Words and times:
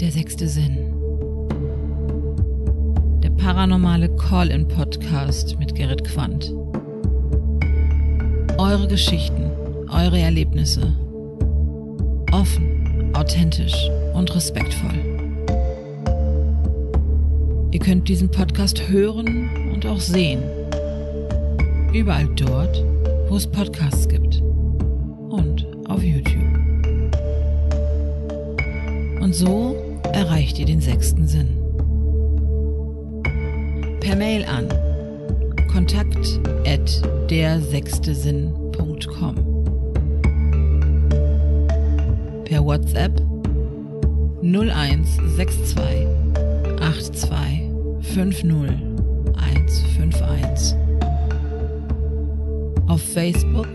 Der 0.00 0.12
sechste 0.12 0.46
Sinn. 0.46 0.76
Der 3.20 3.30
paranormale 3.30 4.08
Call-in-Podcast 4.14 5.58
mit 5.58 5.74
Gerrit 5.74 6.04
Quandt. 6.04 6.54
Eure 8.58 8.86
Geschichten, 8.86 9.50
eure 9.90 10.20
Erlebnisse. 10.20 10.94
Offen, 12.30 13.12
authentisch 13.12 13.90
und 14.14 14.32
respektvoll. 14.32 15.00
Ihr 17.72 17.80
könnt 17.80 18.08
diesen 18.08 18.30
Podcast 18.30 18.88
hören 18.88 19.72
und 19.74 19.84
auch 19.84 20.00
sehen. 20.00 20.44
Überall 21.92 22.28
dort, 22.36 22.84
wo 23.28 23.34
es 23.34 23.48
Podcasts 23.48 24.08
gibt. 24.08 24.40
Und 25.30 25.66
auf 25.88 26.04
YouTube. 26.04 26.38
Und 29.20 29.34
so 29.34 29.77
erreicht 30.12 30.58
ihr 30.58 30.66
den 30.66 30.80
sechsten 30.80 31.26
Sinn. 31.26 31.56
Per 34.00 34.16
Mail 34.16 34.44
an 34.44 34.68
kontakt 35.70 36.40
at 36.66 37.02
dersechstesinn.com 37.30 39.34
Per 42.44 42.64
WhatsApp 42.64 43.20
0162 44.42 46.06
82 46.78 47.70
50 48.00 48.52
151 49.36 50.76
Auf 52.86 53.02
Facebook 53.02 53.68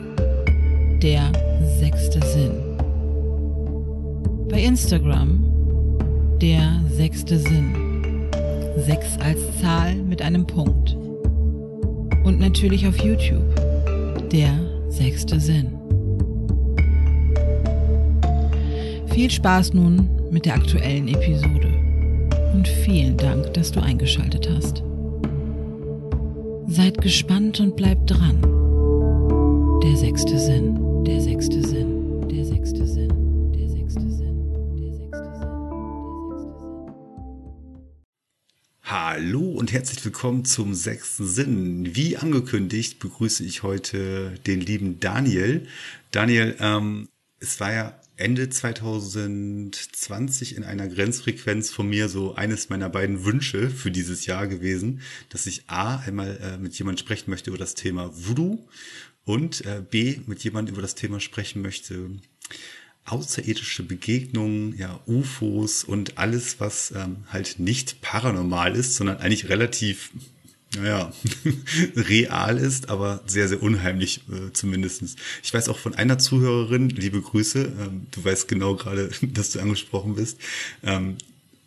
der 1.01 1.31
sechste 1.79 2.19
Sinn. 2.25 2.53
Bei 4.49 4.63
Instagram 4.63 5.52
der 6.43 6.81
sechste 6.89 7.39
Sinn. 7.39 7.73
Sechs 8.75 9.17
als 9.19 9.39
Zahl 9.61 9.95
mit 9.95 10.21
einem 10.21 10.45
Punkt. 10.45 10.97
Und 12.25 12.37
natürlich 12.37 12.85
auf 12.85 12.97
YouTube 12.97 13.45
der 14.29 14.51
sechste 14.89 15.39
Sinn. 15.39 15.71
Viel 19.13 19.31
Spaß 19.31 19.73
nun 19.73 20.09
mit 20.31 20.45
der 20.45 20.55
aktuellen 20.55 21.07
Episode. 21.07 21.69
Und 22.53 22.67
vielen 22.67 23.15
Dank, 23.15 23.53
dass 23.53 23.71
du 23.71 23.81
eingeschaltet 23.81 24.49
hast. 24.53 24.83
Seid 26.67 27.01
gespannt 27.01 27.61
und 27.61 27.77
bleibt 27.77 28.11
dran. 28.11 28.41
Der 29.81 29.95
sechste 29.95 30.37
Sinn, 30.37 31.05
der 31.05 31.21
sechste 31.21 31.65
Sinn, 31.65 31.92
und 39.63 39.71
herzlich 39.71 40.03
willkommen 40.03 40.43
zum 40.43 40.73
sechsten 40.73 41.25
Sinn. 41.25 41.95
Wie 41.95 42.17
angekündigt 42.17 42.99
begrüße 42.99 43.45
ich 43.45 43.63
heute 43.63 44.37
den 44.45 44.59
lieben 44.59 44.99
Daniel. 44.99 45.65
Daniel, 46.11 46.57
ähm, 46.59 47.07
es 47.39 47.61
war 47.61 47.71
ja 47.71 47.97
Ende 48.17 48.49
2020 48.49 50.57
in 50.57 50.65
einer 50.65 50.89
Grenzfrequenz 50.89 51.71
von 51.71 51.87
mir 51.87 52.09
so 52.09 52.35
eines 52.35 52.67
meiner 52.67 52.89
beiden 52.89 53.23
Wünsche 53.23 53.69
für 53.69 53.89
dieses 53.89 54.25
Jahr 54.25 54.47
gewesen, 54.47 54.99
dass 55.29 55.45
ich 55.45 55.69
A, 55.69 55.95
einmal 55.95 56.37
äh, 56.41 56.57
mit 56.57 56.77
jemandem 56.77 57.05
sprechen 57.05 57.31
möchte 57.31 57.49
über 57.49 57.57
das 57.57 57.73
Thema 57.73 58.11
Voodoo 58.13 58.67
und 59.23 59.65
äh, 59.65 59.81
B, 59.89 60.19
mit 60.27 60.43
jemandem 60.43 60.75
über 60.75 60.81
das 60.81 60.95
Thema 60.95 61.21
sprechen 61.21 61.61
möchte, 61.61 62.09
außerirdische 63.05 63.83
Begegnungen, 63.83 64.77
ja, 64.77 64.99
UFOs 65.05 65.83
und 65.83 66.17
alles, 66.17 66.59
was 66.59 66.93
ähm, 66.95 67.17
halt 67.31 67.59
nicht 67.59 68.01
paranormal 68.01 68.75
ist, 68.75 68.95
sondern 68.95 69.17
eigentlich 69.17 69.49
relativ, 69.49 70.11
naja, 70.77 71.11
real 71.95 72.57
ist, 72.57 72.89
aber 72.89 73.21
sehr, 73.25 73.49
sehr 73.49 73.61
unheimlich 73.61 74.21
äh, 74.31 74.53
zumindestens. 74.53 75.17
Ich 75.43 75.53
weiß 75.53 75.67
auch 75.67 75.77
von 75.77 75.95
einer 75.95 76.17
Zuhörerin, 76.17 76.89
liebe 76.89 77.21
Grüße, 77.21 77.73
ähm, 77.79 78.07
du 78.11 78.23
weißt 78.23 78.47
genau 78.47 78.75
gerade, 78.75 79.09
dass 79.21 79.51
du 79.51 79.59
angesprochen 79.59 80.15
bist, 80.15 80.37
ähm, 80.83 81.17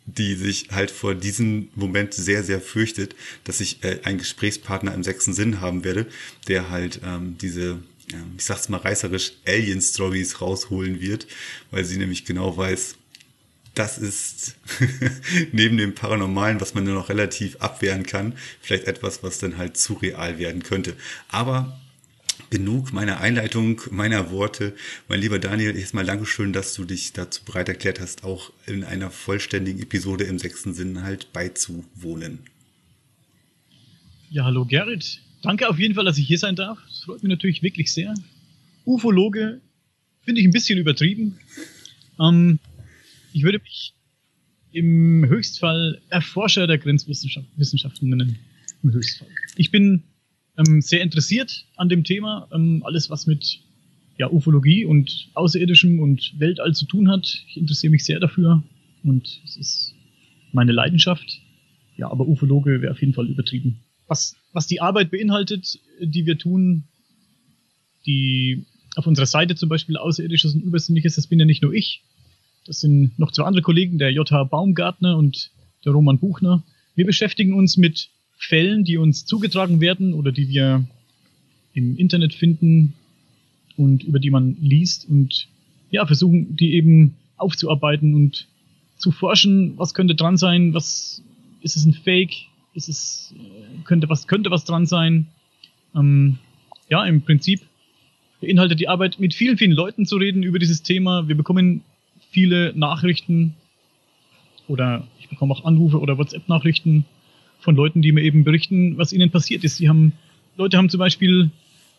die 0.07 0.35
sich 0.35 0.69
halt 0.71 0.89
vor 0.89 1.13
diesem 1.13 1.67
Moment 1.75 2.13
sehr, 2.13 2.43
sehr 2.43 2.61
fürchtet, 2.61 3.15
dass 3.43 3.59
ich 3.59 3.83
äh, 3.83 3.99
einen 4.03 4.17
Gesprächspartner 4.17 4.93
im 4.93 5.03
sechsten 5.03 5.33
Sinn 5.33 5.61
haben 5.61 5.83
werde, 5.83 6.07
der 6.47 6.69
halt 6.69 7.01
ähm, 7.03 7.37
diese, 7.39 7.79
ich 8.37 8.45
sag's 8.45 8.69
mal 8.69 8.77
reißerisch, 8.77 9.33
Alien-Stories 9.45 10.41
rausholen 10.41 11.01
wird, 11.01 11.27
weil 11.71 11.83
sie 11.83 11.97
nämlich 11.97 12.25
genau 12.25 12.55
weiß, 12.55 12.95
das 13.73 13.97
ist 13.97 14.55
neben 15.51 15.77
dem 15.77 15.93
Paranormalen, 15.93 16.59
was 16.61 16.73
man 16.73 16.83
nur 16.83 16.95
noch 16.95 17.09
relativ 17.09 17.57
abwehren 17.57 18.03
kann, 18.03 18.33
vielleicht 18.61 18.85
etwas, 18.85 19.23
was 19.23 19.39
dann 19.39 19.57
halt 19.57 19.77
zu 19.77 19.93
real 19.93 20.39
werden 20.39 20.63
könnte. 20.63 20.95
Aber 21.29 21.79
genug 22.49 22.93
meiner 22.93 23.19
Einleitung, 23.19 23.81
meiner 23.91 24.31
Worte. 24.31 24.73
Mein 25.07 25.19
lieber 25.19 25.37
Daniel, 25.39 25.75
erstmal 25.75 26.05
Dankeschön, 26.05 26.53
dass 26.53 26.73
du 26.73 26.85
dich 26.85 27.13
dazu 27.13 27.43
bereit 27.43 27.69
erklärt 27.69 27.99
hast, 27.99 28.23
auch 28.23 28.51
in 28.65 28.83
einer 28.83 29.11
vollständigen 29.11 29.81
Episode 29.81 30.23
im 30.23 30.39
sechsten 30.39 30.73
Sinn 30.73 31.03
halt 31.03 31.33
beizuwohnen. 31.33 32.39
Ja, 34.29 34.45
hallo 34.45 34.65
Gerrit. 34.65 35.21
Danke 35.41 35.69
auf 35.69 35.77
jeden 35.77 35.93
Fall, 35.93 36.05
dass 36.05 36.17
ich 36.17 36.27
hier 36.27 36.39
sein 36.39 36.55
darf. 36.55 36.79
Freut 37.07 37.23
mich 37.23 37.29
natürlich 37.29 37.63
wirklich 37.63 37.93
sehr. 37.93 38.13
Ufologe 38.85 39.61
finde 40.23 40.41
ich 40.41 40.47
ein 40.47 40.51
bisschen 40.51 40.77
übertrieben. 40.77 41.39
Ähm, 42.19 42.59
ich 43.31 43.43
würde 43.43 43.59
mich 43.59 43.93
im 44.73 45.23
Höchstfall 45.25 46.01
Erforscher 46.09 46.67
der 46.67 46.77
Grenzwissenschaften 46.77 48.09
nennen. 48.09 48.37
Im 48.83 48.91
Höchstfall. 48.91 49.29
Ich 49.55 49.71
bin 49.71 50.03
ähm, 50.57 50.81
sehr 50.81 51.01
interessiert 51.01 51.65
an 51.77 51.87
dem 51.87 52.03
Thema. 52.03 52.49
Ähm, 52.51 52.83
alles, 52.85 53.09
was 53.09 53.25
mit 53.25 53.61
ja, 54.17 54.29
Ufologie 54.29 54.83
und 54.83 55.29
Außerirdischem 55.33 56.01
und 56.01 56.37
Weltall 56.39 56.75
zu 56.75 56.83
tun 56.83 57.09
hat. 57.09 57.41
Ich 57.47 57.55
interessiere 57.55 57.91
mich 57.91 58.03
sehr 58.03 58.19
dafür 58.19 58.63
und 59.03 59.41
es 59.45 59.55
ist 59.55 59.95
meine 60.51 60.73
Leidenschaft. 60.73 61.39
Ja, 61.95 62.11
aber 62.11 62.27
Ufologe 62.27 62.81
wäre 62.81 62.91
auf 62.91 62.99
jeden 62.99 63.13
Fall 63.13 63.29
übertrieben. 63.29 63.79
Was, 64.07 64.35
was 64.51 64.67
die 64.67 64.81
Arbeit 64.81 65.09
beinhaltet, 65.09 65.79
die 66.01 66.25
wir 66.25 66.37
tun, 66.37 66.83
die 68.07 68.65
auf 68.95 69.05
unserer 69.05 69.27
Seite 69.27 69.55
zum 69.55 69.69
Beispiel 69.69 69.97
Außerirdisches 69.97 70.55
und 70.55 70.63
Übersinnliches, 70.63 71.15
das 71.15 71.27
bin 71.27 71.39
ja 71.39 71.45
nicht 71.45 71.61
nur 71.61 71.73
ich. 71.73 72.01
Das 72.65 72.79
sind 72.79 73.17
noch 73.19 73.31
zwei 73.31 73.43
andere 73.43 73.61
Kollegen, 73.61 73.99
der 73.99 74.11
J.H. 74.11 74.45
Baumgartner 74.45 75.17
und 75.17 75.51
der 75.85 75.91
Roman 75.93 76.17
Buchner. 76.17 76.63
Wir 76.95 77.05
beschäftigen 77.05 77.53
uns 77.53 77.77
mit 77.77 78.09
Fällen, 78.37 78.83
die 78.83 78.97
uns 78.97 79.25
zugetragen 79.25 79.81
werden 79.81 80.13
oder 80.13 80.31
die 80.31 80.49
wir 80.49 80.87
im 81.73 81.95
Internet 81.95 82.33
finden 82.33 82.93
und 83.75 84.03
über 84.03 84.19
die 84.19 84.31
man 84.31 84.57
liest 84.59 85.07
und 85.07 85.47
ja, 85.91 86.05
versuchen, 86.05 86.55
die 86.55 86.73
eben 86.73 87.15
aufzuarbeiten 87.37 88.15
und 88.15 88.47
zu 88.97 89.11
forschen, 89.11 89.77
was 89.77 89.93
könnte 89.93 90.15
dran 90.15 90.37
sein, 90.37 90.73
was 90.73 91.23
ist 91.61 91.77
es 91.77 91.85
ein 91.85 91.93
Fake, 91.93 92.33
ist 92.73 92.89
es, 92.89 93.33
äh, 93.37 93.83
könnte 93.83 94.09
was, 94.09 94.27
könnte 94.27 94.49
was 94.49 94.65
dran 94.65 94.85
sein. 94.85 95.27
Ähm, 95.95 96.39
ja, 96.89 97.05
im 97.05 97.21
Prinzip 97.21 97.61
beinhaltet 98.41 98.79
die 98.79 98.87
Arbeit, 98.87 99.19
mit 99.19 99.33
vielen, 99.33 99.57
vielen 99.57 99.71
Leuten 99.71 100.05
zu 100.05 100.17
reden 100.17 100.43
über 100.43 100.59
dieses 100.59 100.83
Thema. 100.83 101.27
Wir 101.27 101.35
bekommen 101.35 101.81
viele 102.31 102.73
Nachrichten 102.75 103.55
oder 104.67 105.07
ich 105.19 105.29
bekomme 105.29 105.53
auch 105.53 105.65
Anrufe 105.65 105.99
oder 105.99 106.17
WhatsApp-Nachrichten 106.17 107.05
von 107.59 107.75
Leuten, 107.75 108.01
die 108.01 108.11
mir 108.11 108.21
eben 108.21 108.43
berichten, 108.43 108.97
was 108.97 109.13
ihnen 109.13 109.31
passiert 109.31 109.63
ist. 109.63 109.79
Die 109.79 109.89
haben, 109.89 110.13
Leute 110.57 110.77
haben 110.77 110.89
zum 110.89 110.99
Beispiel 110.99 111.49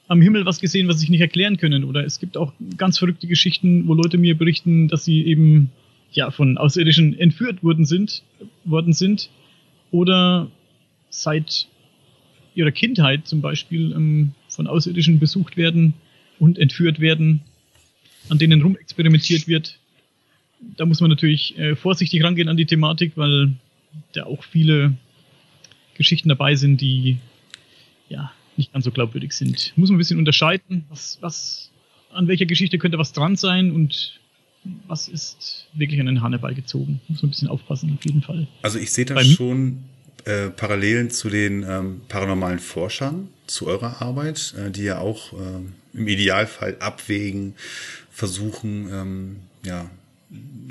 am 0.07 0.23
Himmel 0.23 0.47
was 0.47 0.61
gesehen, 0.61 0.89
was 0.89 1.01
sie 1.01 1.11
nicht 1.11 1.21
erklären 1.21 1.57
können. 1.57 1.85
Oder 1.85 2.05
es 2.05 2.19
gibt 2.19 2.37
auch 2.37 2.53
ganz 2.77 2.99
verrückte 2.99 3.27
Geschichten, 3.27 3.87
wo 3.89 3.95
Leute 3.95 4.19
mir 4.19 4.37
berichten, 4.37 4.89
dass 4.89 5.05
sie 5.05 5.25
eben 5.25 5.71
ja 6.13 6.31
von 6.31 6.57
Außerirdischen 6.57 7.19
entführt 7.19 7.63
worden 7.63 7.85
sind, 7.85 8.23
worden 8.65 8.93
sind. 8.93 9.31
Oder 9.91 10.51
seit 11.11 11.69
ihrer 12.55 12.71
Kindheit 12.71 13.27
zum 13.27 13.41
Beispiel 13.41 13.93
ähm, 13.93 14.33
von 14.49 14.67
Außerirdischen 14.67 15.19
besucht 15.19 15.57
werden 15.57 15.95
und 16.39 16.59
entführt 16.59 17.01
werden, 17.01 17.41
an 18.29 18.39
denen 18.39 18.63
rumexperimentiert 18.63 19.49
wird. 19.49 19.79
Da 20.77 20.87
muss 20.87 21.01
man 21.01 21.11
natürlich 21.11 21.57
äh, 21.59 21.77
vorsichtig 21.77 22.23
rangehen 22.23 22.49
an 22.49 22.57
die 22.57 22.67
Thematik, 22.67 23.13
weil 23.17 23.55
da 24.13 24.25
auch 24.25 24.43
viele 24.45 24.95
Geschichten 25.95 26.29
dabei 26.29 26.55
sind, 26.55 26.81
die 26.81 27.19
ja 28.09 28.33
nicht 28.57 28.73
ganz 28.73 28.85
so 28.85 28.91
glaubwürdig 28.91 29.33
sind. 29.33 29.73
Muss 29.77 29.89
man 29.89 29.97
ein 29.97 29.99
bisschen 29.99 30.19
unterscheiden, 30.19 30.85
was, 30.89 31.19
was, 31.21 31.71
an 32.11 32.27
welcher 32.27 32.47
Geschichte 32.47 32.79
könnte 32.79 32.99
was 32.99 33.13
dran 33.13 33.37
sein 33.37 33.71
und 33.71 34.19
was 34.87 35.09
ist 35.09 35.69
wirklich 35.75 36.01
an 36.01 36.07
den 36.07 36.21
Hanneball 36.21 36.55
gezogen. 36.55 37.01
Muss 37.09 37.23
man 37.23 37.29
ein 37.29 37.31
bisschen 37.31 37.49
aufpassen, 37.49 37.95
auf 37.95 38.05
jeden 38.05 38.23
Fall. 38.23 38.49
Also 38.63 38.79
ich 38.79 38.91
sehe 38.91 39.05
da 39.05 39.23
schon 39.25 39.85
äh, 40.25 40.49
Parallelen 40.49 41.11
zu 41.11 41.31
den 41.31 41.65
ähm, 41.69 42.01
paranormalen 42.09 42.59
Forschern, 42.59 43.29
zu 43.47 43.67
eurer 43.67 44.03
Arbeit, 44.03 44.55
äh, 44.59 44.71
die 44.71 44.85
ja 44.85 44.99
auch 44.99 45.33
ähm, 45.33 45.75
im 45.95 46.09
Idealfall 46.09 46.77
abwägen, 46.81 47.55
versuchen, 48.11 48.89
ähm, 48.93 49.37
ja, 49.65 49.91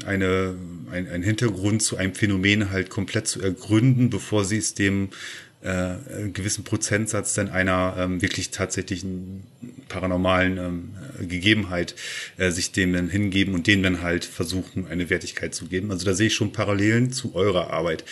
eine 0.05 0.55
ein, 0.91 1.09
ein 1.09 1.23
Hintergrund 1.23 1.81
zu 1.81 1.97
einem 1.97 2.13
Phänomen 2.13 2.69
halt 2.69 2.89
komplett 2.89 3.27
zu 3.27 3.41
ergründen, 3.41 4.09
bevor 4.09 4.45
sie 4.45 4.57
es 4.57 4.75
dem 4.75 5.09
äh, 5.61 5.69
einen 5.69 6.33
gewissen 6.33 6.63
Prozentsatz 6.63 7.33
dann 7.33 7.49
einer 7.49 7.95
ähm, 7.97 8.21
wirklich 8.21 8.51
tatsächlichen 8.51 9.43
paranormalen 9.87 10.57
ähm, 10.57 11.27
Gegebenheit 11.27 11.95
äh, 12.37 12.51
sich 12.51 12.71
dem 12.71 12.93
dann 12.93 13.09
hingeben 13.09 13.55
und 13.55 13.65
denen 13.65 13.81
dann 13.81 14.01
halt 14.01 14.23
versuchen, 14.23 14.87
eine 14.87 15.09
Wertigkeit 15.09 15.55
zu 15.55 15.65
geben. 15.65 15.91
Also 15.91 16.05
da 16.05 16.13
sehe 16.13 16.27
ich 16.27 16.35
schon 16.35 16.51
Parallelen 16.51 17.11
zu 17.11 17.33
eurer 17.33 17.71
Arbeit. 17.71 18.05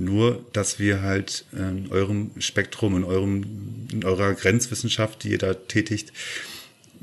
Nur, 0.00 0.42
dass 0.54 0.78
wir 0.78 1.02
halt 1.02 1.44
in 1.52 1.88
eurem 1.90 2.30
Spektrum, 2.38 2.96
in 2.96 3.04
eurem, 3.04 3.86
in 3.92 4.02
eurer 4.02 4.32
Grenzwissenschaft, 4.32 5.24
die 5.24 5.32
ihr 5.32 5.38
da 5.38 5.52
tätigt, 5.52 6.12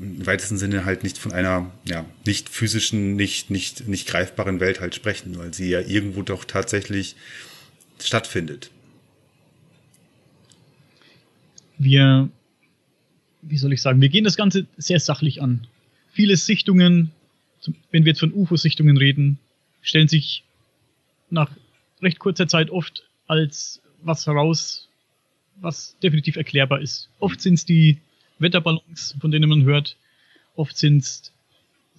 im 0.00 0.26
weitesten 0.26 0.58
Sinne 0.58 0.84
halt 0.84 1.04
nicht 1.04 1.16
von 1.16 1.32
einer 1.32 1.70
ja, 1.84 2.04
nicht 2.26 2.48
physischen, 2.48 3.14
nicht, 3.14 3.50
nicht, 3.50 3.86
nicht 3.86 4.08
greifbaren 4.08 4.58
Welt 4.58 4.80
halt 4.80 4.96
sprechen, 4.96 5.38
weil 5.38 5.54
sie 5.54 5.70
ja 5.70 5.80
irgendwo 5.80 6.22
doch 6.22 6.44
tatsächlich 6.44 7.14
stattfindet. 8.00 8.70
Wir, 11.78 12.28
wie 13.42 13.58
soll 13.58 13.72
ich 13.72 13.80
sagen, 13.80 14.00
wir 14.00 14.08
gehen 14.08 14.24
das 14.24 14.36
Ganze 14.36 14.66
sehr 14.76 14.98
sachlich 14.98 15.40
an. 15.40 15.68
Viele 16.12 16.36
Sichtungen, 16.36 17.12
wenn 17.92 18.04
wir 18.04 18.10
jetzt 18.10 18.20
von 18.20 18.32
UFO-Sichtungen 18.32 18.96
reden, 18.96 19.38
stellen 19.82 20.08
sich 20.08 20.42
nach 21.30 21.52
recht 22.02 22.18
kurzer 22.18 22.48
Zeit 22.48 22.70
oft 22.70 23.04
als 23.26 23.82
was 24.02 24.26
heraus, 24.26 24.88
was 25.56 25.96
definitiv 26.02 26.36
erklärbar 26.36 26.80
ist. 26.80 27.08
Oft 27.18 27.40
sind 27.40 27.54
es 27.54 27.64
die 27.64 27.98
Wetterballons, 28.38 29.16
von 29.20 29.30
denen 29.30 29.48
man 29.48 29.64
hört. 29.64 29.96
Oft 30.54 30.76
sind 30.76 30.98
es 30.98 31.32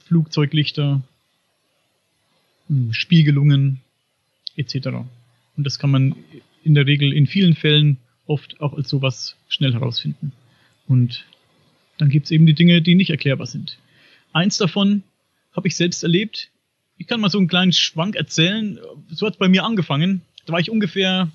Flugzeuglichter, 0.05 1.01
hm, 2.67 2.93
Spiegelungen 2.93 3.81
etc. 4.55 4.87
Und 5.57 5.65
das 5.65 5.79
kann 5.79 5.91
man 5.91 6.15
in 6.63 6.73
der 6.73 6.85
Regel 6.85 7.13
in 7.13 7.27
vielen 7.27 7.55
Fällen 7.55 7.97
oft 8.25 8.59
auch 8.61 8.73
als 8.73 8.89
sowas 8.89 9.35
schnell 9.47 9.73
herausfinden. 9.73 10.31
Und 10.87 11.25
dann 11.97 12.09
gibt 12.09 12.25
es 12.25 12.31
eben 12.31 12.45
die 12.45 12.53
Dinge, 12.53 12.81
die 12.81 12.95
nicht 12.95 13.09
erklärbar 13.09 13.47
sind. 13.47 13.77
Eins 14.33 14.57
davon 14.57 15.03
habe 15.53 15.67
ich 15.67 15.75
selbst 15.75 16.03
erlebt. 16.03 16.49
Ich 16.99 17.07
kann 17.07 17.19
mal 17.19 17.31
so 17.31 17.39
einen 17.39 17.47
kleinen 17.47 17.73
Schwank 17.73 18.15
erzählen. 18.15 18.77
So 19.09 19.25
hat 19.25 19.33
es 19.33 19.39
bei 19.39 19.49
mir 19.49 19.63
angefangen. 19.63 20.21
Da 20.45 20.53
war 20.53 20.59
ich 20.59 20.69
ungefähr 20.69 21.31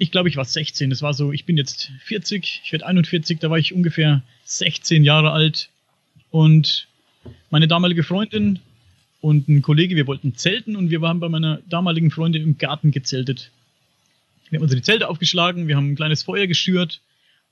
ich 0.00 0.10
glaube, 0.10 0.30
ich 0.30 0.36
war 0.36 0.46
16. 0.46 0.88
Das 0.88 1.02
war 1.02 1.12
so, 1.12 1.30
ich 1.30 1.44
bin 1.44 1.58
jetzt 1.58 1.92
40, 2.04 2.62
ich 2.64 2.72
werde 2.72 2.86
41, 2.86 3.38
da 3.38 3.50
war 3.50 3.58
ich 3.58 3.74
ungefähr 3.74 4.22
16 4.44 5.04
Jahre 5.04 5.30
alt. 5.30 5.68
Und 6.30 6.88
meine 7.50 7.68
damalige 7.68 8.02
Freundin 8.02 8.60
und 9.20 9.48
ein 9.50 9.60
Kollege, 9.60 9.96
wir 9.96 10.06
wollten 10.06 10.34
zelten 10.34 10.74
und 10.74 10.88
wir 10.88 11.02
waren 11.02 11.20
bei 11.20 11.28
meiner 11.28 11.60
damaligen 11.68 12.10
Freundin 12.10 12.42
im 12.42 12.56
Garten 12.56 12.92
gezeltet. 12.92 13.50
Wir 14.48 14.58
haben 14.58 14.62
unsere 14.62 14.80
Zelte 14.80 15.06
aufgeschlagen, 15.06 15.68
wir 15.68 15.76
haben 15.76 15.90
ein 15.90 15.96
kleines 15.96 16.22
Feuer 16.22 16.46
geschürt 16.46 17.02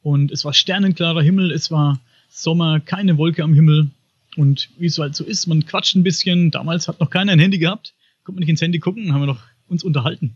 und 0.02 0.32
es 0.32 0.46
war 0.46 0.54
sternenklarer 0.54 1.20
Himmel, 1.20 1.52
es 1.52 1.70
war 1.70 2.00
Sommer, 2.30 2.80
keine 2.80 3.18
Wolke 3.18 3.44
am 3.44 3.52
Himmel. 3.52 3.90
Und 4.38 4.70
wie 4.78 4.86
es 4.86 4.98
halt 4.98 5.14
so 5.14 5.24
ist, 5.24 5.46
man 5.46 5.66
quatscht 5.66 5.96
ein 5.96 6.02
bisschen. 6.02 6.50
Damals 6.50 6.88
hat 6.88 7.00
noch 7.00 7.10
keiner 7.10 7.32
ein 7.32 7.38
Handy 7.38 7.58
gehabt. 7.58 7.92
Konnte 8.24 8.36
man 8.36 8.40
nicht 8.40 8.50
ins 8.50 8.62
Handy 8.62 8.78
gucken, 8.78 9.12
haben 9.12 9.20
wir 9.20 9.26
noch 9.26 9.42
uns 9.68 9.84
unterhalten 9.84 10.34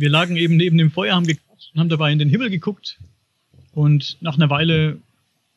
wir 0.00 0.08
lagen 0.08 0.36
eben 0.36 0.56
neben 0.56 0.78
dem 0.78 0.90
Feuer, 0.90 1.14
haben 1.14 1.26
gequatscht 1.26 1.72
und 1.74 1.80
haben 1.80 1.88
dabei 1.88 2.12
in 2.12 2.18
den 2.18 2.28
Himmel 2.28 2.50
geguckt. 2.50 2.98
Und 3.72 4.16
nach 4.20 4.34
einer 4.34 4.50
Weile, 4.50 4.98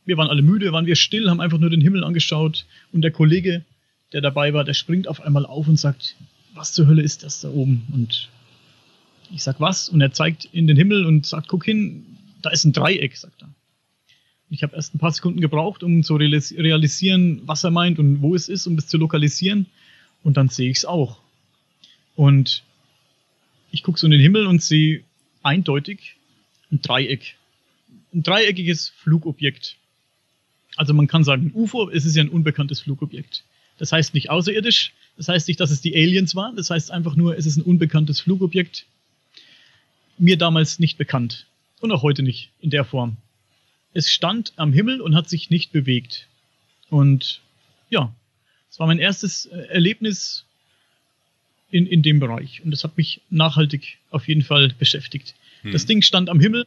wir 0.06 0.18
waren 0.18 0.30
alle 0.30 0.42
müde, 0.42 0.72
waren 0.72 0.86
wir 0.86 0.96
still, 0.96 1.30
haben 1.30 1.42
einfach 1.42 1.58
nur 1.58 1.70
den 1.70 1.82
Himmel 1.82 2.04
angeschaut. 2.04 2.66
Und 2.92 3.02
der 3.02 3.12
Kollege, 3.12 3.64
der 4.12 4.22
dabei 4.22 4.54
war, 4.54 4.64
der 4.64 4.74
springt 4.74 5.08
auf 5.08 5.22
einmal 5.22 5.46
auf 5.46 5.68
und 5.68 5.80
sagt, 5.80 6.16
was 6.54 6.74
zur 6.74 6.88
Hölle 6.88 7.02
ist 7.02 7.24
das 7.24 7.42
da 7.42 7.50
oben? 7.50 7.88
Und 7.94 8.30
ich 9.34 9.42
sag 9.42 9.60
was? 9.60 9.90
Und 9.90 10.02
er 10.02 10.12
zeigt 10.12 10.46
in 10.46 10.68
den 10.68 10.78
Himmel 10.78 11.06
und 11.06 11.26
sagt, 11.26 11.48
guck 11.48 11.66
hin, 11.66 12.06
da 12.42 12.50
ist 12.52 12.66
ein 12.66 12.74
Dreieck, 12.74 13.18
sagt 13.18 13.42
er. 13.42 13.50
Ich 14.54 14.62
habe 14.62 14.76
erst 14.76 14.94
ein 14.94 15.00
paar 15.00 15.12
Sekunden 15.12 15.42
gebraucht, 15.42 15.82
um 15.82 16.04
zu 16.04 16.16
realisieren, 16.16 17.42
was 17.48 17.64
er 17.64 17.72
meint 17.72 17.98
und 17.98 18.22
wo 18.22 18.36
es 18.36 18.50
ist, 18.50 18.68
um 18.68 18.76
das 18.76 18.86
zu 18.86 19.00
lokalisieren. 19.00 19.66
Und 20.24 20.38
dann 20.38 20.50
sehe 20.50 20.70
ich 20.70 20.78
es 20.78 20.86
auch. 20.86 21.20
Und 22.16 22.62
ich 23.72 23.82
gucke 23.82 24.00
so 24.00 24.06
in 24.06 24.12
den 24.12 24.22
Himmel 24.22 24.46
und 24.46 24.62
sehe 24.62 25.04
eindeutig 25.42 26.18
ein 26.72 26.84
Dreieck. 26.84 27.36
Ein 28.14 28.22
dreieckiges 28.22 28.90
Flugobjekt. 28.90 29.76
Also 30.76 30.94
man 30.94 31.08
kann 31.08 31.24
sagen, 31.24 31.52
UFO, 31.56 31.90
es 31.90 32.06
ist 32.06 32.16
ja 32.16 32.24
ein 32.24 32.30
unbekanntes 32.30 32.82
Flugobjekt. 32.82 33.44
Das 33.80 33.92
heißt 33.92 34.14
nicht 34.14 34.30
außerirdisch, 34.30 34.94
das 35.18 35.30
heißt 35.30 35.48
nicht, 35.48 35.60
dass 35.60 35.72
es 35.72 35.82
die 35.82 35.96
Aliens 35.96 36.36
waren, 36.36 36.56
das 36.56 36.70
heißt 36.70 36.92
einfach 36.92 37.16
nur, 37.16 37.36
es 37.36 37.48
ist 37.48 37.58
ein 37.58 37.64
unbekanntes 37.64 38.22
Flugobjekt. 38.22 38.86
Mir 40.20 40.38
damals 40.38 40.78
nicht 40.78 41.00
bekannt. 41.00 41.48
Und 41.82 41.92
auch 41.92 42.04
heute 42.04 42.22
nicht 42.22 42.52
in 42.62 42.70
der 42.70 42.86
Form. 42.86 43.18
Es 43.94 44.10
stand 44.10 44.54
am 44.56 44.74
Himmel 44.74 45.02
und 45.02 45.16
hat 45.16 45.30
sich 45.30 45.50
nicht 45.50 45.72
bewegt. 45.72 46.28
Und 46.90 47.42
ja, 47.90 48.14
es 48.70 48.80
war 48.80 48.88
mein 48.88 49.00
erstes 49.00 49.46
äh, 49.46 49.58
Erlebnis 49.68 50.46
in, 51.70 51.86
in 51.86 52.02
dem 52.02 52.20
Bereich. 52.20 52.62
Und 52.64 52.72
das 52.72 52.84
hat 52.84 52.98
mich 52.98 53.22
nachhaltig 53.30 53.98
auf 54.10 54.28
jeden 54.28 54.42
Fall 54.42 54.70
beschäftigt. 54.78 55.36
Hm. 55.62 55.72
Das 55.72 55.86
Ding 55.86 56.02
stand 56.02 56.30
am 56.30 56.40
Himmel, 56.40 56.66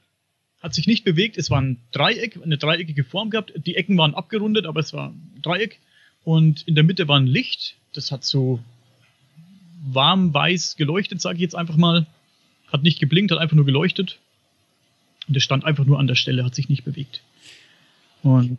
hat 0.63 0.75
sich 0.75 0.87
nicht 0.87 1.05
bewegt. 1.05 1.37
Es 1.39 1.51
war 1.51 1.61
ein 1.61 1.79
Dreieck, 1.93 2.39
eine 2.43 2.59
dreieckige 2.59 3.05
Form 3.05 3.31
gehabt. 3.31 3.53
Die 3.57 3.77
Ecken 3.77 3.97
waren 3.99 4.15
abgerundet, 4.15 4.67
aber 4.67 4.81
es 4.81 4.93
war 4.93 5.11
ein 5.11 5.41
Dreieck. 5.43 5.79
Und 6.25 6.63
in 6.67 6.75
der 6.75 6.85
Mitte 6.85 7.07
war 7.09 7.19
ein 7.19 7.27
Licht. 7.27 7.77
Das 7.93 8.11
hat 8.11 8.25
so 8.25 8.61
warm 9.85 10.35
weiß 10.35 10.77
geleuchtet, 10.77 11.21
sage 11.21 11.37
ich 11.37 11.43
jetzt 11.43 11.55
einfach 11.55 11.77
mal. 11.77 12.07
Hat 12.67 12.83
nicht 12.83 12.99
geblinkt, 12.99 13.31
hat 13.31 13.39
einfach 13.39 13.55
nur 13.55 13.65
geleuchtet. 13.65 14.19
Und 15.29 15.37
es 15.37 15.43
stand 15.43 15.65
einfach 15.65 15.85
nur 15.85 15.99
an 15.99 16.07
der 16.07 16.15
Stelle, 16.15 16.45
hat 16.45 16.55
sich 16.55 16.69
nicht 16.69 16.85
bewegt. 16.85 17.23
Und 18.23 18.59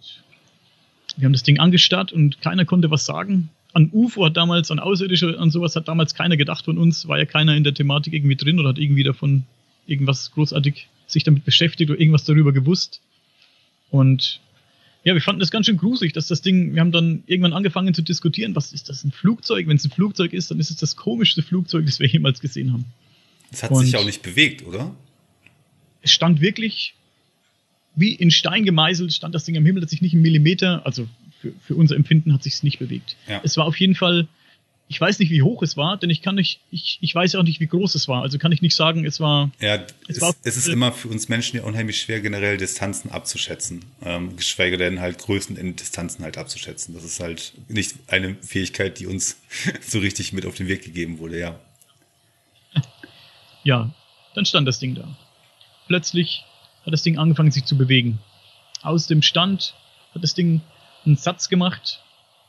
wir 1.15 1.25
haben 1.25 1.33
das 1.33 1.43
Ding 1.43 1.59
angestarrt 1.59 2.11
und 2.11 2.41
keiner 2.41 2.65
konnte 2.65 2.91
was 2.91 3.05
sagen 3.05 3.49
an 3.77 3.91
UFO 3.93 4.25
hat 4.25 4.35
damals, 4.35 4.71
an 4.71 4.79
Außerirdische, 4.79 5.37
an 5.37 5.51
sowas 5.51 5.75
hat 5.75 5.87
damals 5.87 6.15
keiner 6.15 6.35
gedacht 6.35 6.65
von 6.65 6.79
uns, 6.79 7.07
war 7.07 7.19
ja 7.19 7.25
keiner 7.25 7.55
in 7.55 7.63
der 7.63 7.75
Thematik 7.75 8.11
irgendwie 8.11 8.35
drin 8.35 8.59
oder 8.59 8.69
hat 8.69 8.79
irgendwie 8.79 9.03
davon 9.03 9.43
irgendwas 9.85 10.31
großartig 10.31 10.87
sich 11.05 11.23
damit 11.23 11.45
beschäftigt 11.45 11.91
oder 11.91 11.99
irgendwas 11.99 12.23
darüber 12.23 12.53
gewusst. 12.53 13.01
Und 13.91 14.41
ja, 15.03 15.13
wir 15.13 15.21
fanden 15.21 15.39
das 15.39 15.51
ganz 15.51 15.67
schön 15.67 15.77
gruselig, 15.77 16.11
dass 16.13 16.25
das 16.25 16.41
Ding, 16.41 16.73
wir 16.73 16.81
haben 16.81 16.91
dann 16.91 17.23
irgendwann 17.27 17.53
angefangen 17.53 17.93
zu 17.93 18.01
diskutieren, 18.01 18.55
was 18.55 18.73
ist 18.73 18.89
das, 18.89 19.03
ein 19.03 19.11
Flugzeug? 19.11 19.67
Wenn 19.67 19.77
es 19.77 19.85
ein 19.85 19.91
Flugzeug 19.91 20.33
ist, 20.33 20.49
dann 20.49 20.59
ist 20.59 20.71
es 20.71 20.77
das 20.77 20.95
komischste 20.95 21.43
Flugzeug, 21.43 21.85
das 21.85 21.99
wir 21.99 22.07
jemals 22.07 22.39
gesehen 22.39 22.73
haben. 22.73 22.85
Es 23.51 23.61
hat 23.61 23.69
Und 23.69 23.85
sich 23.85 23.95
auch 23.95 24.05
nicht 24.05 24.23
bewegt, 24.23 24.65
oder? 24.65 24.95
Es 26.07 26.13
stand 26.13 26.39
wirklich 26.39 26.93
wie 27.95 28.13
in 28.13 28.31
Stein 28.31 28.63
gemeißelt, 28.63 29.11
stand 29.11 29.35
das 29.35 29.43
Ding 29.43 29.57
am 29.57 29.65
Himmel, 29.65 29.81
hat 29.81 29.89
sich 29.89 30.01
nicht 30.01 30.13
einen 30.13 30.21
Millimeter, 30.21 30.85
also 30.85 31.05
für, 31.41 31.51
für 31.59 31.75
unser 31.75 31.97
Empfinden 31.97 32.33
hat 32.33 32.43
sich 32.43 32.63
nicht 32.63 32.79
bewegt. 32.79 33.17
Ja. 33.27 33.41
Es 33.43 33.57
war 33.57 33.65
auf 33.65 33.77
jeden 33.77 33.93
Fall, 33.93 34.29
ich 34.87 35.01
weiß 35.01 35.19
nicht, 35.19 35.31
wie 35.31 35.41
hoch 35.41 35.61
es 35.63 35.75
war, 35.75 35.97
denn 35.97 36.09
ich 36.09 36.21
kann 36.21 36.35
nicht, 36.35 36.61
ich, 36.71 36.97
ich 37.01 37.13
weiß 37.13 37.35
auch 37.35 37.43
nicht, 37.43 37.59
wie 37.59 37.67
groß 37.67 37.95
es 37.95 38.07
war. 38.07 38.21
Also 38.21 38.37
kann 38.37 38.53
ich 38.53 38.61
nicht 38.61 38.75
sagen, 38.75 39.03
es 39.03 39.19
war. 39.19 39.51
Ja, 39.59 39.83
es, 40.07 40.21
war, 40.21 40.33
es 40.43 40.55
ist 40.55 40.69
immer 40.69 40.93
für 40.93 41.09
uns 41.09 41.27
Menschen 41.27 41.57
ja 41.57 41.63
unheimlich 41.63 41.99
schwer, 41.99 42.21
generell 42.21 42.55
Distanzen 42.55 43.11
abzuschätzen. 43.11 43.83
Ähm, 44.01 44.37
geschweige 44.37 44.77
denn 44.77 45.01
halt 45.01 45.17
Größen 45.17 45.57
in 45.57 45.75
Distanzen 45.75 46.23
halt 46.23 46.37
abzuschätzen. 46.37 46.93
Das 46.93 47.03
ist 47.03 47.19
halt 47.19 47.51
nicht 47.67 47.95
eine 48.07 48.35
Fähigkeit, 48.35 48.99
die 48.99 49.07
uns 49.07 49.41
so 49.81 49.99
richtig 49.99 50.31
mit 50.31 50.45
auf 50.45 50.55
den 50.55 50.69
Weg 50.69 50.83
gegeben 50.83 51.17
wurde, 51.17 51.37
ja. 51.37 51.59
Ja, 53.63 53.91
dann 54.35 54.45
stand 54.45 54.65
das 54.67 54.79
Ding 54.79 54.95
da. 54.95 55.17
Plötzlich 55.87 56.43
hat 56.85 56.93
das 56.93 57.03
Ding 57.03 57.17
angefangen, 57.17 57.51
sich 57.51 57.65
zu 57.65 57.77
bewegen. 57.77 58.19
Aus 58.81 59.07
dem 59.07 59.21
Stand 59.21 59.73
hat 60.13 60.23
das 60.23 60.33
Ding 60.33 60.61
einen 61.05 61.15
Satz 61.15 61.49
gemacht 61.49 62.01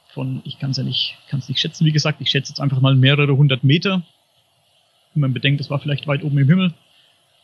von, 0.08 0.40
ich 0.44 0.58
kann 0.58 0.70
es 0.70 0.76
ja 0.76 0.82
nicht, 0.82 1.16
kann 1.28 1.42
nicht 1.46 1.60
schätzen, 1.60 1.84
wie 1.84 1.92
gesagt, 1.92 2.20
ich 2.20 2.30
schätze 2.30 2.50
jetzt 2.50 2.60
einfach 2.60 2.80
mal 2.80 2.94
mehrere 2.94 3.36
hundert 3.36 3.64
Meter. 3.64 4.02
Wenn 5.14 5.20
man 5.20 5.32
bedenkt, 5.32 5.60
es 5.60 5.70
war 5.70 5.78
vielleicht 5.78 6.06
weit 6.06 6.22
oben 6.22 6.38
im 6.38 6.48
Himmel. 6.48 6.74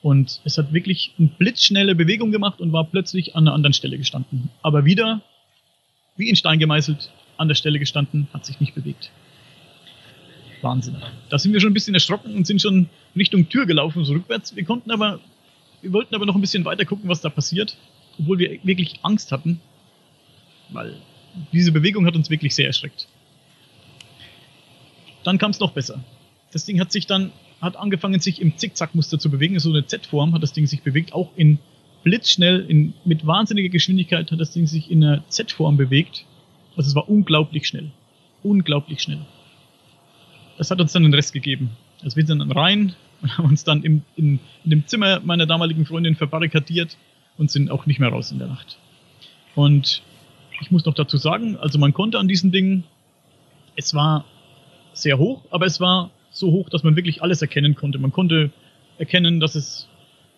Und 0.03 0.41
es 0.45 0.59
hat 0.59 0.73
wirklich 0.73 1.13
eine 1.19 1.29
blitzschnelle 1.29 1.95
Bewegung 1.95 2.31
gemacht 2.31 2.61
und 2.61 2.73
war 2.73 2.85
plötzlich 2.85 3.37
an 3.37 3.45
einer 3.45 3.55
anderen 3.55 3.73
Stelle 3.73 3.97
gestanden. 3.97 4.51
Aber 4.63 4.85
wieder, 4.85 5.23
wie 6.17 6.29
in 6.29 6.37
Stein 6.37 6.59
gemeißelt, 6.59 7.11
an 7.39 7.49
der 7.49 7.55
Stelle 7.55 7.79
gestanden, 7.79 8.29
hat 8.33 8.45
sich 8.45 8.61
nicht 8.61 8.75
bewegt. 8.75 9.11
Wahnsinn. 10.61 10.97
Da 11.31 11.39
sind 11.39 11.53
wir 11.53 11.61
schon 11.61 11.71
ein 11.71 11.75
bisschen 11.75 11.95
erschrocken 11.95 12.35
und 12.35 12.47
sind 12.47 12.61
schon 12.61 12.89
Richtung 13.17 13.49
Tür 13.49 13.67
gelaufen, 13.67 14.05
so 14.05 14.13
rückwärts. 14.13 14.55
Wir 14.57 14.65
konnten 14.65 14.91
aber, 14.91 15.21
wir 15.85 15.93
wollten 15.93 16.15
aber 16.15 16.27
noch 16.27 16.35
ein 16.35 16.41
bisschen 16.41 16.65
weiter 16.65 16.85
gucken, 16.85 17.09
was 17.09 17.21
da 17.21 17.29
passiert, 17.29 17.77
obwohl 18.19 18.39
wir 18.39 18.59
wirklich 18.65 19.01
Angst 19.03 19.31
hatten, 19.33 19.61
weil 20.71 20.97
diese 21.53 21.73
Bewegung 21.73 22.07
hat 22.07 22.17
uns 22.17 22.31
wirklich 22.31 22.55
sehr 22.55 22.67
erschreckt. 22.67 23.07
Dann 25.25 25.39
kam 25.39 25.51
es 25.51 25.61
noch 25.61 25.73
besser. 25.73 26.03
Das 26.53 26.65
Ding 26.65 26.81
hat 26.81 26.91
sich 26.91 27.07
dann, 27.07 27.33
hat 27.61 27.77
angefangen, 27.77 28.21
sich 28.21 28.41
im 28.41 28.57
Zickzackmuster 28.57 29.19
zu 29.19 29.31
bewegen. 29.31 29.59
So 29.59 29.71
eine 29.71 29.87
Z-Form 29.87 30.33
hat 30.33 30.43
das 30.43 30.53
Ding 30.53 30.67
sich 30.67 30.83
bewegt. 30.83 31.13
Auch 31.13 31.31
in 31.37 31.59
blitzschnell, 32.03 32.65
in, 32.69 32.95
mit 33.05 33.27
wahnsinniger 33.27 33.69
Geschwindigkeit 33.69 34.31
hat 34.31 34.41
das 34.41 34.53
Ding 34.53 34.67
sich 34.67 34.91
in 34.91 35.05
einer 35.05 35.29
Z-Form 35.29 35.77
bewegt. 35.77 36.25
Also 36.77 36.89
es 36.89 36.95
war 36.95 37.09
unglaublich 37.09 37.67
schnell. 37.67 37.91
Unglaublich 38.43 39.03
schnell. 39.03 39.25
das 40.59 40.71
hat 40.71 40.81
uns 40.81 40.93
dann 40.93 41.03
den 41.03 41.15
Rest 41.15 41.33
gegeben. 41.33 41.71
Also 42.03 42.17
wir 42.17 42.27
sind 42.27 42.39
dann 42.39 42.53
rein 42.53 42.95
und 43.25 43.39
haben 43.39 43.49
uns 43.49 43.65
dann 43.65 43.83
im, 43.83 44.03
in, 44.17 44.39
in 44.65 44.71
dem 44.71 44.87
Zimmer 44.87 45.21
meiner 45.21 45.47
damaligen 45.47 45.87
Freundin 45.87 46.15
verbarrikadiert 46.15 46.97
und 47.37 47.51
sind 47.51 47.71
auch 47.71 47.87
nicht 47.87 47.99
mehr 47.99 48.11
raus 48.11 48.31
in 48.31 48.39
der 48.39 48.49
Nacht. 48.49 48.79
Und 49.55 50.03
ich 50.61 50.71
muss 50.71 50.85
noch 50.85 50.95
dazu 50.95 51.17
sagen, 51.17 51.57
also 51.57 51.79
man 51.79 51.93
konnte 51.93 52.19
an 52.19 52.29
diesen 52.29 52.53
Dingen, 52.53 52.85
es 53.77 53.95
war 53.95 54.25
sehr 54.93 55.19
hoch, 55.19 55.43
aber 55.51 55.67
es 55.67 55.81
war 55.81 56.11
so 56.31 56.53
hoch, 56.53 56.69
dass 56.69 56.83
man 56.85 56.97
wirklich 56.97 57.23
alles 57.23 57.43
erkennen 57.43 57.75
konnte. 57.75 57.99
Man 57.99 58.13
konnte 58.13 58.51
erkennen, 58.99 59.41
dass 59.41 59.55
es 59.55 59.89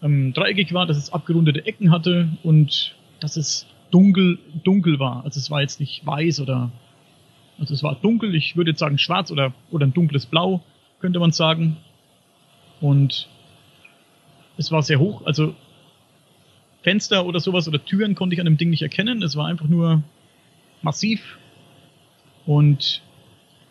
ähm, 0.03 0.33
dreieckig 0.33 0.73
war, 0.73 0.87
dass 0.87 0.97
es 0.97 1.13
abgerundete 1.13 1.67
Ecken 1.67 1.91
hatte 1.91 2.29
und 2.43 2.95
dass 3.21 3.37
es 3.37 3.67
dunkel, 3.91 4.39
dunkel 4.63 4.99
war. 4.99 5.25
Also 5.25 5.39
es 5.39 5.51
war 5.51 5.61
jetzt 5.61 5.81
nicht 5.81 6.07
weiß 6.07 6.41
oder, 6.41 6.71
also 7.59 7.75
es 7.75 7.83
war 7.83 7.97
dunkel, 7.97 8.35
ich 8.35 8.57
würde 8.57 8.71
jetzt 8.71 8.81
sagen 8.81 8.99
schwarz 8.99 9.31
oder, 9.31 9.53
oder 9.71 9.87
ein 9.87 9.93
dunkles 9.93 10.27
Blau, 10.27 10.63
könnte 11.01 11.19
man 11.19 11.33
sagen. 11.33 11.77
Und 12.81 13.29
es 14.57 14.71
war 14.71 14.83
sehr 14.83 14.99
hoch, 14.99 15.25
also 15.25 15.55
Fenster 16.83 17.27
oder 17.27 17.41
sowas 17.41 17.67
oder 17.67 17.85
Türen 17.85 18.15
konnte 18.15 18.35
ich 18.35 18.41
an 18.41 18.47
dem 18.47 18.57
Ding 18.57 18.71
nicht 18.71 18.83
erkennen. 18.83 19.23
Es 19.23 19.37
war 19.37 19.47
einfach 19.47 19.67
nur 19.67 20.03
massiv 20.83 21.39
und 22.47 23.03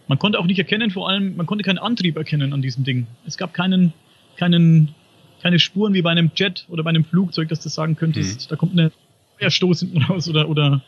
man 0.07 0.19
konnte 0.19 0.39
auch 0.39 0.45
nicht 0.45 0.59
erkennen, 0.59 0.91
vor 0.91 1.09
allem, 1.09 1.35
man 1.35 1.45
konnte 1.45 1.63
keinen 1.63 1.77
Antrieb 1.77 2.17
erkennen 2.17 2.53
an 2.53 2.61
diesem 2.61 2.83
Ding. 2.83 3.07
Es 3.25 3.37
gab 3.37 3.53
keinen, 3.53 3.93
keinen, 4.37 4.93
keine 5.41 5.59
Spuren 5.59 5.93
wie 5.93 6.01
bei 6.01 6.11
einem 6.11 6.31
Jet 6.35 6.65
oder 6.69 6.83
bei 6.83 6.89
einem 6.89 7.05
Flugzeug, 7.05 7.49
dass 7.49 7.61
du 7.61 7.69
sagen 7.69 7.95
könntest, 7.95 8.41
mhm. 8.41 8.49
da 8.49 8.55
kommt 8.55 8.73
eine 8.73 8.91
Feuerstoß 9.39 9.79
hinten 9.79 10.03
raus 10.03 10.29
oder, 10.29 10.49
oder, 10.49 10.81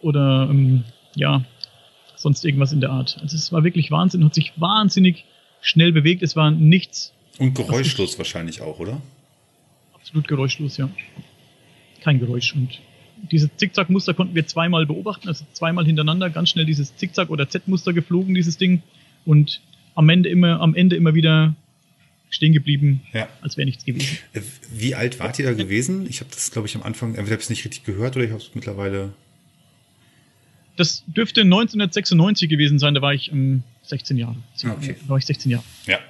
oder, 0.00 0.48
ähm, 0.50 0.84
ja, 1.16 1.44
sonst 2.16 2.44
irgendwas 2.44 2.72
in 2.72 2.80
der 2.80 2.90
Art. 2.90 3.18
Also 3.20 3.36
es 3.36 3.52
war 3.52 3.64
wirklich 3.64 3.90
Wahnsinn, 3.90 4.24
hat 4.24 4.34
sich 4.34 4.52
wahnsinnig 4.56 5.24
schnell 5.60 5.92
bewegt. 5.92 6.22
Es 6.22 6.36
war 6.36 6.50
nichts. 6.50 7.13
Und 7.38 7.54
geräuschlos 7.54 8.18
wahrscheinlich 8.18 8.60
auch, 8.60 8.78
oder? 8.78 9.00
Absolut 9.94 10.28
geräuschlos, 10.28 10.76
ja. 10.76 10.88
Kein 12.00 12.20
Geräusch. 12.20 12.54
Und 12.54 12.80
dieses 13.30 13.50
Zickzack-Muster 13.56 14.14
konnten 14.14 14.34
wir 14.34 14.46
zweimal 14.46 14.86
beobachten, 14.86 15.28
also 15.28 15.44
zweimal 15.52 15.86
hintereinander 15.86 16.30
ganz 16.30 16.50
schnell 16.50 16.66
dieses 16.66 16.96
Zickzack- 16.96 17.30
oder 17.30 17.48
Z-Muster 17.48 17.92
geflogen, 17.92 18.34
dieses 18.34 18.56
Ding. 18.56 18.82
Und 19.24 19.60
am 19.94 20.08
Ende 20.08 20.28
immer, 20.28 20.60
am 20.60 20.74
Ende 20.74 20.96
immer 20.96 21.14
wieder 21.14 21.54
stehen 22.30 22.52
geblieben, 22.52 23.02
ja. 23.12 23.28
als 23.40 23.56
wäre 23.56 23.66
nichts 23.66 23.84
gewesen. 23.84 24.18
Äh, 24.32 24.40
wie 24.72 24.94
alt 24.94 25.20
wart 25.20 25.38
ihr 25.38 25.44
da 25.44 25.52
gewesen? 25.52 26.06
Ich 26.08 26.20
habe 26.20 26.30
das, 26.32 26.50
glaube 26.50 26.66
ich, 26.66 26.74
am 26.74 26.82
Anfang, 26.82 27.10
entweder 27.10 27.32
habe 27.32 27.40
ich 27.40 27.44
es 27.44 27.50
nicht 27.50 27.64
richtig 27.64 27.84
gehört 27.84 28.16
oder 28.16 28.24
ich 28.24 28.32
habe 28.32 28.42
es 28.42 28.50
mittlerweile. 28.54 29.12
Das 30.76 31.04
dürfte 31.06 31.42
1996 31.42 32.48
gewesen 32.48 32.80
sein, 32.80 32.94
da 32.94 33.02
war 33.02 33.14
ich 33.14 33.30
ähm, 33.30 33.62
16 33.82 34.16
Jahre. 34.16 34.36
Okay. 34.64 34.96
Da 35.02 35.08
war 35.08 35.18
ich 35.18 35.26
16 35.26 35.52
Jahre. 35.52 35.64
Ja. 35.86 36.00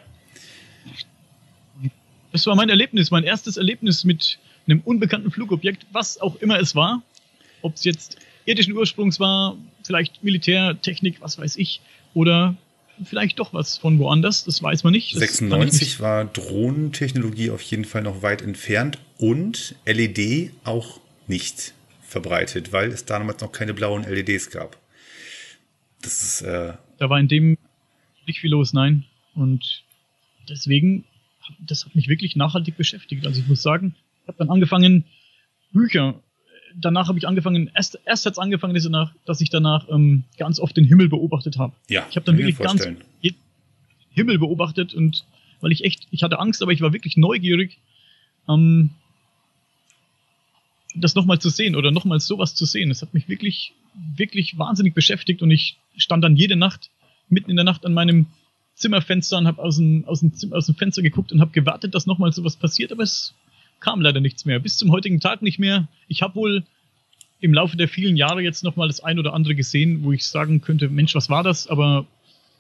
Das 2.35 2.47
war 2.47 2.57
mein 2.57 2.69
Erlebnis, 2.69 3.13
mein 3.13 3.23
erstes 3.23 3.59
Erlebnis 3.59 4.03
mit 4.03 4.41
einem 4.67 4.81
unbekannten 4.81 5.31
Flugobjekt, 5.31 5.87
was 5.93 6.21
auch 6.21 6.35
immer 6.41 6.59
es 6.59 6.75
war. 6.75 7.01
Ob 7.63 7.77
es 7.77 7.85
jetzt 7.85 8.17
irdischen 8.45 8.73
Ursprungs 8.73 9.21
war, 9.21 9.57
vielleicht 9.85 10.25
Militärtechnik, 10.25 11.21
was 11.21 11.39
weiß 11.39 11.57
ich, 11.59 11.81
oder 12.13 12.57
vielleicht 13.05 13.39
doch 13.39 13.55
was 13.55 13.79
von 13.79 14.01
woanders, 14.01 14.43
das 14.43 14.61
weiß 14.61 14.83
man 14.83 14.95
nicht. 14.95 15.13
Das 15.15 15.21
96 15.21 15.81
nicht. 15.81 16.01
war 16.01 16.25
Drohnentechnologie 16.25 17.51
auf 17.51 17.63
jeden 17.63 17.85
Fall 17.85 18.03
noch 18.03 18.23
weit 18.23 18.43
entfernt 18.43 18.99
und 19.17 19.77
LED 19.87 20.51
auch 20.65 20.99
nicht 21.29 21.73
verbreitet, 22.03 22.73
weil 22.73 22.91
es 22.91 23.05
damals 23.05 23.43
noch 23.43 23.53
keine 23.53 23.75
blauen 23.75 24.03
LEDs 24.03 24.51
gab. 24.51 24.77
Das 26.03 26.21
ist. 26.21 26.43
Äh 26.43 26.73
da 26.99 27.09
war 27.09 27.21
in 27.21 27.29
dem 27.29 27.59
nicht 28.27 28.41
viel 28.41 28.51
los, 28.51 28.73
nein. 28.73 29.05
Und 29.37 29.85
deswegen, 30.49 31.05
das 31.59 31.85
hat 31.85 31.95
mich 31.95 32.09
wirklich 32.09 32.37
nachhaltig 32.37 32.77
beschäftigt. 32.77 33.27
Also 33.27 33.41
ich 33.41 33.49
muss 33.49 33.63
sagen, 33.63 33.95
ich 34.23 34.29
habe 34.29 34.39
dann 34.39 34.51
angefangen, 34.51 35.05
Bücher. 35.73 36.15
Danach 36.77 37.09
habe 37.09 37.19
ich 37.19 37.29
angefangen, 37.29 37.71
erst, 37.75 38.01
erst 38.05 38.27
hat 38.27 38.33
es 38.33 38.39
angefangen, 38.39 38.75
dass, 38.75 38.83
danach, 38.85 39.13
dass 39.27 39.41
ich 39.41 39.51
danach 39.51 39.89
ähm, 39.89 40.25
ganz 40.39 40.59
oft 40.59 40.77
den 40.77 40.85
Himmel 40.85 41.09
beobachtet 41.09 41.59
habe. 41.59 41.73
Ja, 41.89 42.05
ich 42.11 42.17
habe 42.17 42.27
dann 42.27 42.37
wirklich 42.37 42.59
ganz 42.59 42.87
Himmel 44.11 44.39
beobachtet 44.39 44.95
und 44.95 45.25
weil 45.61 45.73
ich 45.73 45.85
echt, 45.85 46.07
ich 46.11 46.23
hatte 46.23 46.39
Angst, 46.39 46.63
aber 46.63 46.73
ich 46.73 46.81
war 46.81 46.93
wirklich 46.93 47.17
neugierig, 47.17 47.79
ähm, 48.49 48.91
das 50.95 51.15
nochmal 51.15 51.41
zu 51.41 51.49
sehen 51.51 51.75
oder 51.75 51.91
nochmal 51.91 52.21
sowas 52.21 52.55
zu 52.55 52.65
sehen. 52.65 52.89
Das 52.89 53.03
hat 53.03 53.15
mich 53.15 53.29
wirklich, 53.29 53.73
wirklich 54.17 54.59
wahnsinnig 54.59 54.95
beschäftigt 54.95 55.43
und 55.43 55.51
ich 55.51 55.77
stand 55.97 56.23
dann 56.23 56.37
jede 56.37 56.57
Nacht, 56.57 56.91
mitten 57.29 57.51
in 57.51 57.57
der 57.57 57.65
Nacht 57.65 57.85
an 57.85 57.95
meinem 57.95 58.27
Zimmerfenster 58.75 59.39
und 59.39 59.47
habe 59.47 59.63
aus 59.63 59.77
dem, 59.77 60.05
aus, 60.07 60.21
dem, 60.21 60.33
aus 60.53 60.67
dem 60.67 60.75
Fenster 60.75 61.03
geguckt 61.03 61.33
und 61.33 61.41
habe 61.41 61.53
gewartet, 61.53 61.95
dass 61.95 62.07
nochmal 62.07 62.33
sowas 62.33 62.57
passiert, 62.57 62.93
aber 62.93 63.03
es 63.03 63.35
kam 63.81 64.01
leider 64.01 64.21
nichts 64.21 64.45
mehr. 64.45 64.59
Bis 64.59 64.77
zum 64.77 64.91
heutigen 64.91 65.21
Tag 65.21 65.43
nicht 65.43 65.59
mehr. 65.59 65.89
Ich 66.09 66.23
habe 66.23 66.35
wohl 66.35 66.65
im 67.41 67.53
Laufe 67.53 67.77
der 67.77 67.89
vielen 67.89 68.17
Jahre 68.17 68.43
jetzt 68.43 68.65
nochmal 68.65 68.89
das 68.89 69.01
ein 69.01 69.19
oder 69.19 69.35
andere 69.35 69.55
gesehen, 69.55 70.03
wo 70.03 70.13
ich 70.13 70.27
sagen 70.27 70.61
könnte, 70.61 70.89
Mensch, 70.89 71.15
was 71.15 71.29
war 71.29 71.43
das? 71.43 71.67
Aber 71.67 72.07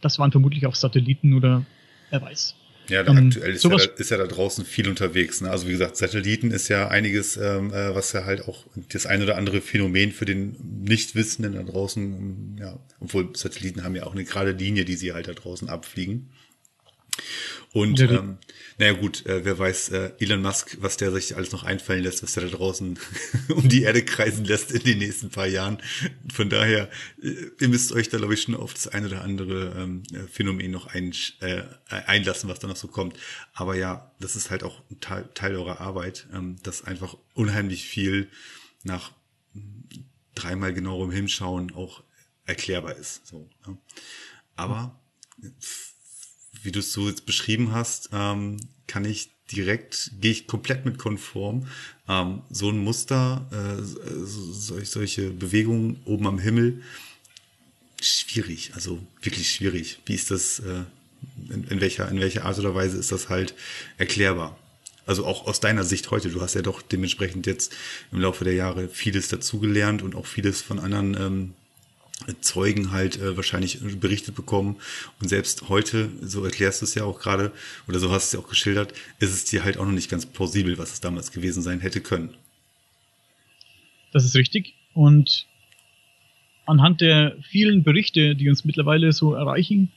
das 0.00 0.18
waren 0.18 0.30
vermutlich 0.30 0.66
auch 0.66 0.74
Satelliten 0.74 1.34
oder 1.34 1.64
wer 2.10 2.20
weiß. 2.20 2.54
Ja, 2.88 3.06
ähm, 3.06 3.28
aktuell 3.28 3.54
ist, 3.54 3.64
ja 3.64 3.70
da, 3.70 3.76
ist 3.76 4.10
ja 4.10 4.18
da 4.18 4.26
draußen 4.26 4.64
viel 4.64 4.88
unterwegs. 4.88 5.40
Ne? 5.40 5.50
Also 5.50 5.66
wie 5.66 5.72
gesagt, 5.72 5.96
Satelliten 5.96 6.50
ist 6.50 6.68
ja 6.68 6.88
einiges, 6.88 7.36
ähm, 7.36 7.72
äh, 7.72 7.94
was 7.94 8.12
ja 8.12 8.24
halt 8.24 8.46
auch 8.46 8.66
das 8.92 9.06
ein 9.06 9.22
oder 9.22 9.36
andere 9.36 9.60
Phänomen 9.60 10.12
für 10.12 10.24
den 10.24 10.56
Nichtwissenden 10.82 11.54
da 11.54 11.62
draußen, 11.62 12.58
ja, 12.60 12.78
obwohl 13.00 13.34
Satelliten 13.34 13.84
haben 13.84 13.96
ja 13.96 14.04
auch 14.04 14.12
eine 14.12 14.24
gerade 14.24 14.52
Linie, 14.52 14.84
die 14.84 14.96
sie 14.96 15.12
halt 15.12 15.28
da 15.28 15.32
draußen 15.32 15.68
abfliegen. 15.68 16.30
Und 17.74 17.98
ähm, 17.98 18.38
naja 18.78 18.92
gut, 18.92 19.26
äh, 19.26 19.44
wer 19.44 19.58
weiß, 19.58 19.88
äh, 19.88 20.12
Elon 20.20 20.42
Musk, 20.42 20.76
was 20.80 20.96
der 20.96 21.10
sich 21.10 21.34
alles 21.34 21.50
noch 21.50 21.64
einfallen 21.64 22.04
lässt, 22.04 22.22
was 22.22 22.34
der 22.34 22.44
da 22.44 22.56
draußen 22.56 22.96
um 23.48 23.68
die 23.68 23.82
Erde 23.82 24.04
kreisen 24.04 24.44
lässt 24.44 24.70
in 24.70 24.84
den 24.84 24.98
nächsten 24.98 25.30
paar 25.30 25.48
Jahren. 25.48 25.78
Von 26.32 26.48
daher, 26.50 26.88
äh, 27.20 27.34
ihr 27.58 27.68
müsst 27.68 27.90
euch 27.90 28.08
da, 28.08 28.18
glaube 28.18 28.34
ich, 28.34 28.42
schon 28.42 28.54
auf 28.54 28.74
das 28.74 28.86
eine 28.86 29.08
oder 29.08 29.22
andere 29.22 29.74
ähm, 29.76 30.04
äh, 30.12 30.20
Phänomen 30.28 30.70
noch 30.70 30.86
ein, 30.86 31.12
äh, 31.40 31.62
einlassen, 31.88 32.48
was 32.48 32.60
da 32.60 32.68
noch 32.68 32.76
so 32.76 32.86
kommt. 32.86 33.16
Aber 33.54 33.74
ja, 33.74 34.14
das 34.20 34.36
ist 34.36 34.52
halt 34.52 34.62
auch 34.62 34.80
ein 34.92 35.00
Teil, 35.00 35.28
Teil 35.34 35.56
eurer 35.56 35.80
Arbeit, 35.80 36.28
ähm, 36.32 36.58
dass 36.62 36.84
einfach 36.84 37.16
unheimlich 37.34 37.88
viel 37.88 38.30
nach 38.84 39.10
dreimal 40.36 40.72
genauerem 40.72 41.10
Hinschauen 41.10 41.74
auch 41.74 42.04
erklärbar 42.46 42.94
ist. 42.94 43.26
So, 43.26 43.50
ja. 43.66 43.76
Aber 44.54 45.00
wie 46.64 46.72
du 46.72 46.80
es 46.80 46.92
so 46.92 47.08
jetzt 47.08 47.26
beschrieben 47.26 47.72
hast, 47.72 48.10
ähm, 48.12 48.58
kann 48.86 49.04
ich 49.04 49.30
direkt, 49.52 50.12
gehe 50.20 50.32
ich 50.32 50.46
komplett 50.46 50.84
mit 50.84 50.98
konform. 50.98 51.66
Ähm, 52.08 52.42
so 52.50 52.70
ein 52.70 52.78
Muster, 52.78 53.46
äh, 53.52 53.82
solch, 53.82 54.88
solche 54.88 55.30
Bewegungen 55.30 56.00
oben 56.04 56.26
am 56.26 56.38
Himmel, 56.38 56.82
schwierig, 58.00 58.72
also 58.74 58.98
wirklich 59.22 59.50
schwierig. 59.50 60.00
Wie 60.06 60.14
ist 60.14 60.30
das, 60.30 60.60
äh, 60.60 60.84
in, 61.50 61.64
in, 61.64 61.80
welcher, 61.80 62.08
in 62.08 62.20
welcher 62.20 62.44
Art 62.44 62.58
oder 62.58 62.74
Weise 62.74 62.98
ist 62.98 63.12
das 63.12 63.28
halt 63.28 63.54
erklärbar? 63.98 64.58
Also 65.06 65.26
auch 65.26 65.46
aus 65.46 65.60
deiner 65.60 65.84
Sicht 65.84 66.10
heute, 66.10 66.30
du 66.30 66.40
hast 66.40 66.54
ja 66.54 66.62
doch 66.62 66.80
dementsprechend 66.80 67.46
jetzt 67.46 67.74
im 68.10 68.20
Laufe 68.20 68.44
der 68.44 68.54
Jahre 68.54 68.88
vieles 68.88 69.28
dazugelernt 69.28 70.02
und 70.02 70.14
auch 70.14 70.26
vieles 70.26 70.62
von 70.62 70.78
anderen 70.78 71.14
ähm, 71.14 71.54
Zeugen 72.40 72.90
halt 72.90 73.20
äh, 73.20 73.36
wahrscheinlich 73.36 73.78
berichtet 74.00 74.34
bekommen. 74.34 74.76
Und 75.20 75.28
selbst 75.28 75.68
heute, 75.68 76.10
so 76.22 76.44
erklärst 76.44 76.80
du 76.80 76.84
es 76.84 76.94
ja 76.94 77.04
auch 77.04 77.20
gerade, 77.20 77.52
oder 77.88 77.98
so 77.98 78.10
hast 78.10 78.32
du 78.32 78.36
es 78.36 78.40
ja 78.40 78.46
auch 78.46 78.50
geschildert, 78.50 78.92
ist 79.18 79.32
es 79.32 79.44
dir 79.44 79.64
halt 79.64 79.78
auch 79.78 79.84
noch 79.84 79.92
nicht 79.92 80.10
ganz 80.10 80.26
plausibel, 80.26 80.78
was 80.78 80.92
es 80.92 81.00
damals 81.00 81.32
gewesen 81.32 81.62
sein 81.62 81.80
hätte 81.80 82.00
können. 82.00 82.34
Das 84.12 84.24
ist 84.24 84.36
richtig. 84.36 84.74
Und 84.94 85.46
anhand 86.66 87.00
der 87.00 87.36
vielen 87.50 87.82
Berichte, 87.82 88.36
die 88.36 88.48
uns 88.48 88.64
mittlerweile 88.64 89.12
so 89.12 89.34
erreichen, 89.34 89.90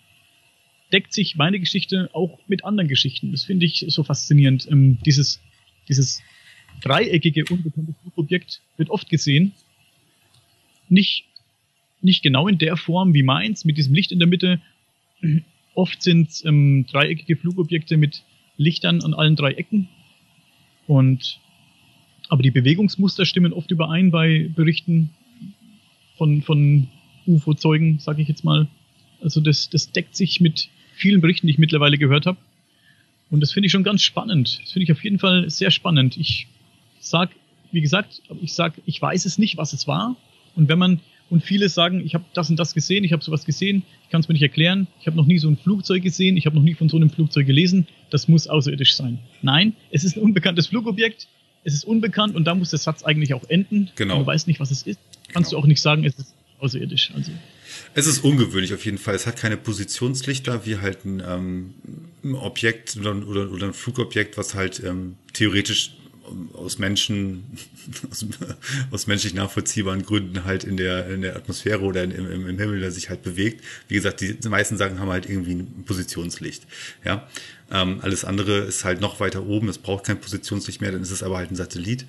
deckt 0.92 1.14
sich 1.14 1.36
meine 1.36 1.60
Geschichte 1.60 2.10
auch 2.14 2.40
mit 2.48 2.64
anderen 2.66 2.88
Geschichten. 2.88 3.32
Das 3.32 3.44
finde 3.44 3.66
ich 3.66 3.86
so 3.90 4.04
faszinierend. 4.04 4.68
Ähm, 4.70 4.98
dieses, 5.06 5.42
dieses 5.88 6.22
dreieckige, 6.82 7.46
unbekannte 7.50 7.94
Flugobjekt 8.02 8.62
wird 8.78 8.90
oft 8.90 9.10
gesehen. 9.10 9.54
Nicht 10.90 11.26
nicht 12.02 12.22
genau 12.24 12.48
in 12.48 12.58
der 12.58 12.78
Form 12.78 13.14
wie 13.14 13.24
meins, 13.24 13.66
mit 13.66 13.78
diesem 13.78 13.94
Licht 13.94 14.12
in 14.12 14.20
der 14.20 14.28
Mitte. 14.28 14.62
Oft 15.74 16.02
sind 16.02 16.30
ähm, 16.46 16.86
dreieckige 16.90 17.36
Flugobjekte 17.36 17.98
mit 17.98 18.24
Lichtern 18.58 19.02
an 19.02 19.14
allen 19.14 19.36
drei 19.36 19.52
Ecken. 19.52 19.88
Und 20.88 21.40
aber 22.30 22.44
die 22.44 22.52
Bewegungsmuster 22.52 23.26
stimmen 23.26 23.54
oft 23.54 23.72
überein 23.72 24.12
bei 24.12 24.50
Berichten 24.54 25.12
von, 26.18 26.42
von 26.42 26.88
UFO-Zeugen, 27.26 28.00
sage 28.00 28.22
ich 28.22 28.28
jetzt 28.28 28.44
mal. 28.44 28.68
Also 29.22 29.40
das, 29.40 29.70
das 29.70 29.92
deckt 29.92 30.16
sich 30.16 30.42
mit 30.42 30.70
vielen 30.94 31.22
Berichten, 31.22 31.48
die 31.48 31.52
ich 31.52 31.60
mittlerweile 31.60 31.98
gehört 31.98 32.26
habe. 32.26 32.38
Und 33.30 33.42
das 33.42 33.52
finde 33.52 33.68
ich 33.68 33.72
schon 33.72 33.84
ganz 33.84 34.02
spannend. 34.02 34.60
Das 34.64 34.72
finde 34.72 34.84
ich 34.84 34.92
auf 34.92 35.04
jeden 35.04 35.20
Fall 35.20 35.50
sehr 35.50 35.72
spannend. 35.72 36.18
Ich 36.18 36.48
sag, 37.00 37.30
wie 37.72 37.82
gesagt, 37.82 38.22
ich 38.42 38.54
sag, 38.54 38.74
ich 38.86 39.02
weiß 39.02 39.26
es 39.26 39.38
nicht, 39.38 39.58
was 39.58 39.74
es 39.74 39.88
war. 39.88 40.16
Und 40.56 40.70
wenn 40.70 40.80
man 40.80 41.00
Und 41.30 41.44
viele 41.44 41.68
sagen, 41.70 42.02
ich 42.06 42.14
habe 42.14 42.24
das 42.34 42.50
und 42.50 42.58
das 42.58 42.74
gesehen, 42.74 43.04
ich 43.04 43.12
habe 43.12 43.24
sowas 43.24 43.44
gesehen, 43.46 43.84
ich 44.06 44.10
kann 44.10 44.22
es 44.22 44.28
mir 44.30 44.34
nicht 44.34 44.42
erklären, 44.44 44.88
ich 45.02 45.08
habe 45.08 45.18
noch 45.18 45.26
nie 45.26 45.38
so 45.40 45.50
ein 45.50 45.58
Flugzeug 45.58 46.02
gesehen, 46.04 46.38
ich 46.38 46.46
habe 46.46 46.56
noch 46.56 46.64
nie 46.64 46.74
von 46.74 46.88
so 46.88 46.96
einem 46.98 47.10
Flugzeug 47.10 47.46
gelesen, 47.46 47.88
das 48.10 48.28
muss 48.28 48.48
außerirdisch 48.48 48.96
sein. 48.96 49.20
Nein, 49.42 49.74
es 49.92 50.04
ist 50.04 50.16
ein 50.16 50.24
unbekanntes 50.24 50.68
Flugobjekt, 50.68 51.28
es 51.66 51.74
ist 51.74 51.84
unbekannt 51.84 52.36
und 52.36 52.46
da 52.46 52.56
muss 52.56 52.70
der 52.70 52.80
Satz 52.80 53.04
eigentlich 53.04 53.34
auch 53.34 53.44
enden. 53.50 53.90
Genau. 53.96 54.20
Du 54.20 54.26
weißt 54.26 54.48
nicht, 54.48 54.60
was 54.62 54.72
es 54.72 54.84
ist, 54.84 55.00
kannst 55.34 55.50
Genau. 55.52 55.62
du 55.62 55.64
auch 55.66 55.68
nicht 55.68 55.82
sagen, 55.82 56.06
es 56.06 56.18
ist 56.18 56.34
außerirdisch. 56.60 57.12
Also 57.14 57.32
Es 57.94 58.08
ist 58.08 58.24
ungewöhnlich 58.24 58.74
auf 58.74 58.86
jeden 58.86 58.98
Fall. 58.98 59.16
Es 59.16 59.28
hat 59.28 59.36
keine 59.36 59.58
Positionslichter 59.58 60.66
wie 60.66 60.78
halt 60.78 61.04
ein, 61.06 61.22
ähm, 61.28 61.74
ein 62.24 62.36
Objekt 62.36 62.96
oder, 62.98 63.16
oder, 63.28 63.52
oder 63.52 63.68
ein 63.68 63.74
Flugobjekt, 63.74 64.38
was 64.38 64.56
halt 64.56 64.82
ähm, 64.84 65.16
theoretisch 65.34 65.92
aus 66.54 66.80
Menschen, 66.80 67.44
aus, 68.12 68.26
aus 68.92 69.08
menschlich 69.08 69.34
nachvollziehbaren 69.34 70.04
Gründen 70.04 70.46
halt 70.46 70.64
in 70.64 70.78
der, 70.78 71.08
in 71.10 71.22
der 71.22 71.36
Atmosphäre 71.36 71.82
oder 71.82 72.04
in, 72.04 72.12
im, 72.12 72.48
im 72.48 72.60
Himmel 72.60 72.82
da 72.82 72.92
sich 72.92 73.10
halt 73.10 73.24
bewegt. 73.24 73.64
Wie 73.88 73.96
gesagt, 73.96 74.22
die, 74.22 74.38
meisten 74.50 74.78
Sachen 74.78 75.00
haben 75.00 75.10
halt 75.10 75.30
irgendwie 75.30 75.56
ein 75.56 75.84
Positionslicht. 75.86 76.64
Ja. 77.04 77.28
Ähm, 77.70 78.00
alles 78.02 78.24
andere 78.24 78.60
ist 78.60 78.86
halt 78.86 79.02
noch 79.02 79.20
weiter 79.20 79.46
oben. 79.46 79.68
Es 79.68 79.78
braucht 79.78 80.06
kein 80.06 80.20
Positionslicht 80.20 80.80
mehr, 80.80 80.92
dann 80.92 81.02
ist 81.02 81.12
es 81.12 81.22
aber 81.22 81.38
halt 81.38 81.52
ein 81.52 81.56
Satellit. 81.56 82.06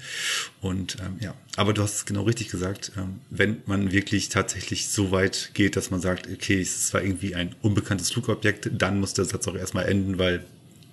Und 0.60 0.96
ähm, 1.00 1.16
ja, 1.20 1.34
aber 1.56 1.72
du 1.72 1.82
hast 1.82 1.96
es 1.96 2.06
genau 2.06 2.22
richtig 2.22 2.48
gesagt. 2.50 2.92
Ähm, 2.96 3.20
wenn 3.30 3.62
man 3.66 3.90
wirklich 3.90 4.28
tatsächlich 4.28 4.88
so 4.88 5.10
weit 5.10 5.50
geht, 5.54 5.76
dass 5.76 5.90
man 5.90 6.00
sagt, 6.00 6.28
okay, 6.28 6.60
es 6.60 6.88
zwar 6.88 7.02
irgendwie 7.02 7.34
ein 7.34 7.54
unbekanntes 7.60 8.12
Flugobjekt, 8.12 8.70
dann 8.72 9.00
muss 9.00 9.14
der 9.14 9.24
Satz 9.24 9.48
auch 9.48 9.56
erstmal 9.56 9.86
enden, 9.86 10.18
weil 10.18 10.44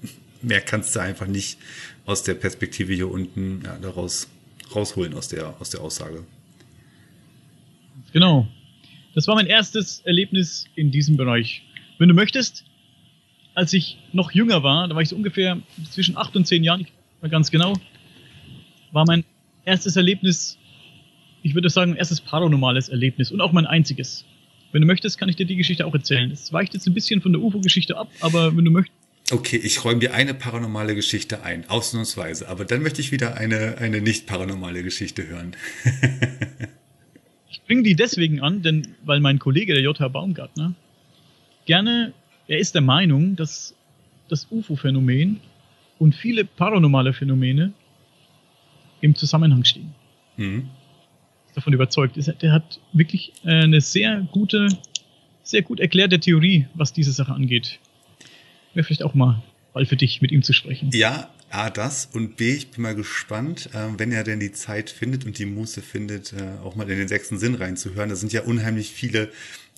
mehr 0.41 0.61
kannst 0.61 0.95
du 0.95 0.99
einfach 0.99 1.27
nicht 1.27 1.59
aus 2.05 2.23
der 2.23 2.35
Perspektive 2.35 2.93
hier 2.93 3.09
unten 3.09 3.61
ja, 3.63 3.77
daraus 3.81 4.29
rausholen 4.73 5.13
aus 5.13 5.27
der 5.27 5.55
aus 5.59 5.69
der 5.69 5.81
Aussage. 5.81 6.23
Genau. 8.13 8.47
Das 9.13 9.27
war 9.27 9.35
mein 9.35 9.47
erstes 9.47 10.01
Erlebnis 10.01 10.65
in 10.75 10.91
diesem 10.91 11.17
Bereich. 11.17 11.63
Wenn 11.97 12.09
du 12.09 12.15
möchtest, 12.15 12.65
als 13.53 13.71
ich 13.73 13.97
noch 14.11 14.31
jünger 14.31 14.63
war, 14.63 14.87
da 14.87 14.95
war 14.95 15.01
ich 15.01 15.09
so 15.09 15.15
ungefähr 15.15 15.61
zwischen 15.89 16.17
acht 16.17 16.35
und 16.35 16.45
zehn 16.45 16.63
Jahren, 16.63 16.81
ich 16.81 16.91
mehr 17.21 17.31
ganz 17.31 17.49
genau, 17.49 17.73
war 18.91 19.05
mein 19.07 19.23
erstes 19.63 19.95
Erlebnis, 19.95 20.57
ich 21.43 21.55
würde 21.55 21.69
sagen, 21.69 21.95
erstes 21.95 22.21
paranormales 22.21 22.89
Erlebnis 22.89 23.31
und 23.31 23.41
auch 23.41 23.51
mein 23.51 23.65
einziges. 23.65 24.25
Wenn 24.71 24.81
du 24.81 24.87
möchtest, 24.87 25.17
kann 25.17 25.29
ich 25.29 25.37
dir 25.37 25.45
die 25.45 25.55
Geschichte 25.55 25.85
auch 25.85 25.93
erzählen. 25.93 26.29
Es 26.31 26.51
weicht 26.51 26.73
jetzt 26.73 26.85
ein 26.85 26.93
bisschen 26.93 27.21
von 27.21 27.31
der 27.31 27.41
UFO-Geschichte 27.41 27.97
ab, 27.97 28.09
aber 28.19 28.55
wenn 28.57 28.65
du 28.65 28.71
möchtest, 28.71 29.04
Okay, 29.31 29.57
ich 29.57 29.83
räume 29.83 29.99
dir 29.99 30.13
eine 30.13 30.35
paranormale 30.35 30.93
Geschichte 30.93 31.43
ein, 31.43 31.67
ausnahmsweise, 31.67 32.47
aber 32.47 32.63
dann 32.63 32.83
möchte 32.83 33.01
ich 33.01 33.11
wieder 33.11 33.35
eine 33.35 33.77
eine 33.79 33.99
nicht 33.99 34.27
paranormale 34.27 34.83
Geschichte 34.83 35.27
hören. 35.27 35.55
Ich 37.49 37.61
bringe 37.63 37.83
die 37.83 37.95
deswegen 37.95 38.41
an, 38.41 38.61
denn 38.61 38.95
weil 39.05 39.21
mein 39.21 39.39
Kollege, 39.39 39.73
der 39.73 39.81
J.H. 39.81 40.09
Baumgartner, 40.09 40.75
gerne, 41.65 42.13
er 42.47 42.59
ist 42.59 42.75
der 42.75 42.81
Meinung, 42.81 43.35
dass 43.35 43.73
das 44.27 44.47
UFO-Phänomen 44.51 45.39
und 45.97 46.13
viele 46.13 46.45
paranormale 46.45 47.13
Phänomene 47.13 47.73
im 49.01 49.15
Zusammenhang 49.15 49.63
stehen. 49.63 49.95
Mhm. 50.37 50.69
Ist 51.47 51.57
davon 51.57 51.73
überzeugt. 51.73 52.17
Der 52.41 52.51
hat 52.51 52.79
wirklich 52.93 53.33
äh, 53.43 53.63
eine 53.63 53.81
sehr 53.81 54.27
gute, 54.31 54.67
sehr 55.43 55.61
gut 55.61 55.79
erklärte 55.79 56.19
Theorie, 56.19 56.67
was 56.73 56.93
diese 56.93 57.13
Sache 57.13 57.33
angeht. 57.33 57.79
Wäre 58.75 58.85
vielleicht 58.85 59.03
auch 59.03 59.15
mal 59.15 59.41
Fall 59.75 59.85
für 59.85 59.97
dich, 59.97 60.21
mit 60.21 60.31
ihm 60.31 60.41
zu 60.41 60.53
sprechen. 60.53 60.89
Ja, 60.93 61.29
A, 61.49 61.69
das 61.69 62.07
und 62.13 62.37
B, 62.37 62.53
ich 62.53 62.71
bin 62.71 62.81
mal 62.81 62.95
gespannt, 62.95 63.69
ähm, 63.73 63.99
wenn 63.99 64.13
er 64.13 64.23
denn 64.23 64.39
die 64.39 64.53
Zeit 64.53 64.89
findet 64.89 65.25
und 65.25 65.37
die 65.37 65.45
Muße 65.45 65.81
findet, 65.81 66.31
äh, 66.31 66.63
auch 66.63 66.75
mal 66.75 66.89
in 66.89 66.97
den 66.97 67.09
sechsten 67.09 67.37
Sinn 67.37 67.55
reinzuhören. 67.55 68.07
Da 68.07 68.15
sind 68.15 68.31
ja 68.31 68.43
unheimlich 68.43 68.91
viele 68.91 69.29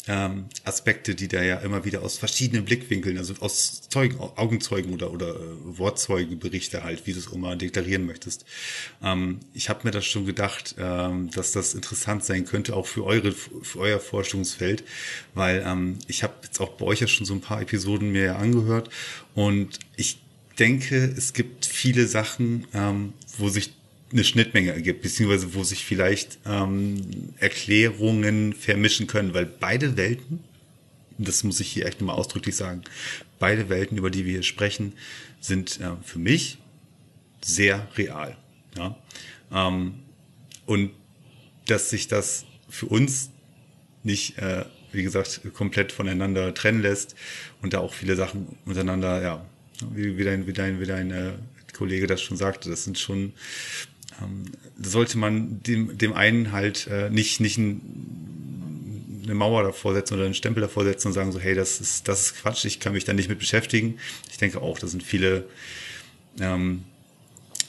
ähm, 0.08 0.46
Aspekte, 0.64 1.16
die 1.16 1.28
da 1.28 1.42
ja 1.42 1.58
immer 1.58 1.86
wieder 1.86 2.02
aus 2.02 2.18
verschiedenen 2.18 2.66
Blickwinkeln, 2.66 3.18
also 3.18 3.34
aus 3.40 3.90
Zeugen, 3.90 4.20
Augenzeugen 4.20 4.94
oder, 4.94 5.12
oder 5.12 5.36
äh, 5.36 5.40
Wortzeugenberichte 5.64 6.84
halt, 6.84 7.06
wie 7.06 7.14
du 7.14 7.20
es 7.20 7.32
mal 7.34 7.58
deklarieren 7.58 8.06
möchtest. 8.06 8.46
Ähm, 9.04 9.40
ich 9.54 9.70
habe 9.70 9.82
mir 9.84 9.92
das 9.92 10.06
schon 10.06 10.26
gedacht, 10.26 10.76
ähm, 10.78 11.30
dass 11.32 11.52
das 11.52 11.74
interessant 11.74 12.24
sein 12.24 12.46
könnte, 12.46 12.76
auch 12.76 12.88
für 12.88 13.06
eure, 13.06 13.32
für 13.32 13.80
euer 13.80 14.00
Forschungsfeld, 14.00 14.84
weil 15.34 15.64
ähm, 15.66 16.00
ich 16.08 16.24
habe 16.24 16.34
jetzt 16.44 16.60
auch 16.60 16.70
bei 16.70 16.86
euch 16.86 17.02
ja 17.02 17.08
schon 17.08 17.26
so 17.26 17.34
ein 17.34 17.42
paar 17.42 17.62
Episoden 17.62 18.12
mir 18.12 18.24
ja 18.24 18.36
angehört 18.38 18.90
und 19.36 19.80
ich 19.96 20.20
denke, 20.60 21.14
es 21.18 21.34
gibt 21.34 21.66
viele 21.66 22.08
Sachen, 22.08 22.66
ähm, 22.74 23.14
wo 23.38 23.50
sich 23.50 23.77
eine 24.12 24.24
Schnittmenge 24.24 24.72
ergibt, 24.72 25.02
beziehungsweise 25.02 25.54
wo 25.54 25.64
sich 25.64 25.86
vielleicht 25.86 26.40
ähm, 26.46 27.34
Erklärungen 27.40 28.54
vermischen 28.54 29.08
können, 29.08 29.34
weil 29.34 29.46
beide 29.46 29.98
Welten, 29.98 30.40
das 31.18 31.44
muss 31.44 31.60
ich 31.60 31.70
hier 31.70 31.86
echt 31.86 32.00
nochmal 32.00 32.16
ausdrücklich 32.16 32.56
sagen, 32.56 32.84
beide 33.40 33.70
Welten, 33.70 33.98
über 33.98 34.10
die 34.10 34.26
wir 34.26 34.34
hier 34.34 34.44
sprechen, 34.44 34.94
sind 35.40 35.80
äh, 35.82 35.92
für 36.04 36.20
mich 36.20 36.58
sehr 37.42 37.88
real. 37.98 38.38
Ja? 38.76 38.98
Ähm, 39.52 39.96
und 40.66 40.92
dass 41.66 41.90
sich 41.90 42.08
das 42.08 42.46
für 42.70 42.86
uns 42.86 43.30
nicht, 44.04 44.38
äh, 44.38 44.66
wie 44.92 45.04
gesagt, 45.04 45.42
komplett 45.54 45.92
voneinander 45.92 46.54
trennen 46.54 46.82
lässt 46.82 47.16
und 47.62 47.74
da 47.74 47.80
auch 47.80 47.94
viele 47.94 48.16
Sachen 48.16 48.58
untereinander, 48.66 49.22
ja, 49.22 49.46
wie, 49.94 50.18
wie 50.18 50.24
dein, 50.24 50.48
wie 50.48 50.54
dein, 50.54 50.80
wie 50.80 50.86
dein 50.86 51.12
äh, 51.12 51.34
Kollege 51.74 52.08
das 52.08 52.22
schon 52.22 52.38
sagte, 52.38 52.70
das 52.70 52.84
sind 52.84 52.98
schon, 52.98 53.34
sollte 54.88 55.18
man 55.18 55.62
dem, 55.64 55.98
dem 55.98 56.14
einen 56.14 56.52
halt 56.52 56.88
äh, 56.88 57.10
nicht, 57.10 57.40
nicht 57.40 57.58
ein, 57.58 59.22
eine 59.24 59.36
Mauer 59.36 59.64
davor 59.64 59.94
setzen 59.94 60.16
oder 60.16 60.26
einen 60.26 60.34
Stempel 60.34 60.62
davor 60.62 60.84
setzen 60.84 61.08
und 61.08 61.14
sagen 61.14 61.32
so, 61.32 61.40
hey, 61.40 61.56
das 61.56 61.82
ist, 61.82 62.08
das 62.08 62.28
ist 62.28 62.42
Quatsch, 62.42 62.66
ich 62.66 62.80
kann 62.80 62.94
mich 62.94 63.06
da 63.06 63.14
nicht 63.14 63.30
mit 63.30 63.40
beschäftigen. 63.40 63.98
Ich 64.32 64.38
denke 64.38 64.62
auch, 64.62 64.80
da 64.80 64.88
sind 64.88 65.04
viele, 65.04 65.46
ähm, 66.40 66.84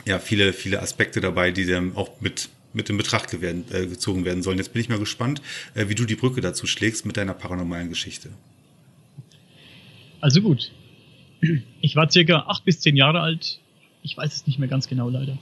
ja, 0.06 0.18
viele, 0.18 0.52
viele 0.52 0.80
Aspekte 0.80 1.20
dabei, 1.20 1.50
die 1.50 1.66
dann 1.66 1.96
auch 1.96 2.20
mit, 2.20 2.48
mit 2.72 2.88
in 2.90 2.96
Betracht 2.96 3.30
gewerden, 3.30 3.64
äh, 3.72 3.86
gezogen 3.86 4.24
werden 4.24 4.42
sollen. 4.42 4.58
Jetzt 4.58 4.72
bin 4.72 4.80
ich 4.80 4.88
mal 4.88 4.98
gespannt, 4.98 5.42
äh, 5.74 5.88
wie 5.88 5.94
du 5.94 6.04
die 6.04 6.16
Brücke 6.16 6.40
dazu 6.40 6.66
schlägst 6.66 7.06
mit 7.06 7.16
deiner 7.16 7.34
paranormalen 7.34 7.88
Geschichte. 7.88 8.30
Also 10.20 10.40
gut. 10.40 10.72
Ich 11.80 11.94
war 11.94 12.10
circa 12.10 12.46
acht 12.48 12.64
bis 12.64 12.80
zehn 12.80 12.96
Jahre 12.96 13.20
alt. 13.20 13.60
Ich 14.02 14.16
weiß 14.16 14.34
es 14.34 14.46
nicht 14.46 14.58
mehr 14.58 14.68
ganz 14.68 14.88
genau, 14.88 15.08
leider. 15.08 15.38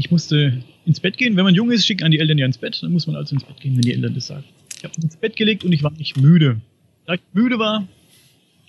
Ich 0.00 0.10
musste 0.10 0.64
ins 0.86 0.98
Bett 0.98 1.18
gehen. 1.18 1.36
Wenn 1.36 1.44
man 1.44 1.54
jung 1.54 1.70
ist, 1.70 1.84
schicken 1.86 2.04
einen 2.04 2.12
die 2.12 2.20
Eltern 2.20 2.38
ja 2.38 2.46
ins 2.46 2.56
Bett. 2.56 2.82
Dann 2.82 2.90
muss 2.90 3.06
man 3.06 3.16
also 3.16 3.34
ins 3.34 3.44
Bett 3.44 3.60
gehen, 3.60 3.74
wenn 3.74 3.82
die 3.82 3.92
Eltern 3.92 4.14
das 4.14 4.28
sagen. 4.28 4.44
Ich 4.78 4.82
habe 4.82 4.94
mich 4.96 5.04
ins 5.04 5.16
Bett 5.18 5.36
gelegt 5.36 5.62
und 5.62 5.72
ich 5.72 5.82
war 5.82 5.90
nicht 5.92 6.16
müde. 6.16 6.58
Da 7.04 7.14
ich 7.14 7.20
müde 7.34 7.58
war, 7.58 7.86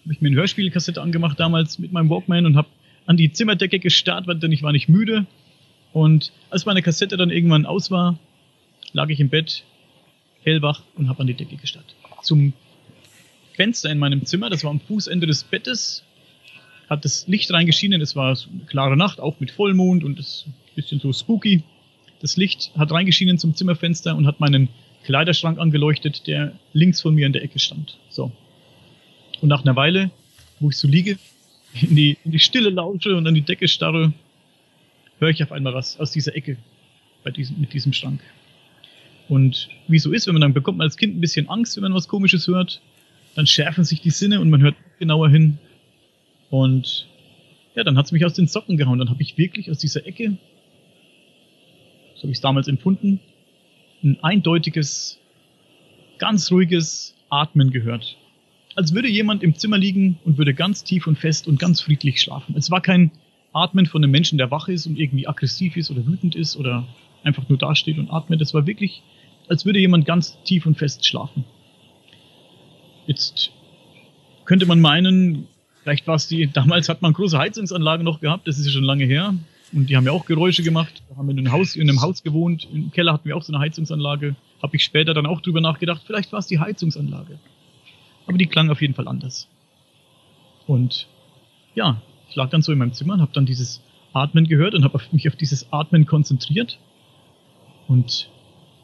habe 0.04 0.14
ich 0.14 0.20
mir 0.20 0.28
eine 0.28 0.36
Hörspielkassette 0.36 1.02
angemacht 1.02 1.40
damals 1.40 1.80
mit 1.80 1.94
meinem 1.94 2.10
Walkman 2.10 2.46
und 2.46 2.58
habe 2.58 2.68
an 3.06 3.16
die 3.16 3.32
Zimmerdecke 3.32 3.80
gestarrt, 3.80 4.28
weil- 4.28 4.40
denn 4.40 4.52
ich 4.52 4.62
war 4.62 4.74
nicht 4.74 4.90
müde. 4.90 5.26
Und 5.94 6.34
als 6.50 6.66
meine 6.66 6.82
Kassette 6.82 7.16
dann 7.16 7.30
irgendwann 7.30 7.66
aus 7.66 7.92
war, 7.92 8.20
lag 8.92 9.08
ich 9.08 9.22
im 9.22 9.30
Bett, 9.30 9.64
hellwach 10.44 10.84
und 10.96 11.08
habe 11.08 11.22
an 11.22 11.28
die 11.28 11.34
Decke 11.34 11.56
gestarrt. 11.56 11.96
Zum 12.24 12.52
Fenster 13.54 13.90
in 13.90 14.00
meinem 14.00 14.26
Zimmer, 14.26 14.50
das 14.50 14.66
war 14.66 14.72
am 14.72 14.82
Fußende 14.82 15.28
des 15.28 15.46
Bettes, 15.46 16.04
hat 16.90 17.06
das 17.06 17.26
Licht 17.30 17.54
reingeschienen. 17.54 18.02
Es 18.02 18.18
war 18.18 18.38
eine 18.38 18.66
klare 18.66 18.98
Nacht, 18.98 19.22
auch 19.22 19.40
mit 19.40 19.52
Vollmond 19.52 20.04
und 20.04 20.20
es 20.20 20.46
bisschen 20.76 21.00
so 21.00 21.12
spooky. 21.14 21.64
Das 22.22 22.38
Licht 22.38 22.72
hat 22.78 22.92
reingeschienen 22.92 23.38
zum 23.38 23.56
Zimmerfenster 23.56 24.16
und 24.16 24.28
hat 24.28 24.40
meinen 24.40 24.70
Kleiderschrank 25.04 25.60
angeleuchtet, 25.60 26.28
der 26.28 26.54
links 26.74 27.02
von 27.02 27.16
mir 27.16 27.26
in 27.26 27.34
der 27.34 27.44
Ecke 27.44 27.60
stand. 27.60 27.98
So. 28.10 28.32
Und 29.42 29.50
nach 29.50 29.64
einer 29.64 29.76
Weile, 29.76 30.12
wo 30.60 30.70
ich 30.70 30.78
so 30.78 30.88
liege, 30.88 31.18
in 31.82 31.96
die, 31.96 32.18
in 32.24 32.32
die 32.32 32.40
Stille 32.40 32.70
lausche 32.70 33.16
und 33.16 33.26
an 33.28 33.34
die 33.34 33.42
Decke 33.42 33.68
starre, 33.68 34.14
höre 35.20 35.30
ich 35.30 35.44
auf 35.44 35.52
einmal 35.52 35.74
was 35.74 36.00
aus 36.00 36.12
dieser 36.12 36.36
Ecke 36.36 36.58
bei 37.24 37.32
diesem, 37.32 37.60
mit 37.60 37.74
diesem 37.74 37.94
Schrank. 37.94 38.22
Und 39.30 39.70
wie 39.88 40.00
so 40.00 40.12
ist, 40.12 40.28
wenn 40.28 40.34
man 40.34 40.42
dann 40.42 40.54
bekommt 40.54 40.80
man 40.80 40.86
als 40.86 40.98
Kind 40.98 41.16
ein 41.16 41.22
bisschen 41.22 41.48
Angst, 41.48 41.76
wenn 41.76 41.84
man 41.84 41.94
was 41.94 42.08
Komisches 42.08 42.48
hört, 42.48 42.82
dann 43.36 43.48
schärfen 43.48 43.84
sich 43.84 44.02
die 44.02 44.10
Sinne 44.10 44.42
und 44.42 44.50
man 44.50 44.62
hört 44.62 44.76
genauer 45.00 45.30
hin. 45.30 45.58
Und 46.50 47.08
ja, 47.76 47.84
dann 47.84 47.98
hat's 47.98 48.12
mich 48.12 48.26
aus 48.26 48.34
den 48.34 48.48
Socken 48.48 48.78
gehauen. 48.78 49.00
Dann 49.00 49.10
habe 49.10 49.22
ich 49.22 49.38
wirklich 49.38 49.72
aus 49.72 49.78
dieser 49.78 50.06
Ecke, 50.06 50.38
so 52.22 52.26
habe 52.26 52.34
ich 52.34 52.38
es 52.38 52.42
damals 52.42 52.68
empfunden, 52.68 53.20
ein 54.04 54.20
eindeutiges, 54.22 55.20
ganz 56.20 56.52
ruhiges 56.52 57.16
Atmen 57.32 57.72
gehört. 57.72 58.16
Als 58.76 58.94
würde 58.94 59.10
jemand 59.10 59.42
im 59.42 59.56
Zimmer 59.56 59.80
liegen 59.80 60.20
und 60.24 60.38
würde 60.38 60.54
ganz 60.54 60.84
tief 60.84 61.08
und 61.08 61.18
fest 61.18 61.48
und 61.48 61.58
ganz 61.58 61.82
friedlich 61.82 62.22
schlafen. 62.22 62.56
Es 62.56 62.70
war 62.70 62.80
kein 62.80 63.10
Atmen 63.54 63.88
von 63.88 64.04
einem 64.04 64.12
Menschen, 64.12 64.38
der 64.38 64.52
wach 64.52 64.68
ist 64.68 64.86
und 64.86 65.00
irgendwie 65.00 65.28
aggressiv 65.28 65.76
ist 65.78 65.90
oder 65.90 66.06
wütend 66.06 66.36
ist 66.36 66.56
oder 66.56 66.88
einfach 67.24 67.50
nur 67.50 67.58
dasteht 67.58 67.98
und 67.98 68.12
atmet. 68.12 68.40
Es 68.40 68.54
war 68.54 68.68
wirklich, 68.68 69.02
als 69.50 69.66
würde 69.66 69.80
jemand 69.80 70.06
ganz 70.06 70.38
tief 70.44 70.68
und 70.68 70.78
fest 70.78 71.04
schlafen. 71.08 71.44
Jetzt 73.08 73.52
könnte 74.46 74.68
man 74.68 74.80
meinen, 74.80 75.48
vielleicht 75.82 76.06
war 76.06 76.16
es 76.16 76.28
die, 76.28 76.48
damals 76.54 76.88
hat 76.88 77.02
man 77.02 77.14
große 77.14 77.40
Heizungsanlagen 77.40 78.06
noch 78.06 78.22
gehabt, 78.22 78.48
das 78.48 78.60
ist 78.60 78.68
ja 78.68 78.72
schon 78.72 78.84
lange 78.84 79.06
her. 79.06 79.34
Und 79.74 79.90
die 79.90 79.96
haben 79.96 80.06
ja 80.06 80.12
auch 80.12 80.26
Geräusche 80.26 80.64
gemacht. 80.64 81.02
Da 81.10 81.16
haben 81.16 81.28
wir 81.28 81.32
in 81.32 81.40
einem 81.40 81.52
Haus, 81.52 81.76
in 81.76 81.90
einem 81.90 82.02
Haus 82.02 82.24
gewohnt. 82.24 82.68
Im 82.74 82.92
Keller 82.92 83.14
hatten 83.14 83.28
wir 83.28 83.38
auch 83.38 83.44
so 83.44 83.54
eine 83.54 83.62
Heizungsanlage. 83.62 84.36
Habe 84.62 84.76
ich 84.76 84.84
später 84.84 85.14
dann 85.14 85.26
auch 85.26 85.42
drüber 85.42 85.62
nachgedacht, 85.62 86.04
vielleicht 86.06 86.32
war 86.32 86.40
es 86.40 86.48
die 86.48 86.60
Heizungsanlage. 86.60 87.40
Aber 88.28 88.38
die 88.38 88.48
klang 88.48 88.70
auf 88.70 88.82
jeden 88.82 88.94
Fall 88.94 89.08
anders. 89.08 89.48
Und 90.68 91.08
ja, 91.74 92.02
ich 92.30 92.36
lag 92.36 92.50
dann 92.50 92.62
so 92.62 92.72
in 92.72 92.78
meinem 92.78 92.94
Zimmer 92.94 93.16
und 93.16 93.22
habe 93.22 93.34
dann 93.34 93.46
dieses 93.46 93.82
Atmen 94.14 94.48
gehört 94.48 94.76
und 94.76 94.84
habe 94.84 95.00
mich 95.12 95.28
auf 95.28 95.36
dieses 95.36 95.72
Atmen 95.72 96.06
konzentriert. 96.06 96.80
Und 97.88 98.30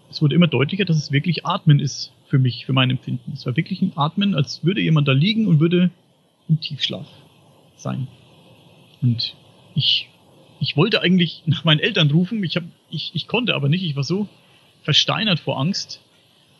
es 0.10 0.22
wurde 0.22 0.36
immer 0.36 0.48
deutlicher, 0.48 0.86
dass 0.86 0.98
es 0.98 1.12
wirklich 1.12 1.46
Atmen 1.46 1.80
ist 1.80 2.14
für 2.28 2.40
mich, 2.40 2.66
für 2.66 2.74
mein 2.74 2.90
Empfinden. 2.90 3.34
Es 3.34 3.46
war 3.46 3.56
wirklich 3.56 3.82
ein 3.82 3.94
Atmen, 3.96 4.36
als 4.36 4.64
würde 4.64 4.82
jemand 4.82 5.08
da 5.08 5.12
liegen 5.12 5.48
und 5.48 5.60
würde 5.60 5.92
im 6.48 6.60
Tiefschlaf 6.60 7.08
sein. 7.76 8.08
Und 9.02 9.36
ich, 9.76 10.10
ich 10.60 10.78
wollte 10.78 11.02
eigentlich 11.02 11.44
nach 11.46 11.64
meinen 11.64 11.80
Eltern 11.80 12.12
rufen, 12.12 12.44
ich, 12.44 12.56
hab, 12.56 12.64
ich, 12.90 13.12
ich 13.14 13.28
konnte 13.28 13.56
aber 13.56 13.70
nicht, 13.70 13.84
ich 13.84 13.96
war 13.96 14.04
so 14.04 14.28
versteinert 14.84 15.40
vor 15.40 15.60
Angst. 15.60 16.02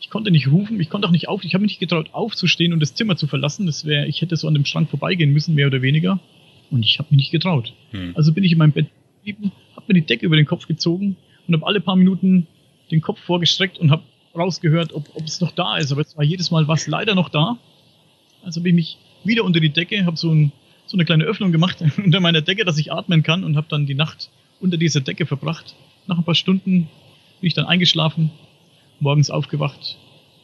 Ich 0.00 0.10
konnte 0.10 0.30
nicht 0.30 0.48
rufen, 0.48 0.80
ich 0.80 0.90
konnte 0.90 1.08
auch 1.08 1.12
nicht 1.12 1.28
auf, 1.28 1.44
ich 1.44 1.54
habe 1.54 1.62
mich 1.62 1.72
nicht 1.72 1.80
getraut 1.80 2.10
aufzustehen 2.12 2.72
und 2.72 2.80
das 2.80 2.94
Zimmer 2.94 3.16
zu 3.16 3.26
verlassen. 3.26 3.66
Das 3.66 3.84
wäre, 3.84 4.06
ich 4.06 4.22
hätte 4.22 4.36
so 4.36 4.46
an 4.46 4.54
dem 4.54 4.64
Schrank 4.64 4.88
vorbeigehen 4.88 5.32
müssen, 5.32 5.54
mehr 5.54 5.66
oder 5.66 5.82
weniger. 5.82 6.20
Und 6.70 6.84
ich 6.84 6.98
habe 6.98 7.08
mich 7.10 7.18
nicht 7.18 7.30
getraut. 7.32 7.72
Hm. 7.90 8.12
Also 8.14 8.32
bin 8.32 8.44
ich 8.44 8.52
in 8.52 8.58
meinem 8.58 8.72
Bett 8.72 8.88
geblieben, 9.16 9.52
habe 9.74 9.86
mir 9.88 10.00
die 10.00 10.06
Decke 10.06 10.26
über 10.26 10.36
den 10.36 10.46
Kopf 10.46 10.66
gezogen 10.66 11.16
und 11.46 11.54
habe 11.54 11.66
alle 11.66 11.80
paar 11.80 11.96
Minuten 11.96 12.46
den 12.90 13.00
Kopf 13.00 13.20
vorgestreckt 13.20 13.78
und 13.78 13.90
habe 13.90 14.02
rausgehört, 14.36 14.92
ob, 14.92 15.08
ob 15.14 15.24
es 15.24 15.40
noch 15.40 15.52
da 15.52 15.78
ist. 15.78 15.90
Aber 15.90 16.02
es 16.02 16.16
war 16.16 16.24
jedes 16.24 16.50
Mal 16.50 16.68
was 16.68 16.86
leider 16.86 17.14
noch 17.14 17.28
da. 17.28 17.58
Also 18.44 18.60
bin 18.60 18.78
ich 18.78 18.96
mich 18.96 18.98
wieder 19.24 19.44
unter 19.44 19.60
die 19.60 19.70
Decke, 19.70 20.06
habe 20.06 20.16
so, 20.16 20.30
ein, 20.30 20.52
so 20.88 20.96
eine 20.96 21.04
kleine 21.04 21.24
Öffnung 21.24 21.52
gemacht 21.52 21.78
unter 21.96 22.20
meiner 22.20 22.40
Decke, 22.40 22.64
dass 22.64 22.78
ich 22.78 22.92
atmen 22.92 23.22
kann 23.22 23.44
und 23.44 23.56
habe 23.56 23.66
dann 23.68 23.86
die 23.86 23.94
Nacht 23.94 24.30
unter 24.60 24.76
dieser 24.76 25.00
Decke 25.00 25.26
verbracht. 25.26 25.74
Nach 26.06 26.18
ein 26.18 26.24
paar 26.24 26.34
Stunden 26.34 26.88
bin 27.40 27.46
ich 27.46 27.54
dann 27.54 27.66
eingeschlafen, 27.66 28.30
morgens 28.98 29.30
aufgewacht, 29.30 29.98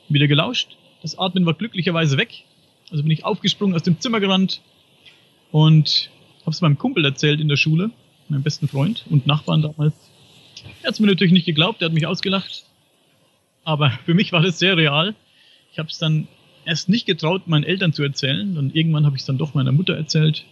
wieder 0.09 0.29
gelauscht. 0.29 0.77
Das 1.03 1.19
Atmen 1.19 1.47
war 1.47 1.55
glücklicherweise 1.55 2.17
weg. 2.17 2.45
Also 2.91 3.03
bin 3.03 3.11
ich 3.11 3.25
aufgesprungen, 3.25 3.75
aus 3.75 3.83
dem 3.83 3.99
Zimmer 3.99 4.21
gerannt 4.21 4.61
und 5.51 6.11
habe 6.43 6.51
es 6.51 6.61
meinem 6.61 6.79
Kumpel 6.79 7.05
erzählt 7.05 7.41
in 7.41 7.49
der 7.49 7.57
Schule, 7.57 7.91
meinem 8.29 8.43
besten 8.43 8.69
Freund 8.69 9.05
und 9.09 9.27
Nachbarn 9.27 9.63
damals. 9.63 9.95
Er 10.83 10.89
hat 10.89 10.95
es 10.95 11.01
mir 11.01 11.07
natürlich 11.07 11.33
nicht 11.33 11.47
geglaubt, 11.47 11.81
er 11.81 11.87
hat 11.87 11.95
mich 11.95 12.07
ausgelacht. 12.07 12.65
Aber 13.65 13.91
für 14.05 14.13
mich 14.15 14.33
war 14.33 14.43
das 14.43 14.59
sehr 14.59 14.77
real. 14.77 15.15
Ich 15.73 15.79
habe 15.79 15.89
es 15.89 15.99
dann 15.99 16.29
erst 16.67 16.89
nicht 16.89 17.07
getraut, 17.07 17.47
meinen 17.47 17.65
Eltern 17.65 17.93
zu 17.93 18.03
erzählen. 18.03 18.57
Und 18.59 18.75
irgendwann 18.75 19.07
habe 19.07 19.17
ich 19.17 19.23
es 19.23 19.27
dann 19.27 19.39
doch 19.39 19.55
meiner 19.55 19.73
Mutter 19.73 19.95
erzählt. 19.95 20.45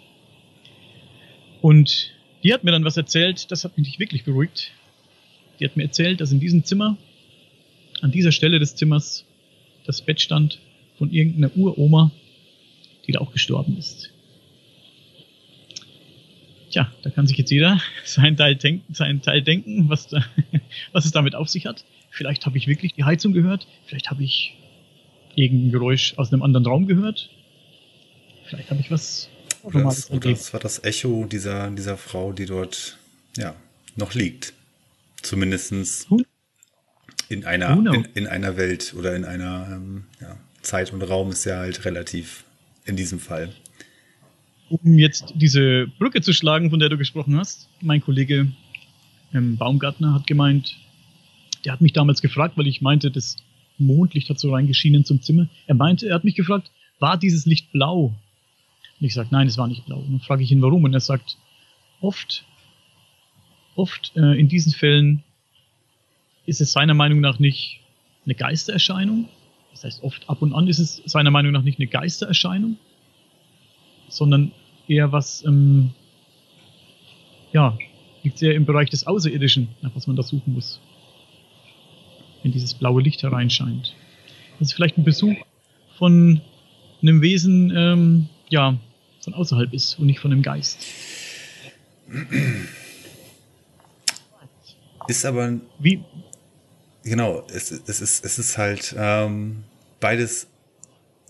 Und 1.60 2.12
die 2.42 2.52
hat 2.52 2.64
mir 2.64 2.72
dann 2.72 2.84
was 2.84 2.96
erzählt, 2.96 3.50
das 3.50 3.64
hat 3.64 3.76
mich 3.78 3.86
nicht 3.86 3.98
wirklich 3.98 4.24
beruhigt. 4.24 4.72
Die 5.60 5.64
hat 5.64 5.76
mir 5.76 5.84
erzählt, 5.84 6.20
dass 6.20 6.32
in 6.32 6.40
diesem 6.40 6.64
Zimmer, 6.64 6.96
an 8.00 8.10
dieser 8.10 8.32
Stelle 8.32 8.58
des 8.58 8.74
Zimmers, 8.74 9.24
das 9.84 10.02
Bett 10.02 10.20
stand 10.20 10.58
von 10.98 11.10
irgendeiner 11.10 11.56
Uroma, 11.56 12.10
die 13.06 13.12
da 13.12 13.20
auch 13.20 13.32
gestorben 13.32 13.76
ist. 13.78 14.10
Tja, 16.70 16.90
da 17.02 17.10
kann 17.10 17.26
sich 17.26 17.36
jetzt 17.36 17.50
jeder 17.50 17.80
seinen 18.04 18.36
Teil, 18.36 18.56
denken, 18.56 18.92
seinen 18.94 19.22
Teil 19.22 19.42
denken, 19.42 19.88
was, 19.88 20.08
da, 20.08 20.24
was 20.92 21.04
es 21.04 21.12
damit 21.12 21.34
auf 21.34 21.48
sich 21.48 21.66
hat. 21.66 21.84
Vielleicht 22.10 22.46
habe 22.46 22.58
ich 22.58 22.66
wirklich 22.66 22.94
die 22.94 23.04
Heizung 23.04 23.32
gehört, 23.32 23.66
vielleicht 23.86 24.10
habe 24.10 24.24
ich 24.24 24.54
irgendein 25.34 25.72
Geräusch 25.72 26.14
aus 26.18 26.32
einem 26.32 26.42
anderen 26.42 26.66
Raum 26.66 26.86
gehört. 26.86 27.30
Vielleicht 28.46 28.70
habe 28.70 28.80
ich 28.80 28.90
was 28.90 29.28
oder 29.62 29.84
das, 29.84 30.10
oder 30.10 30.30
das 30.30 30.52
war 30.52 30.60
das 30.60 30.82
Echo 30.82 31.24
dieser, 31.24 31.70
dieser 31.70 31.96
Frau, 31.96 32.32
die 32.32 32.46
dort 32.46 32.98
ja, 33.36 33.54
noch 33.96 34.14
liegt. 34.14 34.52
Zumindestens 35.22 36.08
in 37.28 37.44
einer, 37.44 37.70
in, 37.70 38.04
in, 38.14 38.26
einer 38.26 38.56
Welt 38.56 38.94
oder 38.98 39.14
in 39.14 39.24
einer 39.24 39.68
ähm, 39.70 40.04
ja, 40.20 40.36
Zeit 40.62 40.92
und 40.92 41.02
Raum 41.02 41.30
ist 41.30 41.44
ja 41.44 41.58
halt 41.58 41.84
relativ 41.84 42.44
in 42.84 42.96
diesem 42.96 43.20
Fall. 43.20 43.52
Um 44.68 44.98
jetzt 44.98 45.32
diese 45.36 45.86
Brücke 45.98 46.22
zu 46.22 46.32
schlagen, 46.32 46.70
von 46.70 46.80
der 46.80 46.88
du 46.88 46.98
gesprochen 46.98 47.38
hast, 47.38 47.68
mein 47.80 48.00
Kollege 48.00 48.48
ähm, 49.32 49.56
Baumgartner 49.56 50.14
hat 50.14 50.26
gemeint, 50.26 50.76
der 51.64 51.72
hat 51.72 51.80
mich 51.80 51.92
damals 51.92 52.20
gefragt, 52.20 52.56
weil 52.56 52.66
ich 52.66 52.80
meinte, 52.80 53.10
das 53.10 53.36
Mondlicht 53.82 54.28
hat 54.30 54.38
so 54.38 54.52
reingeschienen 54.52 55.04
zum 55.04 55.20
Zimmer. 55.20 55.48
Er 55.66 55.74
meinte, 55.74 56.08
er 56.08 56.14
hat 56.14 56.24
mich 56.24 56.34
gefragt, 56.34 56.70
war 56.98 57.18
dieses 57.18 57.46
Licht 57.46 57.72
blau? 57.72 58.14
Und 59.00 59.06
ich 59.06 59.14
sage, 59.14 59.28
nein, 59.30 59.46
es 59.46 59.58
war 59.58 59.68
nicht 59.68 59.86
blau. 59.86 59.98
Und 59.98 60.12
dann 60.12 60.20
frage 60.20 60.42
ich 60.42 60.52
ihn, 60.52 60.62
warum. 60.62 60.84
Und 60.84 60.94
er 60.94 61.00
sagt, 61.00 61.36
oft 62.00 62.44
oft 63.76 64.12
äh, 64.16 64.38
in 64.38 64.48
diesen 64.48 64.72
Fällen 64.72 65.22
ist 66.46 66.60
es 66.60 66.72
seiner 66.72 66.94
Meinung 66.94 67.20
nach 67.20 67.38
nicht 67.38 67.80
eine 68.24 68.34
Geistererscheinung. 68.34 69.28
Das 69.70 69.84
heißt, 69.84 70.02
oft 70.02 70.28
ab 70.28 70.42
und 70.42 70.52
an 70.52 70.68
ist 70.68 70.78
es 70.78 71.02
seiner 71.06 71.30
Meinung 71.30 71.52
nach 71.52 71.62
nicht 71.62 71.78
eine 71.78 71.88
Geistererscheinung, 71.88 72.76
sondern 74.08 74.52
eher 74.86 75.12
was, 75.12 75.44
ähm, 75.44 75.90
ja, 77.52 77.78
liegt 78.22 78.38
sehr 78.38 78.54
im 78.54 78.66
Bereich 78.66 78.90
des 78.90 79.06
Außerirdischen, 79.06 79.68
nach 79.80 79.94
was 79.94 80.06
man 80.06 80.16
da 80.16 80.22
suchen 80.22 80.52
muss. 80.52 80.80
Wenn 82.42 82.52
dieses 82.52 82.74
blaue 82.74 83.02
Licht 83.02 83.22
hereinscheint. 83.22 83.94
Das 84.58 84.68
ist 84.68 84.74
vielleicht 84.74 84.98
ein 84.98 85.04
Besuch 85.04 85.36
von 85.98 86.40
einem 87.00 87.20
Wesen, 87.20 87.72
ähm, 87.74 88.28
ja, 88.48 88.78
von 89.20 89.34
außerhalb 89.34 89.72
ist 89.72 89.98
und 89.98 90.06
nicht 90.06 90.20
von 90.20 90.32
einem 90.32 90.42
Geist. 90.42 90.84
Ist 95.08 95.24
aber. 95.24 95.58
Wie? 95.78 96.02
Genau, 97.04 97.44
es, 97.52 97.70
es, 97.70 98.00
ist, 98.00 98.24
es 98.24 98.38
ist 98.38 98.58
halt 98.58 98.94
ähm, 98.96 99.64
beides 99.98 100.46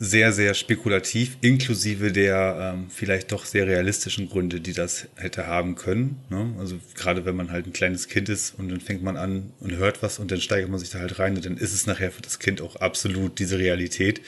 sehr, 0.04 0.32
sehr 0.32 0.54
spekulativ, 0.54 1.36
inklusive 1.42 2.10
der 2.10 2.74
ähm, 2.74 2.86
vielleicht 2.90 3.30
doch 3.30 3.44
sehr 3.44 3.68
realistischen 3.68 4.28
Gründe, 4.28 4.60
die 4.60 4.72
das 4.72 5.06
hätte 5.14 5.46
haben 5.46 5.76
können. 5.76 6.18
Ne? 6.28 6.56
Also 6.58 6.80
gerade 6.96 7.24
wenn 7.24 7.36
man 7.36 7.52
halt 7.52 7.68
ein 7.68 7.72
kleines 7.72 8.08
Kind 8.08 8.28
ist 8.28 8.58
und 8.58 8.68
dann 8.68 8.80
fängt 8.80 9.04
man 9.04 9.16
an 9.16 9.52
und 9.60 9.76
hört 9.76 10.02
was 10.02 10.18
und 10.18 10.32
dann 10.32 10.40
steigert 10.40 10.70
man 10.70 10.80
sich 10.80 10.90
da 10.90 10.98
halt 10.98 11.20
rein 11.20 11.36
und 11.36 11.44
dann 11.46 11.56
ist 11.56 11.72
es 11.72 11.86
nachher 11.86 12.10
für 12.10 12.20
das 12.20 12.40
Kind 12.40 12.60
auch 12.60 12.74
absolut 12.74 13.38
diese 13.38 13.60
Realität. 13.60 14.20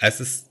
Es 0.00 0.18
ist 0.20 0.46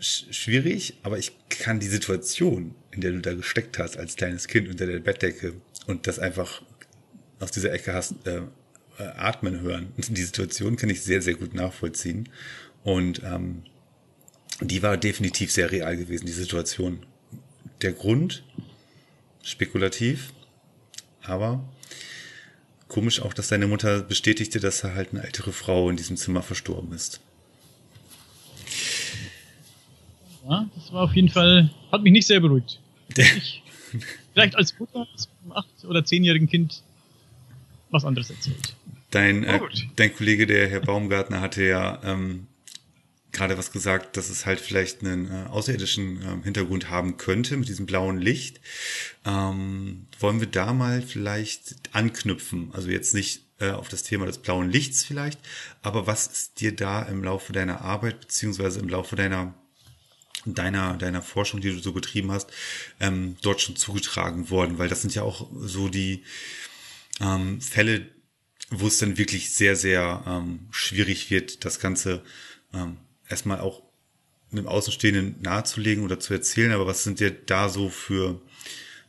schwierig, 0.00 0.94
aber 1.04 1.18
ich 1.18 1.30
kann 1.48 1.78
die 1.78 1.86
Situation, 1.86 2.74
in 2.90 3.02
der 3.02 3.12
du 3.12 3.20
da 3.20 3.34
gesteckt 3.34 3.78
hast 3.78 3.96
als 3.96 4.16
kleines 4.16 4.48
Kind 4.48 4.68
unter 4.68 4.86
der 4.86 4.98
Bettdecke 4.98 5.52
und 5.86 6.08
das 6.08 6.18
einfach 6.18 6.60
aus 7.38 7.52
dieser 7.52 7.72
Ecke 7.72 7.94
hast, 7.94 8.14
äh, 8.26 8.40
äh, 8.98 9.04
atmen 9.16 9.60
hören. 9.60 9.92
Die 9.96 10.22
Situation 10.22 10.74
kann 10.74 10.90
ich 10.90 11.02
sehr, 11.02 11.22
sehr 11.22 11.34
gut 11.34 11.54
nachvollziehen. 11.54 12.28
Und 12.84 13.22
ähm, 13.24 13.62
die 14.60 14.82
war 14.82 14.96
definitiv 14.96 15.52
sehr 15.52 15.70
real 15.70 15.96
gewesen, 15.96 16.26
die 16.26 16.32
Situation. 16.32 17.00
Der 17.82 17.92
Grund, 17.92 18.42
spekulativ, 19.42 20.32
aber 21.22 21.64
komisch 22.88 23.20
auch, 23.20 23.32
dass 23.32 23.48
deine 23.48 23.66
Mutter 23.66 24.02
bestätigte, 24.02 24.60
dass 24.60 24.84
er 24.84 24.94
halt 24.94 25.10
eine 25.12 25.22
ältere 25.22 25.52
Frau 25.52 25.88
in 25.88 25.96
diesem 25.96 26.16
Zimmer 26.16 26.42
verstorben 26.42 26.92
ist. 26.92 27.20
Ja, 30.48 30.68
das 30.74 30.92
war 30.92 31.04
auf 31.04 31.14
jeden 31.14 31.28
Fall, 31.28 31.70
hat 31.92 32.02
mich 32.02 32.12
nicht 32.12 32.26
sehr 32.26 32.40
beruhigt. 32.40 32.80
Ich, 33.16 33.62
vielleicht 34.32 34.56
als 34.56 34.78
Mutter 34.78 35.06
des 35.14 35.28
acht- 35.50 35.84
oder 35.84 36.04
zehnjährigen 36.04 36.48
Kind 36.48 36.82
was 37.90 38.04
anderes 38.04 38.30
erzählt. 38.30 38.74
Dein, 39.10 39.42
äh, 39.42 39.60
dein 39.96 40.14
Kollege, 40.14 40.46
der 40.46 40.68
Herr 40.68 40.80
Baumgartner, 40.80 41.40
hatte 41.40 41.64
ja 41.64 42.00
ähm, 42.04 42.46
gerade 43.32 43.58
was 43.58 43.72
gesagt, 43.72 44.16
dass 44.16 44.30
es 44.30 44.46
halt 44.46 44.60
vielleicht 44.60 45.02
einen 45.02 45.30
äh, 45.30 45.48
außerirdischen 45.48 46.22
äh, 46.22 46.44
Hintergrund 46.44 46.90
haben 46.90 47.16
könnte 47.16 47.56
mit 47.56 47.68
diesem 47.68 47.86
blauen 47.86 48.18
Licht. 48.18 48.60
Ähm, 49.24 50.06
wollen 50.18 50.40
wir 50.40 50.46
da 50.46 50.72
mal 50.72 51.02
vielleicht 51.02 51.74
anknüpfen? 51.92 52.70
Also 52.72 52.90
jetzt 52.90 53.14
nicht 53.14 53.44
äh, 53.58 53.70
auf 53.70 53.88
das 53.88 54.02
Thema 54.02 54.26
des 54.26 54.38
blauen 54.38 54.70
Lichts 54.70 55.04
vielleicht, 55.04 55.38
aber 55.82 56.06
was 56.06 56.26
ist 56.26 56.60
dir 56.60 56.74
da 56.74 57.02
im 57.02 57.22
Laufe 57.22 57.52
deiner 57.52 57.82
Arbeit 57.82 58.20
beziehungsweise 58.20 58.80
im 58.80 58.88
Laufe 58.88 59.16
deiner 59.16 59.54
deiner 60.46 60.96
deiner 60.96 61.20
Forschung, 61.20 61.60
die 61.60 61.70
du 61.70 61.78
so 61.80 61.92
betrieben 61.92 62.32
hast, 62.32 62.50
ähm, 62.98 63.36
dort 63.42 63.60
schon 63.60 63.76
zugetragen 63.76 64.50
worden? 64.50 64.78
Weil 64.78 64.88
das 64.88 65.02
sind 65.02 65.14
ja 65.14 65.22
auch 65.22 65.50
so 65.60 65.88
die 65.88 66.24
ähm, 67.20 67.60
Fälle, 67.60 68.06
wo 68.70 68.86
es 68.86 68.98
dann 68.98 69.18
wirklich 69.18 69.52
sehr, 69.52 69.76
sehr 69.76 70.24
ähm, 70.26 70.68
schwierig 70.70 71.30
wird, 71.30 71.64
das 71.64 71.80
Ganze 71.80 72.22
ähm, 72.72 72.96
erstmal 73.30 73.60
auch 73.60 73.82
einem 74.52 74.66
Außenstehenden 74.66 75.36
nahezulegen 75.40 76.04
oder 76.04 76.18
zu 76.20 76.34
erzählen. 76.34 76.72
Aber 76.72 76.86
was 76.86 77.04
sind 77.04 77.20
dir 77.20 77.30
da 77.30 77.68
so 77.68 77.88
für, 77.88 78.40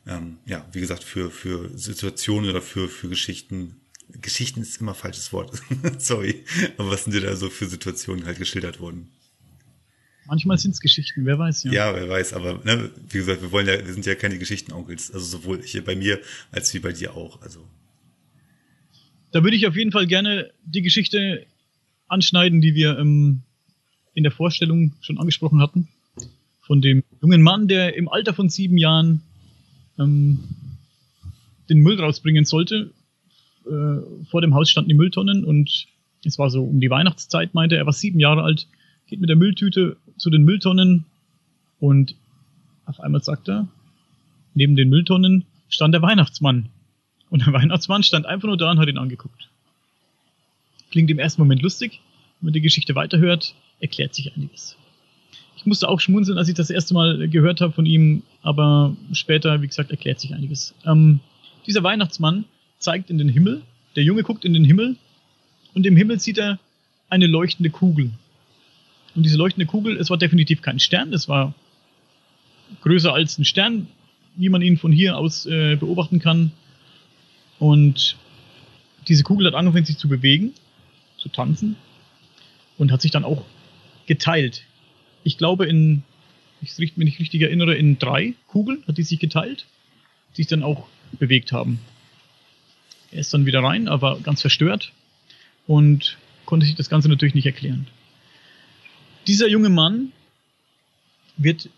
ähm, 0.07 0.37
ja, 0.45 0.65
wie 0.71 0.79
gesagt, 0.79 1.03
für, 1.03 1.31
für 1.31 1.75
Situationen 1.77 2.49
oder 2.49 2.61
für, 2.61 2.87
für 2.87 3.09
Geschichten? 3.09 3.81
Geschichten 4.21 4.61
ist 4.61 4.81
immer 4.81 4.93
falsches 4.93 5.31
Wort. 5.33 5.59
Sorry. 5.97 6.43
Aber 6.77 6.91
was 6.91 7.05
sind 7.05 7.13
dir 7.13 7.21
da 7.21 7.35
so 7.35 7.49
für 7.49 7.65
Situationen 7.65 8.25
halt 8.25 8.37
geschildert 8.37 8.79
worden? 8.79 9.09
Manchmal 10.27 10.57
sind 10.57 10.71
es 10.71 10.79
Geschichten, 10.79 11.25
wer 11.25 11.39
weiß, 11.39 11.63
ja. 11.63 11.71
Ja, 11.71 11.95
wer 11.95 12.07
weiß, 12.07 12.33
aber 12.33 12.61
ne, 12.63 12.91
wie 13.09 13.17
gesagt, 13.17 13.41
wir 13.41 13.51
wollen 13.51 13.67
ja, 13.67 13.85
wir 13.85 13.93
sind 13.93 14.05
ja 14.05 14.15
keine 14.15 14.37
Geschichteноnkels, 14.37 15.11
also 15.11 15.25
sowohl 15.25 15.61
hier 15.63 15.83
bei 15.83 15.95
mir 15.95 16.21
als 16.51 16.73
wie 16.73 16.79
bei 16.79 16.93
dir 16.93 17.15
auch. 17.15 17.41
Also. 17.41 17.67
Da 19.31 19.43
würde 19.43 19.57
ich 19.57 19.67
auf 19.67 19.75
jeden 19.75 19.91
Fall 19.91 20.07
gerne 20.07 20.53
die 20.63 20.83
Geschichte 20.83 21.47
anschneiden, 22.07 22.61
die 22.61 22.75
wir 22.75 22.97
ähm, 22.99 23.43
in 24.13 24.23
der 24.23 24.31
Vorstellung 24.31 24.93
schon 25.01 25.17
angesprochen 25.17 25.61
hatten. 25.61 25.87
Von 26.61 26.81
dem 26.81 27.03
jungen 27.21 27.41
Mann, 27.41 27.67
der 27.67 27.95
im 27.95 28.07
Alter 28.07 28.33
von 28.33 28.49
sieben 28.49 28.77
Jahren 28.77 29.21
ähm, 29.99 30.39
den 31.69 31.79
Müll 31.79 31.99
rausbringen 31.99 32.45
sollte. 32.45 32.91
Äh, 33.65 34.25
vor 34.29 34.41
dem 34.41 34.53
Haus 34.53 34.69
standen 34.69 34.89
die 34.89 34.95
Mülltonnen 34.95 35.43
und 35.43 35.87
es 36.25 36.37
war 36.37 36.49
so 36.49 36.63
um 36.63 36.79
die 36.79 36.89
Weihnachtszeit, 36.89 37.53
meinte 37.53 37.75
er, 37.75 37.81
er 37.81 37.85
war 37.85 37.93
sieben 37.93 38.19
Jahre 38.19 38.43
alt, 38.43 38.67
geht 39.07 39.19
mit 39.19 39.29
der 39.29 39.35
Mülltüte 39.35 39.97
zu 40.17 40.29
den 40.29 40.43
Mülltonnen 40.43 41.05
und 41.79 42.15
auf 42.85 42.99
einmal 42.99 43.23
sagt 43.23 43.49
er, 43.49 43.67
neben 44.53 44.75
den 44.75 44.89
Mülltonnen 44.89 45.45
stand 45.69 45.93
der 45.93 46.01
Weihnachtsmann. 46.01 46.69
Und 47.29 47.45
der 47.45 47.53
Weihnachtsmann 47.53 48.03
stand 48.03 48.25
einfach 48.25 48.47
nur 48.47 48.57
da 48.57 48.71
und 48.71 48.79
hat 48.79 48.89
ihn 48.89 48.97
angeguckt. 48.97 49.49
Klingt 50.91 51.09
im 51.09 51.19
ersten 51.19 51.41
Moment 51.41 51.61
lustig. 51.61 52.01
Wenn 52.39 52.47
man 52.47 52.53
die 52.53 52.61
Geschichte 52.61 52.95
weiterhört, 52.95 53.55
erklärt 53.81 54.15
sich 54.15 54.35
einiges. 54.35 54.77
Ich 55.57 55.65
musste 55.65 55.89
auch 55.89 55.99
schmunzeln, 55.99 56.37
als 56.37 56.47
ich 56.47 56.55
das 56.55 56.69
erste 56.69 56.93
Mal 56.93 57.27
gehört 57.29 57.61
habe 57.61 57.73
von 57.73 57.85
ihm, 57.85 58.23
aber 58.41 58.95
später, 59.13 59.61
wie 59.61 59.67
gesagt, 59.67 59.91
erklärt 59.91 60.19
sich 60.19 60.33
einiges. 60.33 60.73
Ähm, 60.85 61.19
dieser 61.67 61.83
Weihnachtsmann 61.83 62.45
zeigt 62.79 63.09
in 63.09 63.17
den 63.17 63.29
Himmel, 63.29 63.61
der 63.95 64.03
Junge 64.03 64.23
guckt 64.23 64.45
in 64.45 64.53
den 64.53 64.63
Himmel 64.63 64.95
und 65.73 65.85
im 65.85 65.95
Himmel 65.95 66.19
sieht 66.19 66.37
er 66.37 66.59
eine 67.09 67.27
leuchtende 67.27 67.69
Kugel. 67.69 68.11
Und 69.15 69.23
diese 69.23 69.37
leuchtende 69.37 69.65
Kugel, 69.65 69.97
es 69.97 70.09
war 70.09 70.17
definitiv 70.17 70.61
kein 70.61 70.79
Stern, 70.79 71.13
es 71.13 71.27
war 71.27 71.53
größer 72.81 73.13
als 73.13 73.37
ein 73.37 73.45
Stern, 73.45 73.87
wie 74.35 74.49
man 74.49 74.61
ihn 74.61 74.77
von 74.77 74.91
hier 74.91 75.17
aus 75.17 75.45
äh, 75.45 75.75
beobachten 75.75 76.19
kann. 76.19 76.51
Und 77.59 78.15
diese 79.07 79.23
Kugel 79.23 79.47
hat 79.47 79.55
angefangen, 79.55 79.85
sich 79.85 79.97
zu 79.97 80.07
bewegen, 80.07 80.53
zu 81.17 81.29
tanzen 81.29 81.75
und 82.77 82.91
hat 82.91 83.01
sich 83.01 83.11
dann 83.11 83.25
auch 83.25 83.43
geteilt. 84.11 84.63
Ich 85.23 85.37
glaube, 85.37 85.67
in, 85.67 86.03
ich 86.59 86.77
mich 86.77 86.97
nicht 86.97 87.19
richtig 87.21 87.43
erinnere, 87.43 87.75
in 87.75 87.97
drei 87.97 88.33
Kugeln 88.47 88.83
hat 88.85 88.97
die 88.97 89.03
sich 89.03 89.19
geteilt, 89.19 89.67
die 90.31 90.41
sich 90.41 90.47
dann 90.47 90.63
auch 90.63 90.89
bewegt 91.13 91.53
haben. 91.53 91.79
Er 93.09 93.21
ist 93.21 93.33
dann 93.33 93.45
wieder 93.45 93.63
rein, 93.63 93.87
aber 93.87 94.19
ganz 94.19 94.41
verstört 94.41 94.91
und 95.65 96.17
konnte 96.43 96.65
sich 96.65 96.75
das 96.75 96.89
Ganze 96.89 97.07
natürlich 97.07 97.35
nicht 97.35 97.45
erklären. 97.45 97.87
Dieser 99.27 99.47
junge 99.47 99.69
Mann 99.69 100.11
wird 101.37 101.69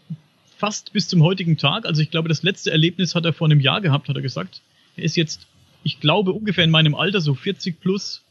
fast 0.57 0.91
bis 0.91 1.07
zum 1.07 1.21
heutigen 1.21 1.57
Tag, 1.57 1.85
also 1.85 2.01
ich 2.01 2.09
glaube, 2.09 2.29
das 2.29 2.41
letzte 2.41 2.71
Erlebnis 2.71 3.13
hat 3.13 3.25
er 3.25 3.33
vor 3.33 3.45
einem 3.45 3.59
Jahr 3.59 3.79
gehabt, 3.79 4.09
hat 4.09 4.15
er 4.15 4.23
gesagt. 4.23 4.61
Er 4.95 5.03
ist 5.03 5.17
jetzt, 5.17 5.45
ich 5.83 5.99
glaube, 5.99 6.33
ungefähr 6.33 6.63
in 6.63 6.71
meinem 6.71 6.95
Alter, 6.95 7.21
so 7.21 7.35
40 7.35 7.79
plus. 7.79 8.23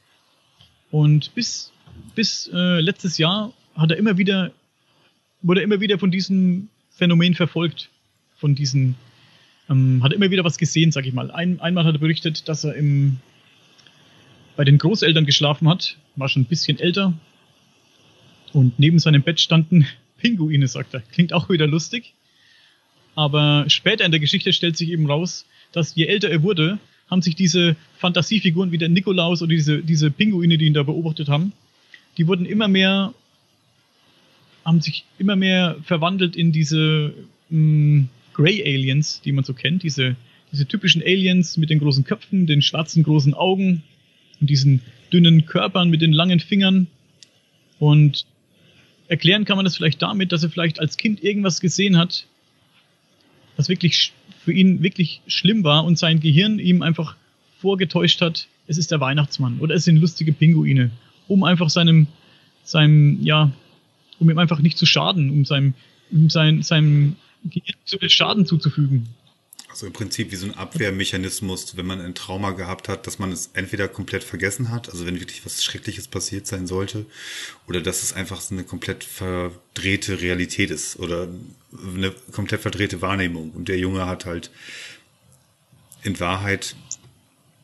Und 0.90 1.32
bis, 1.36 1.70
bis 2.16 2.50
äh, 2.52 2.80
letztes 2.80 3.16
Jahr 3.16 3.52
hat 3.76 3.90
er 3.90 3.96
immer 3.96 4.18
wieder, 4.18 4.52
wurde 5.42 5.61
er 5.61 5.64
immer 5.64 5.80
wieder 5.80 5.98
von 5.98 6.11
diesem 6.11 6.68
Phänomen 6.90 7.35
verfolgt, 7.35 7.88
von 8.37 8.54
diesen 8.54 8.96
ähm, 9.68 10.02
hat 10.02 10.12
immer 10.12 10.30
wieder 10.30 10.44
was 10.44 10.58
gesehen, 10.58 10.92
sag 10.92 11.06
ich 11.06 11.12
mal. 11.12 11.30
Ein, 11.30 11.61
einmal 11.61 11.85
hat 11.85 11.94
er 11.94 12.00
berichtet, 12.00 12.48
dass 12.48 12.64
er 12.64 12.74
im, 12.74 13.18
bei 14.56 14.64
den 14.64 14.78
Großeltern 14.78 15.26
geschlafen 15.26 15.68
hat, 15.68 15.96
war 16.16 16.28
schon 16.28 16.42
ein 16.42 16.46
bisschen 16.46 16.78
älter. 16.78 17.14
Und 18.52 18.78
neben 18.78 18.98
seinem 18.98 19.22
Bett 19.22 19.40
standen 19.40 19.87
Pinguine, 20.18 20.68
sagt 20.68 20.94
er. 20.94 21.00
Klingt 21.00 21.32
auch 21.32 21.48
wieder 21.48 21.66
lustig. 21.66 22.14
Aber 23.14 23.64
später 23.68 24.04
in 24.04 24.11
der 24.11 24.20
Geschichte 24.20 24.52
stellt 24.52 24.76
sich 24.76 24.90
eben 24.90 25.06
raus, 25.06 25.46
dass 25.72 25.94
je 25.94 26.06
älter 26.06 26.30
er 26.30 26.42
wurde, 26.42 26.78
haben 27.11 27.22
sich 27.22 27.35
diese 27.35 27.76
Fantasiefiguren 27.98 28.72
wie 28.72 28.78
der 28.78 28.88
Nikolaus 28.88 29.42
oder 29.42 29.50
diese, 29.50 29.82
diese 29.82 30.11
Pinguine, 30.11 30.56
die 30.56 30.66
ihn 30.66 30.74
da 30.74 30.82
beobachtet 30.82 31.28
haben, 31.28 31.52
die 32.16 32.26
wurden 32.26 32.46
immer 32.46 32.68
mehr, 32.68 33.12
haben 34.64 34.81
sich 34.81 35.05
immer 35.18 35.37
mehr 35.37 35.77
verwandelt 35.85 36.37
in 36.37 36.53
diese 36.53 37.14
mh, 37.51 37.59
mm, 37.59 38.09
Grey 38.35 38.62
Aliens, 38.62 39.20
die 39.22 39.33
man 39.33 39.44
so 39.44 39.53
kennt, 39.53 39.83
diese, 39.83 40.16
diese 40.53 40.66
typischen 40.66 41.03
Aliens 41.03 41.57
mit 41.57 41.70
den 41.70 41.79
großen 41.79 42.05
Köpfen, 42.05 42.46
den 42.46 42.62
schwarzen 42.62 43.03
großen 43.03 43.35
Augen 43.35 43.83
und 44.40 44.48
diesen 44.48 44.81
dünnen 45.12 45.44
Körpern 45.44 45.90
mit 45.90 46.01
den 46.01 46.12
langen 46.12 46.40
Fingern. 46.40 46.87
Und 47.79 48.25
erklären 49.09 49.44
kann 49.44 49.57
man 49.57 49.64
das 49.64 49.77
vielleicht 49.77 50.01
damit, 50.01 50.33
dass 50.33 50.42
er 50.42 50.51
vielleicht 50.51 50.81
als 50.81 50.96
Kind 50.96 51.22
irgendwas 51.22 51.61
gesehen 51.61 51.98
hat, 51.98 52.27
was 53.57 53.68
wirklich 53.68 54.12
für 54.44 54.53
ihn 54.53 54.83
wirklich 54.83 55.20
schlimm 55.27 55.62
war 55.62 55.85
und 55.85 55.98
sein 55.98 56.20
Gehirn 56.20 56.59
ihm 56.59 56.83
einfach 56.83 57.16
vorgetäuscht 57.59 58.20
hat, 58.20 58.48
es 58.66 58.79
ist 58.79 58.90
der 58.90 59.01
Weihnachtsmann 59.01 59.61
oder 59.61 59.75
es 59.75 59.85
sind 59.85 59.98
lustige 59.98 60.33
Pinguine, 60.33 60.90
um 61.29 61.44
einfach 61.44 61.70
seinem, 61.70 62.07
seinem, 62.64 63.22
ja, 63.22 63.53
um 64.22 64.30
ihm 64.30 64.38
einfach 64.38 64.61
nicht 64.61 64.78
zu 64.78 64.87
schaden, 64.87 65.30
um 65.30 65.44
seinem, 65.44 65.74
um 66.11 66.30
sein, 66.30 66.62
seinem 66.62 67.16
zu 67.85 67.98
viel 67.98 68.08
Schaden 68.08 68.46
zuzufügen. 68.46 69.08
Also 69.68 69.87
im 69.87 69.92
Prinzip 69.92 70.30
wie 70.30 70.37
so 70.37 70.46
ein 70.46 70.54
Abwehrmechanismus, 70.54 71.76
wenn 71.76 71.87
man 71.87 72.00
ein 72.00 72.14
Trauma 72.14 72.50
gehabt 72.50 72.88
hat, 72.88 73.06
dass 73.06 73.18
man 73.18 73.32
es 73.32 73.50
entweder 73.54 73.88
komplett 73.88 74.22
vergessen 74.22 74.70
hat, 74.70 74.90
also 74.90 75.06
wenn 75.06 75.18
wirklich 75.18 75.44
was 75.46 75.64
Schreckliches 75.64 76.08
passiert 76.08 76.46
sein 76.46 76.66
sollte, 76.66 77.06
oder 77.66 77.80
dass 77.80 78.02
es 78.02 78.12
einfach 78.12 78.40
so 78.40 78.54
eine 78.54 78.64
komplett 78.64 79.02
verdrehte 79.02 80.20
Realität 80.20 80.70
ist 80.70 80.98
oder 80.98 81.26
eine 81.96 82.11
komplett 82.32 82.61
verdrehte 82.61 83.00
Wahrnehmung. 83.00 83.50
Und 83.52 83.68
der 83.68 83.78
Junge 83.78 84.06
hat 84.06 84.26
halt 84.26 84.50
in 86.02 86.20
Wahrheit, 86.20 86.76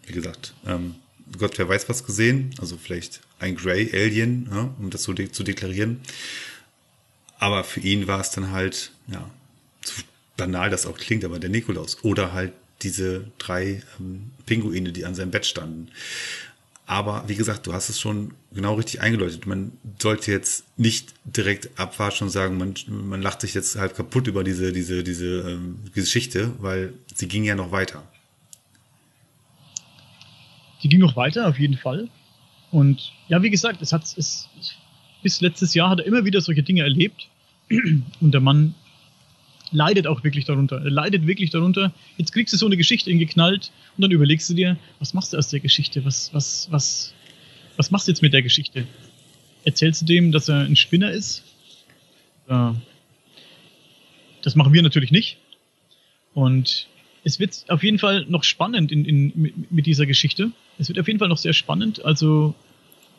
wie 0.06 0.14
gesagt, 0.14 0.54
ähm, 0.66 0.94
Gott, 1.36 1.58
wer 1.58 1.68
weiß 1.68 1.90
was 1.90 2.06
gesehen, 2.06 2.54
also 2.58 2.78
vielleicht 2.78 3.20
ein 3.38 3.56
Grey 3.56 3.90
Alien, 3.92 4.48
ja, 4.50 4.74
um 4.78 4.90
das 4.90 5.02
so 5.04 5.12
de 5.12 5.30
zu 5.30 5.42
deklarieren. 5.42 6.00
Aber 7.38 7.64
für 7.64 7.80
ihn 7.80 8.06
war 8.06 8.20
es 8.20 8.30
dann 8.30 8.50
halt, 8.50 8.92
ja, 9.06 9.30
so 9.84 10.02
banal 10.36 10.70
das 10.70 10.86
auch 10.86 10.98
klingt, 10.98 11.24
aber 11.24 11.38
der 11.38 11.50
Nikolaus 11.50 12.02
oder 12.02 12.32
halt 12.32 12.52
diese 12.82 13.30
drei 13.38 13.82
ähm, 13.98 14.30
Pinguine, 14.46 14.92
die 14.92 15.04
an 15.04 15.14
seinem 15.14 15.30
Bett 15.30 15.46
standen. 15.46 15.88
Aber 16.86 17.24
wie 17.26 17.34
gesagt, 17.34 17.66
du 17.66 17.74
hast 17.74 17.90
es 17.90 18.00
schon 18.00 18.32
genau 18.50 18.74
richtig 18.74 19.02
eingeläutet. 19.02 19.46
Man 19.46 19.72
sollte 19.98 20.32
jetzt 20.32 20.64
nicht 20.78 21.12
direkt 21.24 21.78
abwatschen 21.78 22.28
und 22.28 22.30
sagen, 22.30 22.56
man, 22.56 22.74
man 22.86 23.20
lacht 23.20 23.42
sich 23.42 23.52
jetzt 23.52 23.76
halt 23.76 23.94
kaputt 23.94 24.26
über 24.26 24.42
diese, 24.42 24.72
diese, 24.72 25.04
diese 25.04 25.50
ähm, 25.50 25.80
Geschichte, 25.92 26.52
weil 26.60 26.94
sie 27.14 27.28
ging 27.28 27.44
ja 27.44 27.54
noch 27.54 27.72
weiter. 27.72 28.02
Die 30.82 30.88
ging 30.88 31.00
noch 31.00 31.14
weiter, 31.14 31.46
auf 31.46 31.58
jeden 31.58 31.76
Fall. 31.76 32.08
Und 32.70 33.12
ja, 33.28 33.42
wie 33.42 33.50
gesagt, 33.50 33.82
es 33.82 33.92
hat 33.92 34.04
es 34.16 34.48
bis 35.22 35.40
letztes 35.40 35.74
Jahr 35.74 35.90
hat 35.90 36.00
er 36.00 36.06
immer 36.06 36.24
wieder 36.24 36.40
solche 36.40 36.62
Dinge 36.62 36.82
erlebt. 36.82 37.28
Und 38.20 38.32
der 38.32 38.40
Mann 38.40 38.74
leidet 39.70 40.06
auch 40.06 40.24
wirklich 40.24 40.44
darunter. 40.44 40.76
Er 40.82 40.90
leidet 40.90 41.26
wirklich 41.26 41.50
darunter. 41.50 41.92
Jetzt 42.16 42.32
kriegst 42.32 42.52
du 42.52 42.56
so 42.56 42.66
eine 42.66 42.76
Geschichte 42.76 43.14
geknallt 43.14 43.70
und 43.96 44.02
dann 44.02 44.10
überlegst 44.10 44.48
du 44.48 44.54
dir, 44.54 44.78
was 44.98 45.12
machst 45.12 45.34
du 45.34 45.36
aus 45.36 45.48
der 45.48 45.60
Geschichte? 45.60 46.04
Was, 46.06 46.32
was, 46.32 46.68
was, 46.70 47.12
was 47.76 47.90
machst 47.90 48.08
du 48.08 48.12
jetzt 48.12 48.22
mit 48.22 48.32
der 48.32 48.42
Geschichte? 48.42 48.86
Erzählst 49.64 50.02
du 50.02 50.06
dem, 50.06 50.32
dass 50.32 50.48
er 50.48 50.60
ein 50.60 50.76
Spinner 50.76 51.10
ist? 51.10 51.44
Ja. 52.48 52.76
Das 54.42 54.54
machen 54.54 54.72
wir 54.72 54.82
natürlich 54.82 55.10
nicht. 55.10 55.36
Und 56.32 56.86
es 57.24 57.38
wird 57.38 57.64
auf 57.68 57.82
jeden 57.82 57.98
Fall 57.98 58.24
noch 58.28 58.44
spannend 58.44 58.90
in, 58.90 59.04
in, 59.04 59.66
mit 59.68 59.84
dieser 59.84 60.06
Geschichte. 60.06 60.52
Es 60.78 60.88
wird 60.88 60.98
auf 60.98 61.06
jeden 61.06 61.18
Fall 61.18 61.28
noch 61.28 61.38
sehr 61.38 61.52
spannend. 61.52 62.04
Also, 62.04 62.54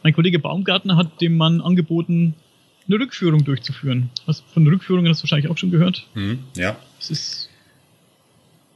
mein 0.03 0.13
Kollege 0.13 0.39
Baumgartner 0.39 0.95
hat 0.95 1.21
dem 1.21 1.37
Mann 1.37 1.61
angeboten, 1.61 2.35
eine 2.87 2.99
Rückführung 2.99 3.43
durchzuführen. 3.43 4.09
Was 4.25 4.39
von 4.39 4.65
Rückführungen 4.67 5.09
hast 5.09 5.19
du 5.19 5.23
wahrscheinlich 5.23 5.51
auch 5.51 5.57
schon 5.57 5.71
gehört. 5.71 6.07
Mhm, 6.15 6.39
ja. 6.55 6.77
Das 6.97 7.11
ist 7.11 7.49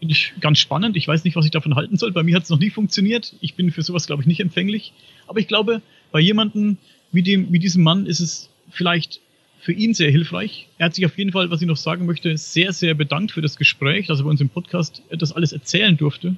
finde 0.04 0.16
ich 0.16 0.34
ganz 0.42 0.60
spannend. 0.60 0.98
Ich 0.98 1.08
weiß 1.08 1.24
nicht, 1.24 1.38
was 1.38 1.46
ich 1.46 1.52
davon 1.52 1.76
halten 1.76 1.96
soll. 1.96 2.12
Bei 2.12 2.24
mir 2.24 2.36
hat 2.36 2.44
es 2.44 2.50
noch 2.50 2.60
nie 2.60 2.70
funktioniert. 2.70 3.36
Ich 3.40 3.54
bin 3.54 3.72
für 3.72 3.82
sowas, 3.84 4.06
glaube 4.06 4.22
ich, 4.22 4.28
nicht 4.28 4.42
empfänglich. 4.42 4.92
Aber 5.28 5.40
ich 5.40 5.48
glaube, 5.48 5.82
bei 6.12 6.20
jemandem 6.20 6.78
wie, 7.14 7.24
dem, 7.24 7.54
wie 7.54 7.60
diesem 7.60 7.84
Mann 7.84 8.06
ist 8.06 8.20
es 8.20 8.50
vielleicht 8.70 9.22
für 9.62 9.72
ihn 9.72 9.94
sehr 9.94 10.12
hilfreich. 10.12 10.68
Er 10.78 10.88
hat 10.88 10.96
sich 10.96 11.06
auf 11.06 11.18
jeden 11.18 11.32
Fall, 11.32 11.50
was 11.52 11.62
ich 11.62 11.68
noch 11.68 11.78
sagen 11.78 12.06
möchte, 12.06 12.36
sehr, 12.38 12.74
sehr 12.74 12.96
bedankt 12.96 13.32
für 13.32 13.42
das 13.42 13.56
Gespräch, 13.56 14.08
dass 14.08 14.20
er 14.20 14.26
bei 14.26 14.32
uns 14.32 14.42
im 14.42 14.50
Podcast 14.50 15.02
das 15.10 15.32
alles 15.32 15.54
erzählen 15.54 15.96
durfte. 15.96 16.36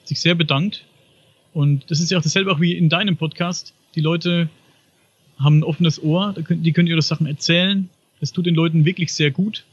Hat 0.00 0.08
sich 0.08 0.20
sehr 0.20 0.34
bedankt. 0.34 0.84
Und 1.52 1.90
das 1.90 2.00
ist 2.00 2.10
ja 2.10 2.18
auch 2.18 2.22
dasselbe 2.22 2.52
auch 2.52 2.60
wie 2.60 2.74
in 2.74 2.88
deinem 2.88 3.16
Podcast. 3.16 3.74
Die 3.94 4.00
Leute 4.00 4.48
haben 5.38 5.58
ein 5.58 5.64
offenes 5.64 6.02
Ohr, 6.02 6.34
die 6.48 6.72
können 6.72 6.88
ihre 6.88 7.02
Sachen 7.02 7.26
erzählen. 7.26 7.88
Es 8.20 8.32
tut 8.32 8.46
den 8.46 8.54
Leuten 8.54 8.84
wirklich 8.84 9.12
sehr 9.12 9.30
gut. 9.30 9.64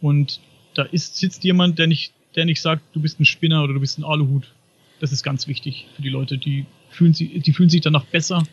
Und 0.00 0.40
da 0.74 0.82
ist, 0.82 1.16
sitzt 1.16 1.44
jemand, 1.44 1.78
der 1.78 1.86
nicht, 1.86 2.12
der 2.34 2.44
nicht 2.44 2.60
sagt, 2.60 2.82
du 2.94 3.00
bist 3.00 3.20
ein 3.20 3.24
Spinner 3.24 3.62
oder 3.62 3.74
du 3.74 3.80
bist 3.80 3.98
ein 3.98 4.04
Aluhut. 4.04 4.52
Das 5.00 5.12
ist 5.12 5.22
ganz 5.22 5.46
wichtig 5.46 5.86
für 5.94 6.02
die 6.02 6.08
Leute. 6.08 6.38
Die 6.38 6.66
fühlen, 6.90 7.14
sich, 7.14 7.42
die 7.42 7.52
fühlen 7.52 7.70
sich 7.70 7.80
danach 7.80 8.04
besser 8.04 8.44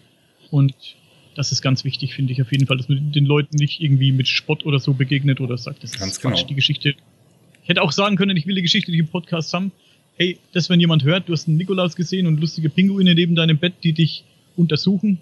und 0.52 0.76
das 1.36 1.52
ist 1.52 1.62
ganz 1.62 1.84
wichtig, 1.84 2.14
finde 2.14 2.34
ich 2.34 2.42
auf 2.42 2.52
jeden 2.52 2.66
Fall, 2.66 2.78
dass 2.78 2.88
man 2.88 3.12
den 3.12 3.26
Leuten 3.26 3.58
nicht 3.58 3.82
irgendwie 3.82 4.12
mit 4.12 4.28
Spott 4.28 4.66
oder 4.66 4.80
so 4.80 4.94
begegnet 4.94 5.42
oder 5.42 5.58
sagt, 5.58 5.84
das 5.84 6.00
Ganz 6.00 6.14
ist 6.14 6.22
Quatsch, 6.22 6.38
genau. 6.38 6.48
die 6.48 6.56
Geschichte. 6.56 6.96
Ich 7.64 7.70
hätte 7.70 7.82
auch 7.82 7.92
sagen 7.92 8.16
können, 8.16 8.38
ich 8.38 8.48
will 8.48 8.56
die 8.56 8.62
Geschichte 8.62 8.92
nicht 8.92 9.02
im 9.02 9.08
Podcast 9.08 9.54
haben. 9.54 9.72
Hey, 10.18 10.40
das, 10.54 10.70
wenn 10.70 10.80
jemand 10.80 11.04
hört, 11.04 11.28
du 11.28 11.34
hast 11.34 11.48
einen 11.48 11.58
Nikolaus 11.58 11.96
gesehen 11.96 12.26
und 12.28 12.40
lustige 12.40 12.70
Pinguine 12.70 13.16
neben 13.16 13.36
deinem 13.36 13.58
Bett, 13.58 13.76
die 13.84 13.94
dich 13.94 14.24
untersuchen, 14.56 15.20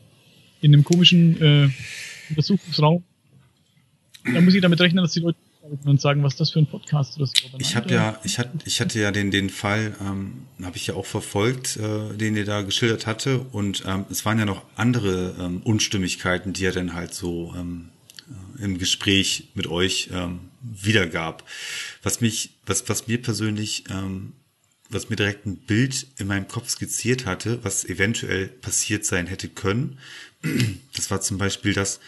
in 0.62 0.74
einem 0.74 0.84
komischen 0.84 1.42
äh, 1.42 1.70
Untersuchungsraum, 2.30 3.04
dann 4.24 4.46
muss 4.46 4.54
ich 4.54 4.62
damit 4.62 4.80
rechnen, 4.80 5.04
dass 5.04 5.14
die 5.14 5.20
Leute 5.20 5.38
und 5.86 6.02
sagen, 6.02 6.24
was 6.24 6.34
ist 6.34 6.40
das 6.42 6.52
für 6.52 6.60
ein 6.60 6.68
Podcast. 6.68 7.16
Aber 7.16 7.30
Ich 7.60 7.76
habe 7.76 7.94
ja, 7.94 8.20
ich 8.24 8.38
hatte, 8.38 8.52
ich 8.66 8.82
hatte 8.82 9.00
ja 9.00 9.12
den 9.12 9.32
den 9.32 9.50
Fall, 9.50 9.96
ähm, 10.02 10.46
habe 10.62 10.76
ich 10.76 10.88
ja 10.88 10.94
auch 10.96 11.06
verfolgt, 11.06 11.78
äh, 11.78 12.16
den 12.18 12.36
ihr 12.36 12.46
da 12.46 12.62
geschildert 12.62 13.08
hatte, 13.08 13.40
und 13.40 13.84
ähm, 13.88 14.06
es 14.10 14.26
waren 14.26 14.40
ja 14.40 14.46
noch 14.46 14.64
andere 14.76 15.36
ähm, 15.40 15.62
Unstimmigkeiten, 15.64 16.54
die 16.54 16.66
er 16.66 16.74
dann 16.74 16.94
halt 16.94 17.14
so 17.14 17.54
ähm, 17.58 17.90
äh, 18.60 18.64
im 18.64 18.78
Gespräch 18.78 19.50
mit 19.56 19.68
euch 19.68 20.10
ähm, 20.12 20.40
wiedergab. 20.62 21.44
Was 22.04 22.20
mich, 22.20 22.52
was 22.66 22.88
was 22.90 23.08
mir 23.08 23.22
persönlich, 23.22 23.86
ähm, 23.90 24.34
was 24.90 25.10
mir 25.10 25.16
direkt 25.16 25.46
ein 25.46 25.58
Bild 25.58 26.08
in 26.18 26.28
meinem 26.28 26.48
Kopf 26.48 26.70
skizziert 26.70 27.26
hatte, 27.26 27.64
was 27.64 27.86
eventuell 27.86 28.48
passiert 28.48 29.06
sein 29.06 29.28
hätte 29.28 29.50
können. 29.50 30.00
Das 30.96 31.10
war 31.10 31.22
zum 31.22 31.38
Beispiel 31.38 31.74
das, 31.74 32.00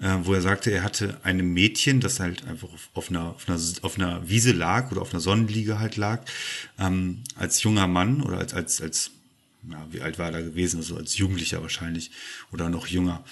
äh, 0.00 0.16
wo 0.22 0.32
er 0.34 0.40
sagte, 0.40 0.70
er 0.70 0.82
hatte 0.82 1.20
einem 1.22 1.52
Mädchen, 1.52 2.00
das 2.00 2.20
halt 2.20 2.46
einfach 2.46 2.68
auf, 2.94 3.10
einer, 3.10 3.30
auf, 3.30 3.48
einer, 3.48 3.60
auf 3.82 3.98
einer 3.98 4.28
Wiese 4.28 4.52
lag 4.52 4.90
oder 4.90 5.02
auf 5.02 5.12
einer 5.12 5.20
Sonnenliege 5.20 5.78
halt 5.78 5.96
lag, 5.96 6.24
ähm, 6.78 7.22
als 7.34 7.62
junger 7.62 7.86
Mann 7.86 8.22
oder 8.22 8.38
als, 8.38 8.54
als, 8.54 8.80
als 8.80 9.10
ja, 9.70 9.86
wie 9.90 10.00
alt 10.00 10.18
war 10.18 10.26
er 10.26 10.32
da 10.32 10.40
gewesen, 10.40 10.78
also 10.78 10.96
als 10.96 11.16
Jugendlicher 11.16 11.60
wahrscheinlich 11.60 12.10
oder 12.52 12.68
noch 12.68 12.86
jünger, 12.86 13.24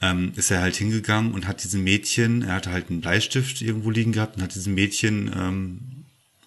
ähm, 0.00 0.32
ist 0.36 0.50
er 0.50 0.60
halt 0.60 0.76
hingegangen 0.76 1.32
und 1.32 1.46
hat 1.46 1.64
diesem 1.64 1.82
Mädchen, 1.82 2.42
er 2.42 2.54
hatte 2.54 2.70
halt 2.70 2.90
einen 2.90 3.00
Bleistift 3.00 3.60
irgendwo 3.60 3.90
liegen 3.90 4.12
gehabt 4.12 4.36
und 4.36 4.42
hat 4.42 4.54
diesem 4.54 4.74
Mädchen 4.74 5.30
ähm, 5.36 5.80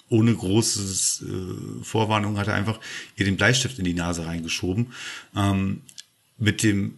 ohne 0.09 0.33
großes 0.33 1.23
äh, 1.27 1.83
Vorwarnung 1.83 2.37
hat 2.37 2.47
er 2.47 2.53
einfach 2.53 2.79
ihr 3.15 3.25
den 3.25 3.37
Bleistift 3.37 3.79
in 3.79 3.85
die 3.85 3.93
Nase 3.93 4.25
reingeschoben. 4.25 4.93
Ähm, 5.35 5.81
mit 6.37 6.63
dem 6.63 6.97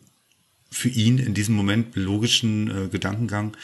für 0.69 0.89
ihn 0.89 1.17
in 1.17 1.33
diesem 1.33 1.55
Moment 1.55 1.95
logischen 1.95 2.69
äh, 2.69 2.87
Gedankengang, 2.89 3.55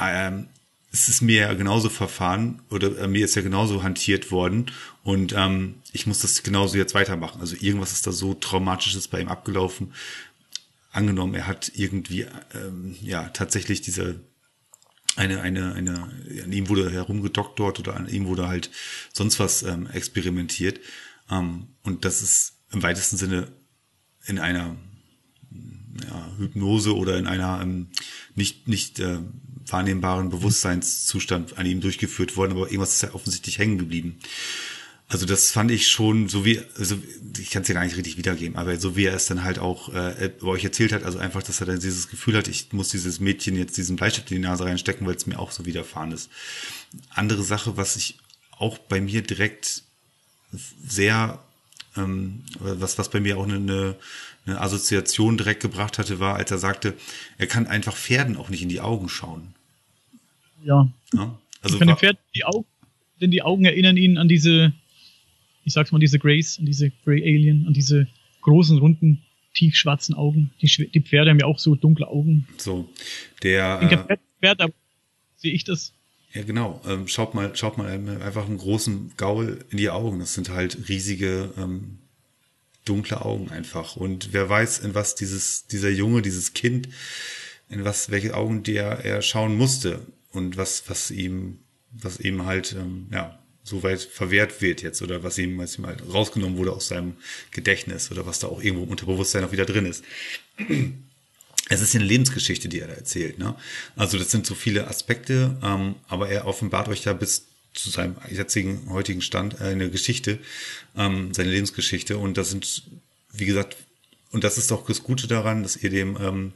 ähm, 0.00 0.46
es 0.90 1.08
ist 1.08 1.20
mir 1.20 1.42
ja 1.42 1.54
genauso 1.54 1.90
verfahren 1.90 2.62
oder 2.70 2.96
äh, 2.98 3.08
mir 3.08 3.24
ist 3.24 3.34
ja 3.34 3.42
genauso 3.42 3.82
hantiert 3.82 4.30
worden 4.30 4.70
und 5.02 5.34
ähm, 5.36 5.74
ich 5.92 6.06
muss 6.06 6.20
das 6.20 6.42
genauso 6.42 6.78
jetzt 6.78 6.94
weitermachen. 6.94 7.40
Also 7.40 7.56
irgendwas 7.60 7.92
ist 7.92 8.06
da 8.06 8.12
so 8.12 8.34
traumatisches 8.34 9.08
bei 9.08 9.20
ihm 9.20 9.28
abgelaufen. 9.28 9.92
Angenommen, 10.90 11.34
er 11.34 11.46
hat 11.46 11.70
irgendwie 11.74 12.26
ähm, 12.54 12.96
ja 13.02 13.28
tatsächlich 13.28 13.82
diese 13.82 14.20
eine, 15.18 15.40
eine, 15.40 15.74
eine, 15.74 16.10
an 16.44 16.52
ihm 16.52 16.68
wurde 16.68 16.90
herumgedoktort 16.90 17.80
oder 17.80 17.96
an 17.96 18.08
ihm 18.08 18.26
wurde 18.26 18.48
halt 18.48 18.70
sonst 19.12 19.40
was 19.40 19.62
ähm, 19.62 19.88
experimentiert. 19.92 20.80
Ähm, 21.30 21.68
und 21.82 22.04
das 22.04 22.22
ist 22.22 22.54
im 22.70 22.82
weitesten 22.82 23.16
Sinne 23.16 23.52
in 24.26 24.38
einer 24.38 24.76
ja, 26.04 26.32
Hypnose 26.38 26.96
oder 26.96 27.18
in 27.18 27.26
einer 27.26 27.60
ähm, 27.60 27.88
nicht, 28.34 28.68
nicht 28.68 29.00
äh, 29.00 29.18
wahrnehmbaren 29.66 30.30
Bewusstseinszustand 30.30 31.58
an 31.58 31.66
ihm 31.66 31.80
durchgeführt 31.80 32.36
worden, 32.36 32.52
aber 32.52 32.66
irgendwas 32.66 32.94
ist 32.94 33.02
ja 33.02 33.14
offensichtlich 33.14 33.58
hängen 33.58 33.78
geblieben. 33.78 34.18
Also 35.10 35.24
das 35.24 35.50
fand 35.50 35.70
ich 35.70 35.88
schon, 35.88 36.28
so 36.28 36.44
wie, 36.44 36.60
also 36.76 36.98
ich 37.38 37.50
kann 37.50 37.62
es 37.62 37.68
ja 37.68 37.74
gar 37.74 37.84
nicht 37.84 37.96
richtig 37.96 38.18
wiedergeben, 38.18 38.56
aber 38.58 38.78
so 38.78 38.94
wie 38.94 39.06
er 39.06 39.14
es 39.14 39.24
dann 39.24 39.42
halt 39.42 39.58
auch 39.58 39.88
äh, 39.94 40.30
bei 40.40 40.46
euch 40.46 40.62
erzählt 40.64 40.92
hat, 40.92 41.02
also 41.02 41.18
einfach, 41.18 41.42
dass 41.42 41.60
er 41.60 41.66
dann 41.66 41.80
dieses 41.80 42.10
Gefühl 42.10 42.36
hat, 42.36 42.46
ich 42.46 42.72
muss 42.74 42.90
dieses 42.90 43.18
Mädchen 43.18 43.56
jetzt 43.56 43.78
diesen 43.78 43.96
Bleistift 43.96 44.30
in 44.30 44.42
die 44.42 44.46
Nase 44.46 44.64
reinstecken, 44.66 45.06
weil 45.06 45.14
es 45.14 45.26
mir 45.26 45.38
auch 45.38 45.50
so 45.50 45.64
widerfahren 45.64 46.12
ist. 46.12 46.28
Andere 47.08 47.42
Sache, 47.42 47.78
was 47.78 47.96
ich 47.96 48.18
auch 48.58 48.76
bei 48.76 49.00
mir 49.00 49.22
direkt 49.22 49.82
sehr, 50.86 51.38
ähm, 51.96 52.42
was, 52.58 52.98
was 52.98 53.08
bei 53.08 53.20
mir 53.20 53.38
auch 53.38 53.48
eine, 53.48 53.96
eine 54.44 54.60
Assoziation 54.60 55.38
direkt 55.38 55.62
gebracht 55.62 55.96
hatte, 55.96 56.20
war, 56.20 56.36
als 56.36 56.50
er 56.50 56.58
sagte, 56.58 56.92
er 57.38 57.46
kann 57.46 57.66
einfach 57.66 57.96
Pferden 57.96 58.36
auch 58.36 58.50
nicht 58.50 58.62
in 58.62 58.68
die 58.68 58.80
Augen 58.82 59.08
schauen. 59.08 59.54
Ja. 60.64 60.86
Ja? 61.14 61.38
Also 61.62 61.76
ich 61.76 61.78
kann 61.78 61.88
dem 61.88 61.92
war- 61.92 61.96
Pferd 61.96 62.18
die 62.34 62.44
Augen, 62.44 62.66
denn 63.22 63.30
die 63.30 63.40
Augen 63.42 63.64
erinnern 63.64 63.96
ihn 63.96 64.18
an 64.18 64.28
diese, 64.28 64.72
ich 65.68 65.74
sag's 65.74 65.92
mal, 65.92 65.98
diese 65.98 66.18
Grays, 66.18 66.58
an 66.58 66.66
diese 66.66 66.90
Grey 67.04 67.22
Alien, 67.22 67.66
an 67.66 67.74
diese 67.74 68.08
großen, 68.40 68.78
runden, 68.78 69.22
tiefschwarzen 69.54 70.14
Augen. 70.14 70.50
Die, 70.62 70.90
die 70.90 71.00
Pferde 71.00 71.30
haben 71.30 71.38
ja 71.38 71.46
auch 71.46 71.58
so 71.58 71.74
dunkle 71.74 72.08
Augen. 72.08 72.46
so 72.56 72.88
der 73.42 73.80
Ich 73.82 73.92
äh, 73.92 74.18
Pferd, 74.40 74.60
aber 74.60 74.72
sehe 75.36 75.52
ich 75.52 75.64
das? 75.64 75.92
Ja, 76.32 76.42
genau. 76.42 76.80
Ähm, 76.86 77.06
schaut 77.06 77.34
mal, 77.34 77.54
schaut 77.54 77.78
mal 77.78 77.88
einfach 77.88 78.46
einen 78.46 78.58
großen 78.58 79.12
Gaul 79.16 79.64
in 79.70 79.78
die 79.78 79.90
Augen. 79.90 80.18
Das 80.20 80.34
sind 80.34 80.50
halt 80.50 80.88
riesige, 80.88 81.52
ähm, 81.56 81.98
dunkle 82.84 83.22
Augen 83.24 83.50
einfach. 83.50 83.96
Und 83.96 84.32
wer 84.32 84.48
weiß, 84.48 84.78
in 84.78 84.94
was 84.94 85.14
dieses, 85.14 85.66
dieser 85.66 85.90
Junge, 85.90 86.22
dieses 86.22 86.54
Kind, 86.54 86.88
in 87.68 87.84
was, 87.84 88.10
welche 88.10 88.34
Augen 88.34 88.62
der 88.62 89.04
er 89.04 89.20
schauen 89.20 89.56
musste 89.56 90.00
und 90.32 90.56
was, 90.56 90.88
was 90.88 91.10
ihm, 91.10 91.58
was 91.90 92.20
ihm 92.20 92.46
halt, 92.46 92.74
ähm, 92.78 93.08
ja, 93.12 93.38
so 93.68 93.82
weit 93.82 94.00
verwehrt 94.00 94.60
wird 94.60 94.82
jetzt 94.82 95.02
oder 95.02 95.22
was 95.22 95.38
ihm, 95.38 95.58
was 95.58 95.78
ihm 95.78 95.86
halt 95.86 96.02
rausgenommen 96.12 96.58
wurde 96.58 96.72
aus 96.72 96.88
seinem 96.88 97.16
Gedächtnis 97.50 98.10
oder 98.10 98.26
was 98.26 98.38
da 98.38 98.48
auch 98.48 98.62
irgendwo 98.62 98.84
im 98.84 98.90
Unterbewusstsein 98.90 99.44
auch 99.44 99.52
wieder 99.52 99.66
drin 99.66 99.86
ist. 99.86 100.04
Es 101.70 101.82
ist 101.82 101.94
eine 101.94 102.04
Lebensgeschichte, 102.04 102.70
die 102.70 102.80
er 102.80 102.86
da 102.86 102.94
erzählt. 102.94 103.38
Ne? 103.38 103.54
Also 103.94 104.16
das 104.16 104.30
sind 104.30 104.46
so 104.46 104.54
viele 104.54 104.88
Aspekte, 104.88 105.58
ähm, 105.62 105.96
aber 106.08 106.30
er 106.30 106.46
offenbart 106.46 106.88
euch 106.88 107.04
ja 107.04 107.12
bis 107.12 107.44
zu 107.74 107.90
seinem 107.90 108.16
jetzigen, 108.30 108.88
heutigen 108.88 109.20
Stand 109.20 109.60
äh, 109.60 109.64
eine 109.64 109.90
Geschichte, 109.90 110.38
ähm, 110.96 111.34
seine 111.34 111.50
Lebensgeschichte. 111.50 112.16
Und 112.16 112.38
das 112.38 112.48
sind, 112.48 112.84
wie 113.34 113.44
gesagt, 113.44 113.76
und 114.30 114.44
das 114.44 114.56
ist 114.56 114.70
doch 114.70 114.86
das 114.86 115.02
Gute 115.02 115.26
daran, 115.26 115.62
dass 115.62 115.76
ihr 115.76 115.90
dem 115.90 116.16
ähm, 116.18 116.52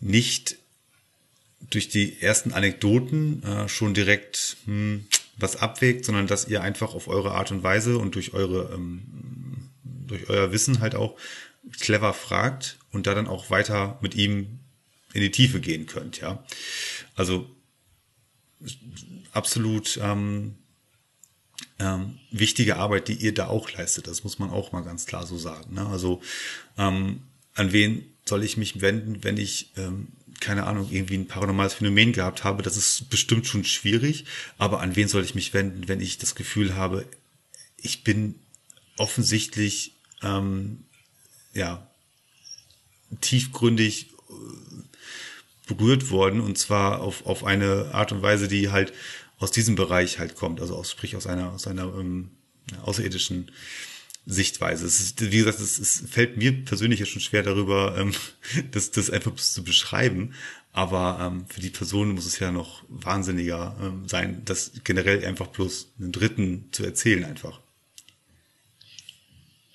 nicht 0.00 0.56
durch 1.70 1.88
die 1.88 2.20
ersten 2.20 2.52
Anekdoten 2.52 3.42
äh, 3.42 3.68
schon 3.68 3.94
direkt 3.94 4.56
hm, 4.64 5.06
was 5.38 5.56
abwägt, 5.56 6.04
sondern 6.04 6.26
dass 6.26 6.48
ihr 6.48 6.62
einfach 6.62 6.94
auf 6.94 7.08
eure 7.08 7.32
Art 7.32 7.50
und 7.50 7.62
Weise 7.62 7.98
und 7.98 8.14
durch 8.14 8.34
eure 8.34 8.74
ähm, 8.74 9.70
durch 9.84 10.28
euer 10.28 10.52
Wissen 10.52 10.80
halt 10.80 10.94
auch 10.94 11.16
clever 11.78 12.14
fragt 12.14 12.78
und 12.92 13.06
da 13.06 13.14
dann 13.14 13.26
auch 13.26 13.50
weiter 13.50 13.98
mit 14.00 14.14
ihm 14.14 14.60
in 15.12 15.20
die 15.20 15.30
Tiefe 15.30 15.60
gehen 15.60 15.86
könnt, 15.86 16.20
ja. 16.20 16.44
Also 17.14 17.48
absolut 19.32 19.98
ähm, 20.02 20.56
ähm, 21.78 22.18
wichtige 22.30 22.76
Arbeit, 22.76 23.08
die 23.08 23.14
ihr 23.14 23.32
da 23.32 23.48
auch 23.48 23.70
leistet. 23.72 24.06
Das 24.06 24.24
muss 24.24 24.38
man 24.38 24.50
auch 24.50 24.72
mal 24.72 24.82
ganz 24.82 25.06
klar 25.06 25.26
so 25.26 25.38
sagen. 25.38 25.74
Ne? 25.74 25.86
Also 25.86 26.20
ähm, 26.76 27.22
an 27.54 27.72
wen 27.72 28.04
soll 28.24 28.42
ich 28.42 28.56
mich 28.56 28.80
wenden, 28.80 29.22
wenn 29.24 29.36
ich 29.36 29.72
ähm, 29.76 30.08
keine 30.40 30.66
Ahnung, 30.66 30.88
irgendwie 30.90 31.16
ein 31.16 31.26
paranormales 31.26 31.74
Phänomen 31.74 32.12
gehabt 32.12 32.44
habe, 32.44 32.62
das 32.62 32.76
ist 32.76 33.10
bestimmt 33.10 33.46
schon 33.46 33.64
schwierig, 33.64 34.24
aber 34.56 34.80
an 34.80 34.96
wen 34.96 35.08
soll 35.08 35.24
ich 35.24 35.34
mich 35.34 35.54
wenden, 35.54 35.88
wenn 35.88 36.00
ich 36.00 36.18
das 36.18 36.34
Gefühl 36.34 36.74
habe, 36.74 37.06
ich 37.76 38.04
bin 38.04 38.36
offensichtlich 38.96 39.94
ähm, 40.22 40.84
ja 41.54 41.86
tiefgründig 43.20 44.10
äh, 44.28 45.72
berührt 45.74 46.10
worden 46.10 46.40
und 46.40 46.58
zwar 46.58 47.00
auf, 47.00 47.26
auf 47.26 47.44
eine 47.44 47.90
Art 47.92 48.12
und 48.12 48.22
Weise, 48.22 48.48
die 48.48 48.70
halt 48.70 48.92
aus 49.38 49.50
diesem 49.50 49.76
Bereich 49.76 50.18
halt 50.18 50.34
kommt, 50.34 50.60
also 50.60 50.76
aus, 50.76 50.90
sprich 50.90 51.16
aus 51.16 51.26
einer, 51.26 51.52
aus 51.52 51.66
einer 51.66 51.84
ähm, 51.84 52.30
außerirdischen 52.82 53.50
Sichtweise. 54.30 54.84
Es 54.84 55.00
ist, 55.00 55.32
wie 55.32 55.38
gesagt, 55.38 55.58
es, 55.58 55.78
es 55.78 56.04
fällt 56.06 56.36
mir 56.36 56.52
persönlich 56.52 57.00
jetzt 57.00 57.08
schon 57.08 57.22
schwer 57.22 57.42
darüber, 57.42 57.96
ähm, 57.96 58.12
das, 58.72 58.90
das 58.90 59.08
einfach 59.08 59.34
zu 59.34 59.64
beschreiben. 59.64 60.34
Aber 60.72 61.18
ähm, 61.20 61.46
für 61.48 61.62
die 61.62 61.70
Person 61.70 62.12
muss 62.12 62.26
es 62.26 62.38
ja 62.38 62.52
noch 62.52 62.84
wahnsinniger 62.88 63.74
ähm, 63.82 64.06
sein, 64.06 64.42
das 64.44 64.72
generell 64.84 65.24
einfach 65.24 65.46
bloß 65.46 65.92
einen 65.98 66.12
Dritten 66.12 66.66
zu 66.72 66.84
erzählen 66.84 67.24
einfach. 67.24 67.58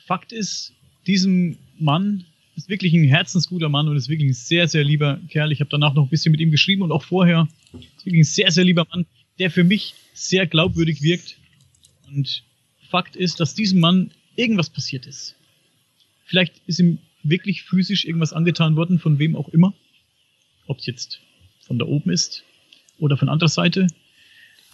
Fakt 0.05 0.31
ist, 0.31 0.73
diesem 1.07 1.57
Mann 1.79 2.25
ist 2.55 2.69
wirklich 2.69 2.93
ein 2.93 3.05
herzensguter 3.05 3.69
Mann 3.69 3.87
und 3.87 3.97
ist 3.97 4.07
wirklich 4.07 4.29
ein 4.29 4.33
sehr, 4.35 4.67
sehr 4.67 4.83
lieber 4.83 5.19
Kerl. 5.29 5.51
Ich 5.51 5.61
habe 5.61 5.69
danach 5.71 5.95
noch 5.95 6.03
ein 6.03 6.09
bisschen 6.09 6.31
mit 6.31 6.41
ihm 6.41 6.51
geschrieben 6.51 6.83
und 6.83 6.91
auch 6.91 7.03
vorher. 7.03 7.47
Ist 7.73 8.05
wirklich 8.05 8.21
ein 8.21 8.23
sehr, 8.23 8.51
sehr 8.51 8.63
lieber 8.63 8.85
Mann, 8.91 9.07
der 9.39 9.49
für 9.49 9.63
mich 9.63 9.95
sehr 10.13 10.45
glaubwürdig 10.45 11.01
wirkt. 11.01 11.37
Und 12.07 12.43
Fakt 12.91 13.15
ist, 13.15 13.39
dass 13.39 13.55
diesem 13.55 13.79
Mann 13.79 14.11
irgendwas 14.35 14.69
passiert 14.69 15.05
ist. 15.05 15.35
Vielleicht 16.25 16.61
ist 16.67 16.79
ihm 16.79 16.99
wirklich 17.23 17.63
physisch 17.63 18.05
irgendwas 18.05 18.33
angetan 18.33 18.75
worden, 18.75 18.99
von 18.99 19.19
wem 19.19 19.35
auch 19.35 19.49
immer. 19.49 19.73
Ob 20.67 20.79
es 20.79 20.85
jetzt 20.85 21.21
von 21.61 21.79
da 21.79 21.85
oben 21.85 22.09
ist 22.09 22.43
oder 22.99 23.17
von 23.17 23.29
anderer 23.29 23.49
Seite. 23.49 23.87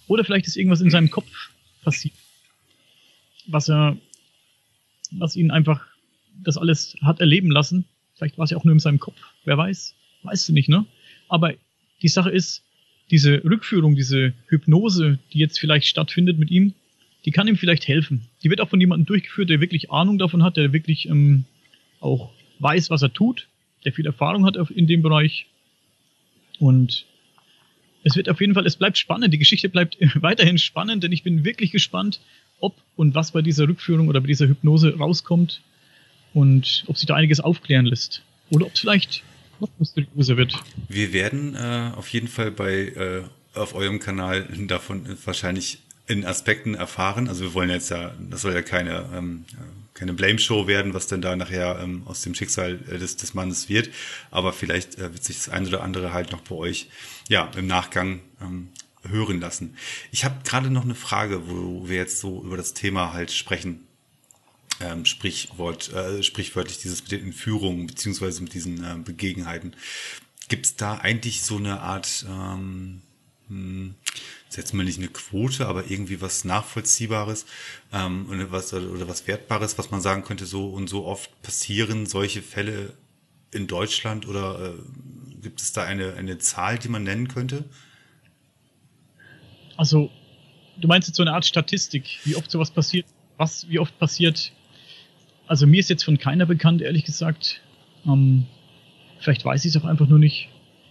Oder 0.08 0.24
vielleicht 0.24 0.48
ist 0.48 0.58
irgendwas 0.58 0.82
in 0.82 0.90
seinem 0.90 1.12
Kopf 1.12 1.52
passiert, 1.84 2.14
was 3.48 3.70
er 3.70 3.98
was 5.12 5.36
ihn 5.36 5.52
einfach 5.52 5.86
das 6.44 6.58
alles 6.58 6.96
hat 7.02 7.20
erleben 7.20 7.52
lassen. 7.52 7.86
Vielleicht 8.16 8.38
war 8.38 8.46
es 8.46 8.52
ja 8.52 8.58
auch 8.58 8.64
nur 8.64 8.74
in 8.74 8.80
seinem 8.80 9.00
Kopf. 9.00 9.18
Wer 9.46 9.58
weiß? 9.58 9.96
Weißt 10.24 10.50
du 10.50 10.54
nicht, 10.54 10.70
ne? 10.70 10.86
Aber 11.28 11.54
die 12.02 12.08
Sache 12.08 12.30
ist, 12.30 12.64
diese 13.12 13.44
Rückführung, 13.44 13.96
diese 13.96 14.34
Hypnose, 14.48 15.20
die 15.34 15.40
jetzt 15.40 15.60
vielleicht 15.60 15.88
stattfindet 15.88 16.38
mit 16.38 16.52
ihm, 16.52 16.74
die 17.26 17.32
kann 17.32 17.48
ihm 17.48 17.58
vielleicht 17.58 17.88
helfen. 17.88 18.28
Die 18.44 18.50
wird 18.50 18.62
auch 18.62 18.70
von 18.70 18.80
jemandem 18.80 19.06
durchgeführt, 19.06 19.50
der 19.50 19.60
wirklich 19.60 19.92
Ahnung 19.92 20.18
davon 20.18 20.44
hat, 20.44 20.58
der 20.58 20.74
wirklich 20.74 21.10
ähm, 21.10 21.46
auch 22.00 22.32
weiß, 22.60 22.90
was 22.90 23.02
er 23.02 23.14
tut, 23.14 23.48
der 23.86 23.94
viel 23.94 24.06
Erfahrung 24.06 24.46
hat 24.46 24.58
in 24.70 24.88
dem 24.88 25.02
Bereich. 25.02 25.48
Und 26.60 27.06
es 28.04 28.16
wird 28.16 28.30
auf 28.30 28.40
jeden 28.40 28.54
Fall, 28.54 28.66
es 28.66 28.76
bleibt 28.76 28.98
spannend, 28.98 29.34
die 29.34 29.38
Geschichte 29.38 29.70
bleibt 29.70 29.98
weiterhin 30.22 30.58
spannend, 30.58 31.04
denn 31.04 31.12
ich 31.12 31.24
bin 31.24 31.44
wirklich 31.44 31.72
gespannt, 31.72 32.22
ob 32.60 32.76
und 32.96 33.16
was 33.16 33.32
bei 33.32 33.42
dieser 33.42 33.68
Rückführung 33.68 34.08
oder 34.08 34.22
bei 34.22 34.28
dieser 34.28 34.48
Hypnose 34.48 34.98
rauskommt 34.98 35.62
und 36.34 36.84
ob 36.88 36.98
sich 36.98 37.08
da 37.08 37.16
einiges 37.16 37.40
aufklären 37.40 37.86
lässt. 37.86 38.24
Oder 38.52 38.66
ob 38.66 38.74
es 38.74 38.80
vielleicht 38.80 39.24
noch 39.60 39.70
mysteriöser 39.78 40.38
wird. 40.38 40.56
Wir 40.88 41.14
werden 41.14 41.56
äh, 41.56 41.92
auf 41.96 42.10
jeden 42.10 42.28
Fall 42.28 42.52
bei 42.52 42.88
äh, 42.88 43.24
auf 43.54 43.76
eurem 43.76 44.00
Kanal 44.00 44.48
davon 44.68 45.06
wahrscheinlich 45.26 45.80
in 46.10 46.26
Aspekten 46.26 46.74
erfahren. 46.74 47.30
Also 47.30 47.44
wir 47.44 47.54
wollen 47.54 47.70
jetzt 47.70 47.92
ja, 47.92 48.12
das 48.32 48.42
soll 48.42 48.54
ja 48.54 48.64
keine, 48.64 49.08
ähm, 49.16 49.46
keine 49.94 50.14
Blame-Show 50.14 50.66
werden, 50.66 50.96
was 50.96 51.06
denn 51.06 51.22
da 51.22 51.36
nachher 51.36 51.80
ähm, 51.82 52.02
aus 52.06 52.24
dem 52.24 52.34
Schicksal 52.34 52.80
äh, 52.90 52.98
des, 52.98 53.16
des 53.16 53.36
Mannes 53.36 53.70
wird. 53.70 53.92
Aber 54.32 54.52
vielleicht 54.52 54.98
äh, 54.98 55.14
wird 55.14 55.24
sich 55.24 55.38
das 55.38 55.50
ein 55.50 55.68
oder 55.68 55.84
andere 55.84 56.12
halt 56.12 56.32
noch 56.32 56.42
bei 56.42 56.56
euch 56.56 56.90
ja 57.28 57.52
im 57.56 57.68
Nachgang 57.68 58.22
ähm, 58.42 58.70
hören 59.08 59.40
lassen. 59.40 59.78
Ich 60.12 60.26
habe 60.26 60.42
gerade 60.44 60.72
noch 60.72 60.84
eine 60.84 60.96
Frage, 60.96 61.48
wo 61.48 61.88
wir 61.88 61.98
jetzt 61.98 62.20
so 62.20 62.44
über 62.44 62.58
das 62.58 62.74
Thema 62.74 63.14
halt 63.14 63.32
sprechen. 63.32 63.86
Ähm, 64.82 65.06
Sprichwort, 65.06 65.94
äh, 65.94 66.24
sprichwörtlich 66.24 66.80
dieses 66.80 67.04
mit 67.04 67.12
den 67.12 67.26
Entführungen 67.26 67.86
beziehungsweise 67.86 68.42
mit 68.42 68.56
diesen 68.56 68.84
äh, 68.84 68.96
Begebenheiten. 68.98 69.76
Gibt 70.48 70.66
es 70.66 70.76
da 70.76 70.96
eigentlich 70.96 71.44
so 71.44 71.58
eine 71.58 71.82
Art 71.82 72.26
ähm, 72.28 73.04
hm, 73.50 73.96
setzen 74.48 74.78
wir 74.78 74.86
nicht 74.86 75.00
eine 75.00 75.08
Quote, 75.08 75.68
aber 75.68 75.90
irgendwie 75.90 76.22
was 76.22 76.46
Nachvollziehbares 76.46 77.46
ähm, 77.92 78.30
oder, 78.30 78.52
was, 78.52 78.74
oder 78.74 79.08
was 79.08 79.28
Wertbares, 79.28 79.78
was 79.78 79.92
man 79.92 80.02
sagen 80.02 80.24
könnte, 80.24 80.46
so 80.46 80.70
und 80.70 80.88
so 80.88 81.06
oft 81.06 81.42
passieren 81.42 82.06
solche 82.06 82.42
Fälle 82.42 82.94
in 83.52 83.68
Deutschland 83.68 84.28
oder 84.28 84.74
äh, 84.74 85.42
gibt 85.42 85.62
es 85.62 85.74
da 85.74 85.84
eine, 85.84 86.14
eine 86.14 86.38
Zahl, 86.38 86.78
die 86.78 86.90
man 86.90 87.04
nennen 87.04 87.28
könnte? 87.28 87.66
Also, 89.78 90.12
du 90.78 90.88
meinst 90.88 91.08
jetzt 91.08 91.18
so 91.18 91.24
eine 91.24 91.34
Art 91.34 91.46
Statistik, 91.46 92.20
wie 92.26 92.36
oft 92.36 92.52
sowas 92.52 92.70
passiert, 92.70 93.06
was, 93.38 93.68
wie 93.70 93.80
oft 93.80 93.98
passiert. 93.98 94.52
Also 95.48 95.66
mir 95.66 95.80
ist 95.80 95.90
jetzt 95.90 96.04
von 96.04 96.20
keiner 96.20 96.46
bekannt, 96.46 96.82
ehrlich 96.82 97.06
gesagt. 97.06 97.62
Ähm, 98.06 98.46
vielleicht 99.20 99.44
weiß 99.44 99.66
ich 99.66 99.74
es 99.74 99.82
auch 99.82 99.86
einfach 99.86 100.08
nur 100.08 100.20
nicht 100.20 100.50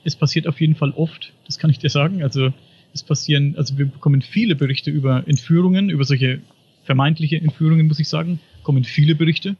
es 0.08 0.16
passiert 0.16 0.46
auf 0.46 0.60
jeden 0.60 0.74
Fall 0.74 0.90
oft, 0.90 1.32
das 1.46 1.58
kann 1.58 1.70
ich 1.70 1.78
dir 1.78 1.90
sagen. 1.90 2.22
Also 2.22 2.52
es 2.92 3.02
passieren, 3.02 3.54
also 3.56 3.78
wir 3.78 3.86
bekommen 3.86 4.22
viele 4.22 4.56
Berichte 4.56 4.90
über 4.90 5.28
Entführungen, 5.28 5.90
über 5.90 6.04
solche 6.04 6.40
vermeintliche 6.84 7.36
Entführungen, 7.36 7.86
muss 7.86 8.00
ich 8.00 8.08
sagen, 8.08 8.40
kommen 8.62 8.84
viele 8.84 9.14
Berichte. 9.14 9.56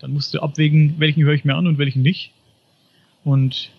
Dann 0.00 0.12
musst 0.12 0.34
du 0.34 0.40
abwägen, 0.40 0.96
welchen 0.98 1.22
höre 1.22 1.34
ich 1.34 1.44
mir 1.44 1.54
an 1.54 1.68
und 1.68 1.78
welchen 1.78 2.02
nicht. 2.02 2.32
Und 3.24 3.70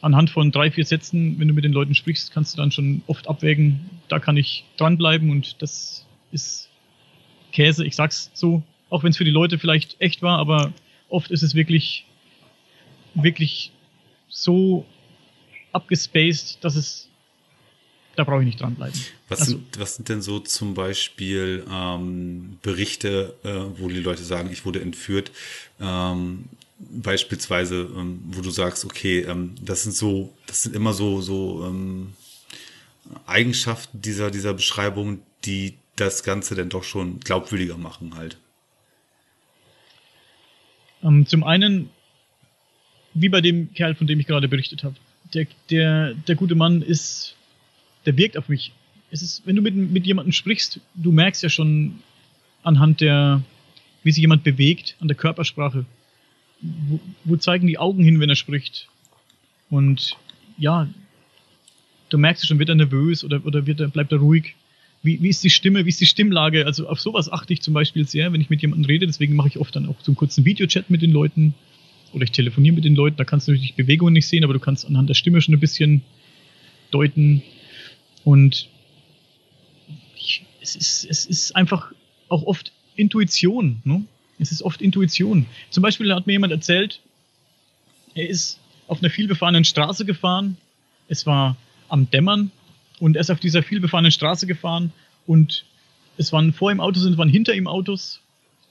anhand 0.00 0.30
von 0.30 0.50
drei, 0.50 0.72
vier 0.72 0.84
Sätzen, 0.84 1.38
wenn 1.38 1.46
du 1.46 1.54
mit 1.54 1.64
den 1.64 1.72
Leuten 1.72 1.94
sprichst, 1.94 2.32
kannst 2.32 2.54
du 2.54 2.56
dann 2.56 2.72
schon 2.72 3.02
oft 3.06 3.28
abwägen, 3.28 3.88
da 4.08 4.18
kann 4.18 4.36
ich 4.36 4.64
dranbleiben 4.76 5.30
und 5.30 5.62
das 5.62 6.06
ist 6.32 6.68
Käse, 7.52 7.86
ich 7.86 7.94
sag's 7.94 8.32
so, 8.34 8.62
auch 8.90 9.04
wenn 9.04 9.10
es 9.10 9.16
für 9.16 9.24
die 9.24 9.30
Leute 9.30 9.58
vielleicht 9.58 10.00
echt 10.00 10.22
war, 10.22 10.38
aber 10.38 10.72
oft 11.08 11.30
ist 11.30 11.42
es 11.42 11.54
wirklich, 11.54 12.04
wirklich 13.14 13.70
so 14.28 14.86
abgespaced, 15.72 16.62
dass 16.62 16.76
es 16.76 17.08
da 18.18 18.24
brauche 18.24 18.40
ich 18.40 18.46
nicht 18.46 18.60
dranbleiben. 18.60 19.00
Was, 19.28 19.42
also, 19.42 19.52
sind, 19.52 19.78
was 19.78 19.94
sind 19.94 20.08
denn 20.08 20.22
so 20.22 20.40
zum 20.40 20.74
Beispiel 20.74 21.64
ähm, 21.70 22.58
Berichte, 22.62 23.36
äh, 23.44 23.80
wo 23.80 23.88
die 23.88 24.00
Leute 24.00 24.24
sagen, 24.24 24.50
ich 24.50 24.64
wurde 24.64 24.80
entführt? 24.80 25.30
Ähm, 25.80 26.46
beispielsweise, 26.80 27.88
ähm, 27.96 28.20
wo 28.26 28.40
du 28.40 28.50
sagst, 28.50 28.84
okay, 28.84 29.20
ähm, 29.20 29.54
das 29.62 29.84
sind 29.84 29.94
so, 29.94 30.32
das 30.46 30.64
sind 30.64 30.74
immer 30.74 30.94
so 30.94 31.20
so 31.20 31.64
ähm, 31.64 32.14
Eigenschaften 33.26 34.02
dieser 34.02 34.32
dieser 34.32 34.52
Beschreibung, 34.52 35.20
die 35.44 35.74
das 35.94 36.24
Ganze 36.24 36.56
dann 36.56 36.70
doch 36.70 36.82
schon 36.82 37.20
glaubwürdiger 37.20 37.76
machen 37.76 38.16
halt. 38.16 38.36
Ähm, 41.04 41.24
zum 41.24 41.44
einen 41.44 41.90
wie 43.14 43.28
bei 43.28 43.40
dem 43.40 43.72
Kerl, 43.74 43.94
von 43.94 44.06
dem 44.06 44.20
ich 44.20 44.26
gerade 44.26 44.48
berichtet 44.48 44.84
habe. 44.84 44.96
Der, 45.34 45.46
der, 45.70 46.14
der 46.14 46.34
gute 46.36 46.54
Mann 46.54 46.82
ist, 46.82 47.36
der 48.06 48.16
wirkt 48.16 48.38
auf 48.38 48.48
mich. 48.48 48.72
Es 49.10 49.22
ist, 49.22 49.46
wenn 49.46 49.56
du 49.56 49.62
mit, 49.62 49.74
mit 49.74 50.06
jemandem 50.06 50.32
sprichst, 50.32 50.80
du 50.94 51.12
merkst 51.12 51.42
ja 51.42 51.48
schon 51.48 52.00
anhand 52.62 53.00
der, 53.00 53.42
wie 54.02 54.12
sich 54.12 54.20
jemand 54.20 54.44
bewegt, 54.44 54.96
an 55.00 55.08
der 55.08 55.16
Körpersprache. 55.16 55.84
Wo, 56.60 57.00
wo 57.24 57.36
zeigen 57.36 57.66
die 57.66 57.78
Augen 57.78 58.02
hin, 58.02 58.20
wenn 58.20 58.28
er 58.28 58.36
spricht? 58.36 58.88
Und 59.70 60.16
ja, 60.58 60.88
du 62.08 62.18
merkst 62.18 62.46
schon, 62.46 62.58
wird 62.58 62.68
er 62.68 62.74
nervös 62.74 63.24
oder, 63.24 63.44
oder 63.44 63.66
wird 63.66 63.80
er, 63.80 63.88
bleibt 63.88 64.12
er 64.12 64.18
ruhig? 64.18 64.54
Wie, 65.02 65.22
wie 65.22 65.28
ist 65.28 65.44
die 65.44 65.50
Stimme, 65.50 65.84
wie 65.84 65.90
ist 65.90 66.00
die 66.00 66.06
Stimmlage? 66.06 66.66
Also 66.66 66.88
auf 66.88 67.00
sowas 67.00 67.30
achte 67.30 67.52
ich 67.52 67.62
zum 67.62 67.74
Beispiel 67.74 68.06
sehr, 68.06 68.32
wenn 68.32 68.40
ich 68.40 68.50
mit 68.50 68.62
jemandem 68.62 68.86
rede. 68.86 69.06
Deswegen 69.06 69.36
mache 69.36 69.48
ich 69.48 69.58
oft 69.58 69.74
dann 69.76 69.86
auch 69.86 69.96
so 70.02 70.10
einen 70.10 70.16
kurzen 70.16 70.44
Videochat 70.44 70.90
mit 70.90 71.02
den 71.02 71.12
Leuten 71.12 71.54
oder 72.12 72.24
ich 72.24 72.32
telefoniere 72.32 72.74
mit 72.74 72.84
den 72.84 72.94
Leuten, 72.94 73.16
da 73.16 73.24
kannst 73.24 73.48
du 73.48 73.52
natürlich 73.52 73.74
Bewegungen 73.74 74.14
nicht 74.14 74.26
sehen, 74.26 74.44
aber 74.44 74.52
du 74.52 74.60
kannst 74.60 74.86
anhand 74.86 75.08
der 75.08 75.14
Stimme 75.14 75.40
schon 75.40 75.54
ein 75.54 75.60
bisschen 75.60 76.02
deuten. 76.90 77.42
Und 78.24 78.68
ich, 80.16 80.44
es, 80.60 80.76
ist, 80.76 81.04
es 81.04 81.26
ist 81.26 81.56
einfach 81.56 81.92
auch 82.28 82.42
oft 82.44 82.72
Intuition. 82.96 83.80
Ne? 83.84 84.04
Es 84.38 84.52
ist 84.52 84.62
oft 84.62 84.82
Intuition. 84.82 85.46
Zum 85.70 85.82
Beispiel 85.82 86.12
hat 86.14 86.26
mir 86.26 86.32
jemand 86.32 86.52
erzählt, 86.52 87.00
er 88.14 88.28
ist 88.28 88.58
auf 88.86 89.00
einer 89.00 89.10
vielbefahrenen 89.10 89.64
Straße 89.64 90.04
gefahren. 90.04 90.56
Es 91.08 91.26
war 91.26 91.56
am 91.88 92.10
Dämmern 92.10 92.50
und 93.00 93.16
er 93.16 93.20
ist 93.20 93.30
auf 93.30 93.40
dieser 93.40 93.62
vielbefahrenen 93.62 94.12
Straße 94.12 94.46
gefahren 94.46 94.92
und 95.26 95.64
es 96.16 96.32
waren 96.32 96.52
vor 96.52 96.72
ihm 96.72 96.80
Autos 96.80 97.04
und 97.04 97.12
es 97.12 97.18
waren 97.18 97.28
hinter 97.28 97.54
ihm 97.54 97.66
Autos. 97.66 98.20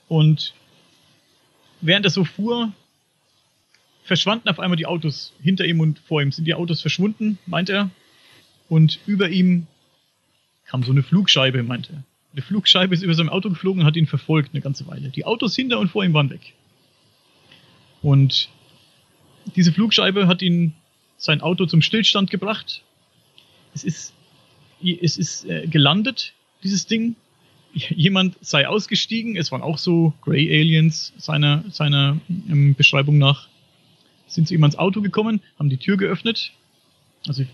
Und 0.08 0.54
während 1.80 2.04
er 2.04 2.10
so 2.10 2.24
fuhr, 2.24 2.72
verschwanden 4.08 4.48
auf 4.48 4.58
einmal 4.58 4.76
die 4.76 4.86
Autos 4.86 5.34
hinter 5.40 5.64
ihm 5.66 5.78
und 5.80 6.00
vor 6.00 6.20
ihm. 6.20 6.32
Sind 6.32 6.46
die 6.46 6.54
Autos 6.54 6.80
verschwunden, 6.80 7.38
meint 7.46 7.68
er. 7.68 7.90
Und 8.68 8.98
über 9.06 9.28
ihm 9.28 9.66
kam 10.66 10.82
so 10.82 10.90
eine 10.90 11.02
Flugscheibe, 11.02 11.62
meint 11.62 11.90
er. 11.90 12.02
Eine 12.32 12.42
Flugscheibe 12.42 12.94
ist 12.94 13.02
über 13.02 13.14
sein 13.14 13.28
Auto 13.28 13.48
geflogen 13.48 13.82
und 13.82 13.86
hat 13.86 13.96
ihn 13.96 14.06
verfolgt 14.06 14.50
eine 14.52 14.60
ganze 14.60 14.86
Weile. 14.86 15.10
Die 15.10 15.24
Autos 15.24 15.54
hinter 15.54 15.78
und 15.78 15.88
vor 15.88 16.04
ihm 16.04 16.14
waren 16.14 16.30
weg. 16.30 16.54
Und 18.02 18.48
diese 19.56 19.72
Flugscheibe 19.72 20.26
hat 20.26 20.42
ihn 20.42 20.74
sein 21.16 21.40
Auto 21.40 21.66
zum 21.66 21.82
Stillstand 21.82 22.30
gebracht. 22.30 22.82
Es 23.74 23.84
ist, 23.84 24.14
es 24.82 25.16
ist 25.16 25.44
äh, 25.44 25.66
gelandet, 25.66 26.32
dieses 26.62 26.86
Ding. 26.86 27.16
Jemand 27.72 28.36
sei 28.40 28.66
ausgestiegen. 28.66 29.36
Es 29.36 29.52
waren 29.52 29.62
auch 29.62 29.78
so 29.78 30.14
Grey 30.22 30.48
Aliens 30.48 31.12
seiner, 31.18 31.64
seiner 31.70 32.18
ähm, 32.28 32.74
Beschreibung 32.74 33.18
nach 33.18 33.47
sind 34.28 34.46
zu 34.46 34.54
ihm 34.54 34.62
ans 34.62 34.76
Auto 34.76 35.00
gekommen, 35.02 35.40
haben 35.58 35.68
die 35.68 35.76
Tür 35.78 35.96
geöffnet. 35.96 36.52
Also 37.26 37.44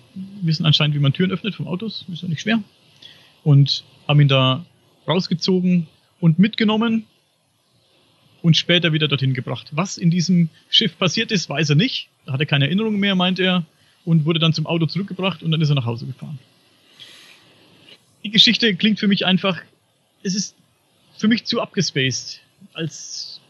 wissen 0.43 0.67
anscheinend, 0.67 0.95
wie 0.95 1.01
man 1.01 1.13
Türen 1.13 1.31
öffnet 1.31 1.55
vom 1.55 1.67
Autos, 1.67 2.05
ist 2.13 2.23
ja 2.23 2.29
nicht 2.29 2.43
schwer. 2.43 2.63
Und 3.43 3.85
haben 4.07 4.21
ihn 4.21 4.29
da 4.29 4.65
rausgezogen 5.09 5.87
und 6.21 6.39
mitgenommen 6.39 7.07
und 8.43 8.57
später 8.57 8.93
wieder 8.93 9.09
dorthin 9.09 9.35
gebracht. 9.35 9.69
Was 9.73 9.97
in 9.97 10.11
diesem 10.11 10.51
Schiff 10.69 10.99
passiert 10.99 11.33
ist, 11.33 11.49
weiß 11.49 11.71
er 11.71 11.77
nicht. 11.77 12.09
Da 12.27 12.33
hat 12.35 12.41
er 12.41 12.47
keine 12.47 12.67
Erinnerung 12.67 12.99
mehr, 12.99 13.15
meint 13.15 13.39
er, 13.39 13.65
und 14.05 14.27
wurde 14.27 14.39
dann 14.39 14.53
zum 14.53 14.67
Auto 14.67 14.87
zurückgebracht 14.87 15.43
und 15.43 15.51
dann 15.51 15.61
ist 15.61 15.71
er 15.71 15.75
nach 15.75 15.87
Hause 15.87 16.07
gefahren. 16.07 16.39
Die 18.23 18.31
Geschichte 18.31 18.75
klingt 18.77 18.99
für 18.99 19.09
mich 19.09 19.27
einfach, 19.27 19.61
es 20.23 20.35
ist 20.35 20.57
für 21.17 21.29
mich 21.29 21.45
zu 21.45 21.61
abgespaced, 21.61 22.41
als 22.73 23.41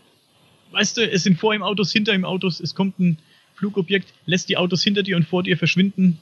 weißt 0.75 0.97
du, 0.97 1.11
es 1.11 1.23
sind 1.23 1.39
vor 1.39 1.55
ihm 1.55 1.63
Autos, 1.63 1.93
hinter 1.93 2.15
ihm 2.15 2.25
Autos, 2.25 2.61
es 2.61 2.75
kommt 2.75 2.99
ein 2.99 3.19
Flugobjekt, 3.55 4.13
lässt 4.27 4.49
die 4.49 4.57
Autos 4.57 4.83
hinter 4.83 5.03
dir 5.03 5.17
und 5.17 5.27
vor 5.27 5.43
dir 5.43 5.57
verschwinden. 5.57 6.19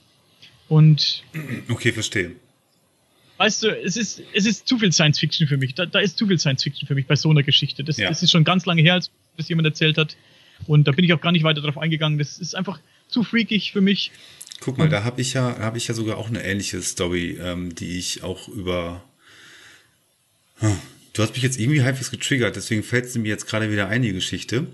Und. 0.68 1.24
Okay, 1.68 1.92
verstehe. 1.92 2.32
Weißt 3.38 3.62
du, 3.62 3.68
es 3.68 3.96
ist, 3.96 4.22
es 4.32 4.46
ist 4.46 4.68
zu 4.68 4.78
viel 4.78 4.92
Science 4.92 5.18
Fiction 5.18 5.48
für 5.48 5.57
mich. 5.57 5.74
Da, 5.74 5.86
da 5.86 5.98
ist 5.98 6.16
zu 6.16 6.26
viel 6.26 6.38
Science 6.38 6.62
Fiction 6.62 6.86
für 6.86 6.94
mich 6.94 7.07
bei 7.07 7.16
so 7.16 7.30
einer 7.30 7.42
Geschichte. 7.42 7.82
Das, 7.82 7.96
ja. 7.96 8.09
das 8.09 8.22
ist 8.22 8.30
schon 8.30 8.44
ganz 8.44 8.66
lange 8.66 8.82
her, 8.82 8.94
als 8.94 9.11
das 9.36 9.48
jemand 9.48 9.66
erzählt 9.66 9.98
hat. 9.98 10.16
Und 10.66 10.86
da 10.86 10.92
bin 10.92 11.05
ich 11.05 11.12
auch 11.12 11.20
gar 11.20 11.32
nicht 11.32 11.42
weiter 11.42 11.61
darauf 11.61 11.78
eingegangen. 11.78 12.18
Das 12.18 12.38
ist 12.38 12.55
einfach 12.55 12.78
zu 13.09 13.24
freakig 13.24 13.72
für 13.72 13.80
mich. 13.80 14.12
Guck 14.61 14.78
mal, 14.78 14.88
da 14.88 15.03
habe 15.03 15.20
ich 15.20 15.32
ja, 15.32 15.59
habe 15.59 15.76
ich 15.76 15.88
ja 15.88 15.94
sogar 15.94 16.18
auch 16.18 16.28
eine 16.28 16.44
ähnliche 16.44 16.80
Story, 16.82 17.36
ähm, 17.40 17.74
die 17.74 17.98
ich 17.98 18.22
auch 18.22 18.46
über. 18.48 19.03
Hm, 20.59 20.78
Du 21.12 21.22
hast 21.22 21.34
mich 21.34 21.42
jetzt 21.42 21.58
irgendwie 21.58 21.82
halbwegs 21.82 22.10
getriggert, 22.10 22.56
deswegen 22.56 22.82
fällt 22.82 23.10
sie 23.10 23.18
mir 23.18 23.28
jetzt 23.28 23.46
gerade 23.46 23.70
wieder 23.70 23.88
ein, 23.88 24.02
die 24.02 24.12
Geschichte. 24.12 24.66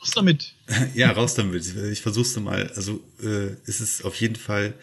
raus 0.00 0.10
damit. 0.14 0.54
Ja, 0.94 1.10
raus 1.12 1.34
damit. 1.34 1.74
Ich 1.92 2.02
versuch's 2.02 2.36
mal. 2.36 2.72
Also 2.74 3.02
äh, 3.22 3.52
ist 3.66 3.80
es 3.80 4.02
auf 4.02 4.16
jeden 4.16 4.36
Fall 4.36 4.74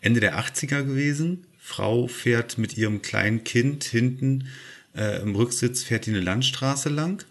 Ende 0.00 0.20
der 0.20 0.38
80er 0.38 0.82
gewesen. 0.82 1.46
Frau 1.58 2.08
fährt 2.08 2.58
mit 2.58 2.76
ihrem 2.76 3.02
kleinen 3.02 3.44
Kind 3.44 3.84
hinten 3.84 4.48
äh, 4.96 5.20
im 5.22 5.36
Rücksitz, 5.36 5.82
fährt 5.82 6.06
die 6.06 6.10
eine 6.10 6.20
Landstraße 6.20 6.88
lang. 6.88 7.24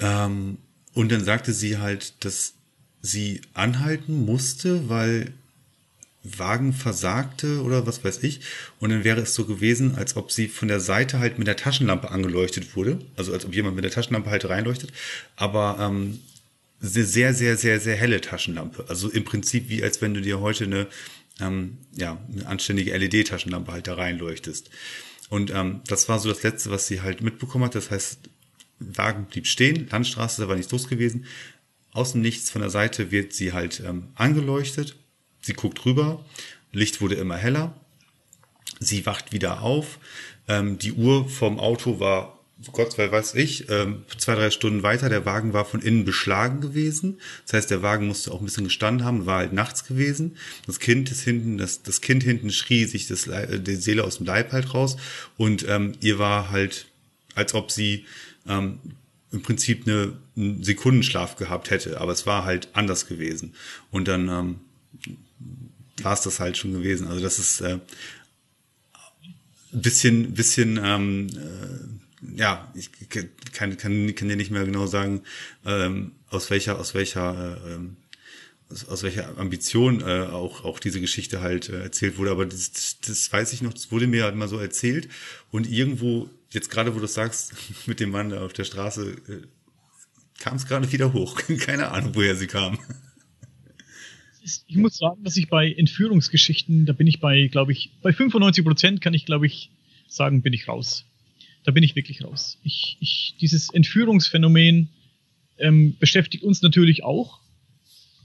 Ähm, 0.00 0.58
und 0.94 1.12
dann 1.12 1.24
sagte 1.24 1.52
sie 1.52 1.78
halt, 1.78 2.24
dass 2.24 2.54
sie 3.02 3.42
anhalten 3.54 4.24
musste, 4.24 4.88
weil 4.88 5.32
Wagen 6.38 6.72
versagte 6.72 7.62
oder 7.62 7.86
was 7.86 8.04
weiß 8.04 8.22
ich. 8.22 8.40
Und 8.80 8.90
dann 8.90 9.04
wäre 9.04 9.20
es 9.20 9.34
so 9.34 9.44
gewesen, 9.44 9.94
als 9.96 10.16
ob 10.16 10.32
sie 10.32 10.48
von 10.48 10.68
der 10.68 10.80
Seite 10.80 11.18
halt 11.18 11.38
mit 11.38 11.46
der 11.46 11.56
Taschenlampe 11.56 12.10
angeleuchtet 12.10 12.76
wurde. 12.76 12.98
Also 13.16 13.32
als 13.32 13.44
ob 13.44 13.54
jemand 13.54 13.76
mit 13.76 13.84
der 13.84 13.92
Taschenlampe 13.92 14.30
halt 14.30 14.48
reinleuchtet. 14.48 14.92
Aber 15.36 15.78
ähm, 15.80 16.20
sehr, 16.80 17.34
sehr, 17.34 17.56
sehr, 17.56 17.80
sehr 17.80 17.96
helle 17.96 18.20
Taschenlampe. 18.20 18.84
Also 18.88 19.08
im 19.08 19.24
Prinzip 19.24 19.68
wie 19.68 19.82
als 19.82 20.02
wenn 20.02 20.14
du 20.14 20.20
dir 20.20 20.40
heute 20.40 20.64
eine, 20.64 20.86
ähm, 21.40 21.78
ja, 21.94 22.18
eine 22.32 22.46
anständige 22.46 22.96
LED-Taschenlampe 22.96 23.72
halt 23.72 23.86
da 23.86 23.94
reinleuchtest. 23.94 24.70
Und 25.28 25.50
ähm, 25.50 25.80
das 25.86 26.08
war 26.08 26.18
so 26.18 26.28
das 26.28 26.42
Letzte, 26.42 26.70
was 26.70 26.86
sie 26.86 27.00
halt 27.00 27.20
mitbekommen 27.20 27.64
hat. 27.64 27.74
Das 27.74 27.90
heißt, 27.90 28.20
Wagen 28.78 29.26
blieb 29.26 29.46
stehen, 29.46 29.88
Landstraße, 29.90 30.42
da 30.42 30.48
war 30.48 30.56
nichts 30.56 30.72
los 30.72 30.88
gewesen. 30.88 31.24
Aus 31.92 32.12
dem 32.12 32.20
Nichts 32.20 32.50
von 32.50 32.60
der 32.60 32.70
Seite 32.70 33.10
wird 33.10 33.32
sie 33.32 33.52
halt 33.52 33.82
ähm, 33.84 34.08
angeleuchtet 34.14 34.96
Sie 35.46 35.54
guckt 35.54 35.86
rüber, 35.86 36.24
Licht 36.72 37.00
wurde 37.00 37.14
immer 37.14 37.36
heller. 37.36 37.72
Sie 38.80 39.06
wacht 39.06 39.32
wieder 39.32 39.62
auf. 39.62 40.00
Ähm, 40.48 40.76
die 40.76 40.92
Uhr 40.92 41.28
vom 41.28 41.60
Auto 41.60 42.00
war, 42.00 42.40
Gott 42.72 42.98
wer 42.98 43.12
weiß 43.12 43.34
ich, 43.36 43.70
ähm, 43.70 44.02
zwei, 44.18 44.34
drei 44.34 44.50
Stunden 44.50 44.82
weiter. 44.82 45.08
Der 45.08 45.24
Wagen 45.24 45.52
war 45.52 45.64
von 45.64 45.82
innen 45.82 46.04
beschlagen 46.04 46.60
gewesen. 46.60 47.20
Das 47.44 47.52
heißt, 47.52 47.70
der 47.70 47.80
Wagen 47.80 48.08
musste 48.08 48.32
auch 48.32 48.40
ein 48.40 48.44
bisschen 48.44 48.64
gestanden 48.64 49.06
haben, 49.06 49.26
war 49.26 49.38
halt 49.38 49.52
nachts 49.52 49.84
gewesen. 49.84 50.36
Das 50.66 50.80
Kind 50.80 51.12
ist 51.12 51.22
hinten, 51.22 51.58
das, 51.58 51.80
das 51.80 52.00
Kind 52.00 52.24
hinten 52.24 52.50
schrie 52.50 52.84
sich 52.84 53.06
das, 53.06 53.28
äh, 53.28 53.60
die 53.60 53.76
Seele 53.76 54.02
aus 54.02 54.16
dem 54.16 54.26
Leib 54.26 54.50
halt 54.50 54.74
raus. 54.74 54.96
Und 55.36 55.64
ähm, 55.68 55.92
ihr 56.00 56.18
war 56.18 56.50
halt, 56.50 56.86
als 57.36 57.54
ob 57.54 57.70
sie 57.70 58.04
ähm, 58.48 58.80
im 59.30 59.42
Prinzip 59.42 59.86
eine, 59.86 60.14
einen 60.36 60.64
Sekundenschlaf 60.64 61.36
gehabt 61.36 61.70
hätte, 61.70 62.00
aber 62.00 62.10
es 62.10 62.26
war 62.26 62.44
halt 62.44 62.68
anders 62.72 63.06
gewesen. 63.06 63.54
Und 63.92 64.08
dann 64.08 64.28
ähm, 64.28 64.60
war 66.02 66.12
es 66.12 66.22
das 66.22 66.40
halt 66.40 66.56
schon 66.56 66.72
gewesen. 66.72 67.08
Also 67.08 67.22
das 67.22 67.38
ist 67.38 67.60
äh, 67.60 67.78
bisschen, 69.72 70.34
bisschen, 70.34 70.80
ähm, 70.82 71.28
äh, 71.28 72.38
ja, 72.40 72.72
ich 72.74 72.90
kann, 73.52 73.76
kann, 73.76 74.14
kann 74.14 74.28
dir 74.28 74.36
nicht 74.36 74.50
mehr 74.50 74.64
genau 74.64 74.86
sagen, 74.86 75.22
ähm, 75.64 76.12
aus 76.28 76.50
welcher, 76.50 76.78
aus 76.78 76.94
welcher, 76.94 77.60
äh, 77.64 77.74
ähm, 77.74 77.96
aus, 78.68 78.86
aus 78.88 79.02
welcher 79.02 79.38
Ambition 79.38 80.00
äh, 80.00 80.26
auch, 80.26 80.64
auch 80.64 80.80
diese 80.80 81.00
Geschichte 81.00 81.40
halt 81.40 81.68
äh, 81.68 81.82
erzählt 81.82 82.18
wurde. 82.18 82.30
Aber 82.30 82.46
das, 82.46 82.98
das 83.06 83.32
weiß 83.32 83.52
ich 83.52 83.62
noch, 83.62 83.72
das 83.72 83.90
wurde 83.90 84.06
mir 84.06 84.24
halt 84.24 84.34
mal 84.34 84.48
so 84.48 84.58
erzählt. 84.58 85.08
Und 85.50 85.68
irgendwo, 85.68 86.28
jetzt 86.50 86.70
gerade 86.70 86.94
wo 86.94 86.98
du 86.98 87.06
sagst, 87.06 87.54
mit 87.86 88.00
dem 88.00 88.10
Mann 88.10 88.32
auf 88.32 88.52
der 88.52 88.64
Straße, 88.64 89.10
äh, 89.28 89.42
kam 90.38 90.56
es 90.56 90.66
gerade 90.66 90.90
wieder 90.92 91.12
hoch. 91.12 91.40
Keine 91.60 91.90
Ahnung, 91.90 92.14
woher 92.14 92.36
sie 92.36 92.46
kam 92.46 92.78
ich 94.66 94.76
muss 94.76 94.96
sagen, 94.96 95.24
dass 95.24 95.36
ich 95.36 95.48
bei 95.48 95.72
Entführungsgeschichten, 95.72 96.86
da 96.86 96.92
bin 96.92 97.06
ich 97.06 97.20
bei, 97.20 97.48
glaube 97.48 97.72
ich, 97.72 97.90
bei 98.02 98.12
95 98.12 98.64
Prozent 98.64 99.00
kann 99.00 99.14
ich, 99.14 99.26
glaube 99.26 99.46
ich, 99.46 99.70
sagen, 100.08 100.42
bin 100.42 100.52
ich 100.52 100.68
raus. 100.68 101.04
Da 101.64 101.72
bin 101.72 101.82
ich 101.82 101.96
wirklich 101.96 102.22
raus. 102.22 102.58
Ich, 102.62 102.96
ich, 103.00 103.34
dieses 103.40 103.70
Entführungsphänomen 103.70 104.88
ähm, 105.58 105.96
beschäftigt 105.98 106.44
uns 106.44 106.62
natürlich 106.62 107.02
auch, 107.02 107.40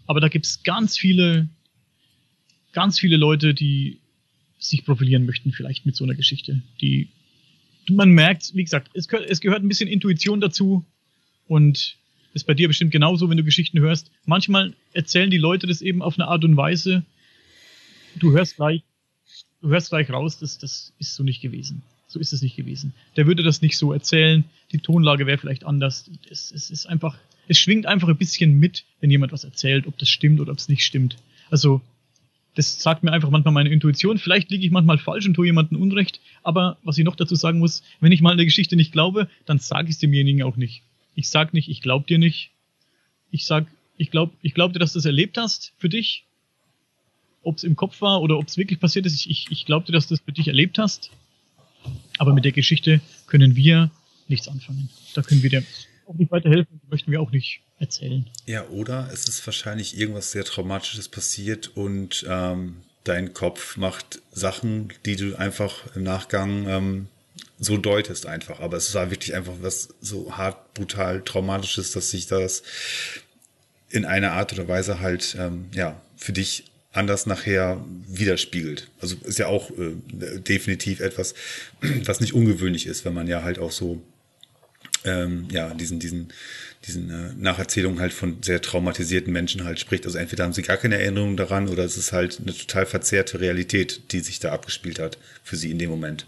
aber 0.06 0.20
da 0.20 0.28
gibt 0.28 0.46
es 0.46 0.64
ganz 0.64 0.98
viele, 0.98 1.50
ganz 2.72 3.00
viele 3.00 3.18
Leute, 3.18 3.54
die 3.54 4.00
sich 4.60 4.86
profilieren 4.86 5.26
möchten, 5.26 5.52
vielleicht 5.52 5.86
mit 5.86 5.96
so 5.96 6.04
einer 6.04 6.14
Geschichte. 6.14 6.62
Die 6.82 7.10
man 7.90 8.12
merkt, 8.12 8.54
wie 8.54 8.64
gesagt, 8.64 8.92
es, 8.94 9.08
es 9.08 9.42
gehört 9.42 9.64
ein 9.64 9.68
bisschen 9.68 9.90
Intuition 9.90 10.40
dazu 10.40 10.86
und 11.48 11.98
ist 12.34 12.46
bei 12.46 12.54
dir 12.54 12.68
bestimmt 12.68 12.92
genauso, 12.92 13.30
wenn 13.30 13.38
du 13.38 13.44
Geschichten 13.44 13.80
hörst. 13.80 14.12
Manchmal 14.26 14.74
erzählen 14.94 15.30
die 15.30 15.38
Leute 15.38 15.68
das 15.68 15.82
eben 15.82 16.02
auf 16.02 16.18
eine 16.18 16.28
Art 16.28 16.44
und 16.44 16.58
Weise, 16.58 17.04
du 18.16 18.32
hörst 18.32 18.56
gleich, 18.56 18.84
du 19.62 19.70
hörst 19.70 19.90
gleich 19.90 20.10
raus, 20.10 20.40
dass 20.40 20.58
das 20.58 20.94
ist 21.00 21.16
so 21.16 21.24
nicht 21.24 21.42
gewesen. 21.42 21.84
So 22.08 22.20
ist 22.20 22.34
es 22.34 22.42
nicht 22.42 22.58
gewesen. 22.58 22.94
Der 23.16 23.26
würde 23.26 23.42
das 23.42 23.62
nicht 23.62 23.78
so 23.78 23.94
erzählen. 23.94 24.44
Die 24.74 24.80
Tonlage 24.80 25.28
wäre 25.28 25.38
vielleicht 25.38 25.64
anders. 25.64 26.12
Es, 26.30 26.52
es 26.52 26.70
ist 26.70 26.86
einfach, 26.86 27.18
es 27.48 27.58
schwingt 27.58 27.86
einfach 27.86 28.10
ein 28.10 28.18
bisschen 28.18 28.60
mit, 28.60 28.84
wenn 29.00 29.10
jemand 29.10 29.32
was 29.32 29.46
erzählt, 29.46 29.88
ob 29.88 29.98
das 29.98 30.10
stimmt 30.10 30.42
oder 30.42 30.52
ob 30.52 30.58
es 30.58 30.68
nicht 30.68 30.84
stimmt. 30.84 31.18
Also, 31.50 31.82
das 32.56 32.82
sagt 32.82 33.04
mir 33.04 33.14
einfach 33.14 33.30
manchmal 33.30 33.54
meine 33.54 33.70
Intuition. 33.70 34.18
Vielleicht 34.18 34.52
liege 34.52 34.66
ich 34.66 34.72
manchmal 34.72 34.98
falsch 34.98 35.26
und 35.26 35.36
tue 35.36 35.46
jemandem 35.46 35.82
Unrecht. 35.82 36.20
Aber 36.44 36.78
was 36.84 36.98
ich 36.98 37.06
noch 37.06 37.16
dazu 37.16 37.36
sagen 37.36 37.60
muss, 37.60 37.82
wenn 38.02 38.12
ich 38.12 38.22
mal 38.22 38.34
eine 38.34 38.44
Geschichte 38.44 38.76
nicht 38.76 38.92
glaube, 38.92 39.30
dann 39.46 39.60
sage 39.60 39.88
ich 39.88 39.94
es 39.94 40.00
demjenigen 40.00 40.44
auch 40.44 40.58
nicht. 40.58 40.84
Ich 41.16 41.30
sag 41.30 41.54
nicht, 41.54 41.70
ich 41.70 41.82
glaub 41.82 42.08
dir 42.08 42.18
nicht. 42.18 42.52
Ich 43.32 43.46
sag, 43.46 43.68
ich 43.98 44.12
glaub, 44.12 44.32
ich 44.42 44.54
glaub 44.54 44.74
dir, 44.74 44.80
dass 44.80 44.94
du 44.94 45.00
es 45.00 45.06
erlebt 45.06 45.38
hast 45.38 45.74
für 45.78 45.90
dich. 45.90 46.26
Ob 47.44 47.58
es 47.58 47.64
im 47.64 47.76
Kopf 47.76 48.02
war 48.02 48.22
oder 48.22 48.38
ob 48.38 48.48
es 48.48 48.58
wirklich 48.58 48.80
passiert 48.80 49.06
ist, 49.06 49.16
ich, 49.16 49.30
ich, 49.30 49.48
ich 49.50 49.66
glaub 49.66 49.86
dir, 49.86 49.94
dass 49.94 50.08
du 50.08 50.14
es 50.14 50.22
für 50.22 50.32
dich 50.32 50.48
erlebt 50.48 50.78
hast. 50.78 51.12
Aber 52.18 52.34
mit 52.34 52.46
der 52.46 52.52
Geschichte 52.52 53.02
können 53.26 53.56
wir 53.56 53.90
nichts 54.28 54.48
anfangen. 54.48 54.90
Da 55.16 55.22
können 55.22 55.42
wir 55.42 55.50
dir 55.50 55.64
auch 56.08 56.16
nicht 56.16 56.32
weiterhelfen, 56.32 56.80
möchten 56.90 57.12
wir 57.12 57.22
auch 57.22 57.32
nicht 57.32 57.62
erzählen. 57.80 58.30
Ja, 58.46 58.68
oder 58.68 59.10
es 59.12 59.28
ist 59.28 59.46
wahrscheinlich 59.46 59.98
irgendwas 59.98 60.32
sehr 60.32 60.44
Traumatisches 60.44 61.10
passiert 61.10 61.76
und 61.76 62.26
ähm, 62.30 62.78
dein 63.04 63.34
Kopf 63.34 63.78
macht 63.78 64.22
Sachen, 64.32 64.94
die 65.06 65.16
du 65.16 65.36
einfach 65.36 65.96
im 65.96 66.04
Nachgang 66.04 66.68
ähm, 66.68 67.08
so 67.62 67.78
deutest 67.78 68.26
einfach. 68.26 68.60
Aber 68.60 68.76
es 68.76 68.94
war 68.94 69.12
wirklich 69.12 69.36
einfach 69.36 69.54
was 69.62 69.90
so 70.02 70.36
hart, 70.36 70.74
brutal, 70.74 71.22
traumatisches, 71.22 71.92
dass 71.92 72.10
sich 72.10 72.26
das 72.28 72.64
in 73.90 74.04
einer 74.04 74.32
Art 74.34 74.52
oder 74.52 74.68
Weise 74.68 75.00
halt, 75.00 75.38
ähm, 75.40 75.68
ja, 75.74 76.02
für 76.18 76.34
dich 76.34 76.66
anders 76.92 77.28
nachher 77.28 77.86
widerspiegelt. 78.08 78.90
Also 79.00 79.16
ist 79.24 79.40
ja 79.40 79.48
auch 79.48 79.70
äh, 79.72 79.94
definitiv 80.40 81.00
etwas, 81.00 81.36
was 82.04 82.20
nicht 82.20 82.34
ungewöhnlich 82.34 82.88
ist, 82.88 83.06
wenn 83.06 83.14
man 83.14 83.28
ja 83.28 83.44
halt 83.44 83.60
auch 83.60 83.72
so 83.72 84.02
ähm, 85.04 85.48
ja 85.52 85.74
diesen 85.74 86.00
diesen 86.00 86.34
diesen 86.86 87.10
äh, 87.10 87.34
Nacherzählungen 87.38 88.00
halt 88.00 88.12
von 88.12 88.42
sehr 88.42 88.62
traumatisierten 88.62 89.32
Menschen 89.32 89.64
halt 89.66 89.80
spricht. 89.80 90.06
Also 90.06 90.18
entweder 90.18 90.46
haben 90.46 90.54
sie 90.54 90.64
gar 90.64 90.78
keine 90.78 91.00
Erinnerung 91.00 91.38
daran 91.38 91.70
oder 91.70 91.86
es 91.86 91.96
ist 91.96 92.12
halt 92.12 92.40
eine 92.42 92.58
total 92.58 92.88
verzerrte 92.88 93.40
Realität, 93.40 94.12
die 94.12 94.20
sich 94.22 94.40
da 94.40 94.52
abgespielt 94.52 94.98
hat 94.98 95.20
für 95.44 95.58
sie 95.58 95.70
in 95.70 95.78
dem 95.78 95.92
Moment 95.92 96.26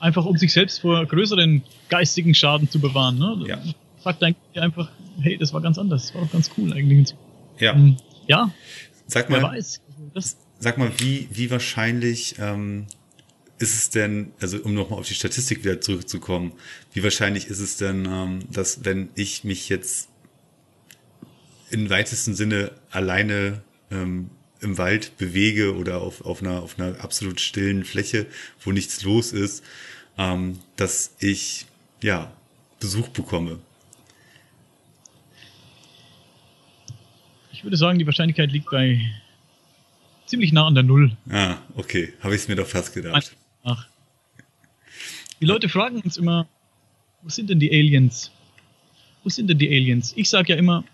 einfach 0.00 0.24
um 0.24 0.36
sich 0.36 0.52
selbst 0.52 0.80
vor 0.80 1.04
größeren 1.06 1.62
geistigen 1.88 2.34
Schaden 2.34 2.70
zu 2.70 2.80
bewahren. 2.80 3.18
Ne? 3.18 3.44
Ja. 3.46 3.62
Sagt 4.02 4.22
eigentlich 4.22 4.60
einfach, 4.62 4.90
hey, 5.20 5.36
das 5.36 5.52
war 5.52 5.60
ganz 5.60 5.78
anders, 5.78 6.06
das 6.06 6.14
war 6.14 6.22
doch 6.22 6.32
ganz 6.32 6.50
cool 6.56 6.72
eigentlich. 6.72 7.14
Ja. 7.58 7.74
Ähm, 7.74 7.96
ja. 8.26 8.52
Sag 9.06 9.30
mal, 9.30 9.42
weiß. 9.42 9.80
Das 10.14 10.36
sag 10.58 10.78
mal, 10.78 10.90
wie, 10.98 11.28
wie 11.32 11.50
wahrscheinlich 11.50 12.36
ähm, 12.38 12.86
ist 13.58 13.74
es 13.74 13.90
denn, 13.90 14.32
also 14.40 14.58
um 14.58 14.74
nochmal 14.74 15.00
auf 15.00 15.08
die 15.08 15.14
Statistik 15.14 15.64
wieder 15.64 15.80
zurückzukommen, 15.80 16.52
wie 16.92 17.02
wahrscheinlich 17.02 17.46
ist 17.46 17.60
es 17.60 17.76
denn, 17.76 18.06
ähm, 18.06 18.40
dass 18.52 18.84
wenn 18.84 19.10
ich 19.14 19.44
mich 19.44 19.68
jetzt 19.68 20.08
im 21.70 21.90
weitesten 21.90 22.34
Sinne 22.34 22.72
alleine 22.90 23.62
ähm, 23.90 24.30
im 24.60 24.78
Wald 24.78 25.16
bewege 25.18 25.76
oder 25.76 26.00
auf, 26.00 26.24
auf, 26.24 26.42
einer, 26.42 26.62
auf 26.62 26.78
einer 26.78 27.00
absolut 27.00 27.40
stillen 27.40 27.84
Fläche, 27.84 28.26
wo 28.60 28.72
nichts 28.72 29.02
los 29.02 29.32
ist, 29.32 29.64
ähm, 30.16 30.58
dass 30.76 31.14
ich 31.20 31.66
ja 32.02 32.32
Besuch 32.80 33.08
bekomme. 33.08 33.58
Ich 37.52 37.64
würde 37.64 37.76
sagen, 37.76 37.98
die 37.98 38.06
Wahrscheinlichkeit 38.06 38.52
liegt 38.52 38.70
bei 38.70 39.00
ziemlich 40.26 40.52
nah 40.52 40.66
an 40.66 40.74
der 40.74 40.84
Null. 40.84 41.16
Ah, 41.28 41.56
okay. 41.74 42.12
Habe 42.20 42.34
ich 42.34 42.42
es 42.42 42.48
mir 42.48 42.54
doch 42.54 42.68
fast 42.68 42.94
gedacht. 42.94 43.34
Ach. 43.64 43.88
Die 45.40 45.46
Leute 45.46 45.68
fragen 45.68 46.00
uns 46.00 46.16
immer, 46.16 46.48
wo 47.22 47.28
sind 47.28 47.50
denn 47.50 47.58
die 47.58 47.70
Aliens? 47.70 48.30
Wo 49.24 49.28
sind 49.28 49.48
denn 49.48 49.58
die 49.58 49.68
Aliens? 49.68 50.12
Ich 50.16 50.28
sage 50.28 50.52
ja 50.52 50.58
immer, 50.58 50.84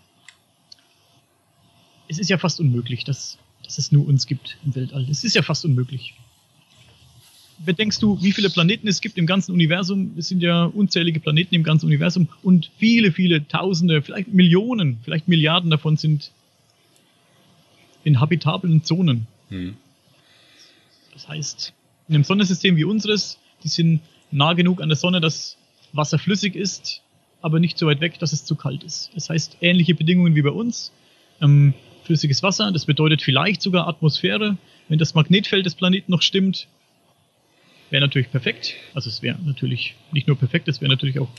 es 2.07 2.19
ist 2.19 2.29
ja 2.29 2.37
fast 2.37 2.59
unmöglich, 2.59 3.03
dass 3.03 3.37
dass 3.65 3.77
es 3.77 3.91
nur 3.91 4.07
uns 4.07 4.27
gibt 4.27 4.57
im 4.65 4.75
Weltall. 4.75 5.07
Es 5.09 5.23
ist 5.23 5.35
ja 5.35 5.41
fast 5.41 5.65
unmöglich. 5.65 6.13
Bedenkst 7.65 8.01
du, 8.03 8.21
wie 8.21 8.33
viele 8.33 8.49
Planeten 8.49 8.87
es 8.87 8.99
gibt 8.99 9.17
im 9.17 9.25
ganzen 9.25 9.53
Universum? 9.53 10.11
Es 10.17 10.27
sind 10.27 10.41
ja 10.41 10.65
unzählige 10.65 11.21
Planeten 11.21 11.55
im 11.55 11.63
ganzen 11.63 11.85
Universum 11.85 12.27
und 12.43 12.69
viele, 12.77 13.11
viele 13.11 13.47
Tausende, 13.47 14.01
vielleicht 14.01 14.33
Millionen, 14.33 14.99
vielleicht 15.03 15.27
Milliarden 15.27 15.69
davon 15.69 15.95
sind 15.95 16.31
in 18.03 18.19
habitablen 18.19 18.83
Zonen. 18.83 19.27
Hm. 19.49 19.75
Das 21.13 21.27
heißt, 21.29 21.73
in 22.09 22.15
einem 22.15 22.23
Sonnensystem 22.25 22.75
wie 22.75 22.83
unseres, 22.83 23.39
die 23.63 23.69
sind 23.69 24.01
nah 24.31 24.53
genug 24.53 24.81
an 24.81 24.89
der 24.89 24.97
Sonne, 24.97 25.21
dass 25.21 25.57
Wasser 25.93 26.19
flüssig 26.19 26.55
ist, 26.55 27.01
aber 27.41 27.59
nicht 27.59 27.77
so 27.77 27.87
weit 27.87 28.01
weg, 28.01 28.19
dass 28.19 28.33
es 28.33 28.43
zu 28.43 28.55
kalt 28.55 28.83
ist. 28.83 29.11
Das 29.15 29.29
heißt, 29.29 29.57
ähnliche 29.61 29.95
Bedingungen 29.95 30.35
wie 30.35 30.41
bei 30.41 30.49
uns. 30.49 30.91
Ähm, 31.41 31.73
flüssiges 32.05 32.43
Wasser, 32.43 32.71
das 32.71 32.85
bedeutet 32.85 33.21
vielleicht 33.21 33.61
sogar 33.61 33.87
Atmosphäre. 33.87 34.57
Wenn 34.87 34.99
das 34.99 35.13
Magnetfeld 35.13 35.65
des 35.65 35.75
Planeten 35.75 36.11
noch 36.11 36.21
stimmt, 36.21 36.67
wäre 37.89 38.01
natürlich 38.01 38.31
perfekt. 38.31 38.75
Also 38.93 39.09
es 39.09 39.21
wäre 39.21 39.37
natürlich 39.43 39.95
nicht 40.11 40.27
nur 40.27 40.37
perfekt, 40.37 40.67
es 40.67 40.81
wäre 40.81 40.89
natürlich 40.89 41.19
auch 41.19 41.29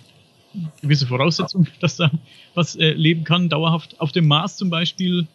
eine 0.55 0.71
gewisse 0.83 1.07
Voraussetzung, 1.07 1.67
dass 1.81 1.97
da 1.97 2.11
was 2.55 2.77
äh, 2.77 2.93
leben 2.93 3.25
kann, 3.25 3.49
dauerhaft. 3.49 4.01
Auf 4.01 4.13
dem 4.13 4.27
Mars 4.27 4.57
zum 4.57 4.71
Beispiel, 4.71 5.27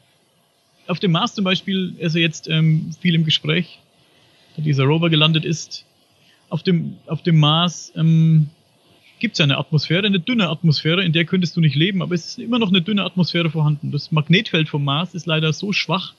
auf 0.88 1.00
dem 1.00 1.12
Mars 1.12 1.34
zum 1.34 1.44
Beispiel 1.44 1.96
ist 2.00 2.16
er 2.16 2.22
jetzt 2.22 2.48
ähm, 2.48 2.92
viel 3.00 3.16
im 3.16 3.24
Gespräch, 3.24 3.80
da 4.56 4.62
dieser 4.62 4.84
Rover 4.84 5.10
gelandet 5.10 5.46
ist. 5.46 5.86
Auf 6.50 6.64
dem, 6.64 6.98
auf 7.08 7.22
dem 7.24 7.40
Mars 7.40 7.94
ähm, 7.96 8.50
gibt 9.22 9.36
es 9.36 9.42
eine 9.42 9.58
Atmosphäre, 9.58 10.06
eine 10.06 10.20
dünne 10.20 10.50
Atmosphäre, 10.50 11.06
in 11.06 11.14
der 11.14 11.26
könntest 11.26 11.56
du 11.56 11.62
nicht 11.62 11.76
leben, 11.76 12.02
aber 12.02 12.16
es 12.16 12.26
ist 12.26 12.40
immer 12.40 12.60
noch 12.60 12.70
eine 12.70 12.82
dünne 12.82 13.06
Atmosphäre 13.06 13.52
vorhanden. 13.52 13.92
Das 13.92 14.12
Magnetfeld 14.12 14.68
vom 14.68 14.84
Mars 14.84 15.14
ist 15.14 15.28
leider 15.28 15.54
so 15.54 15.72
schwach, 15.72 16.16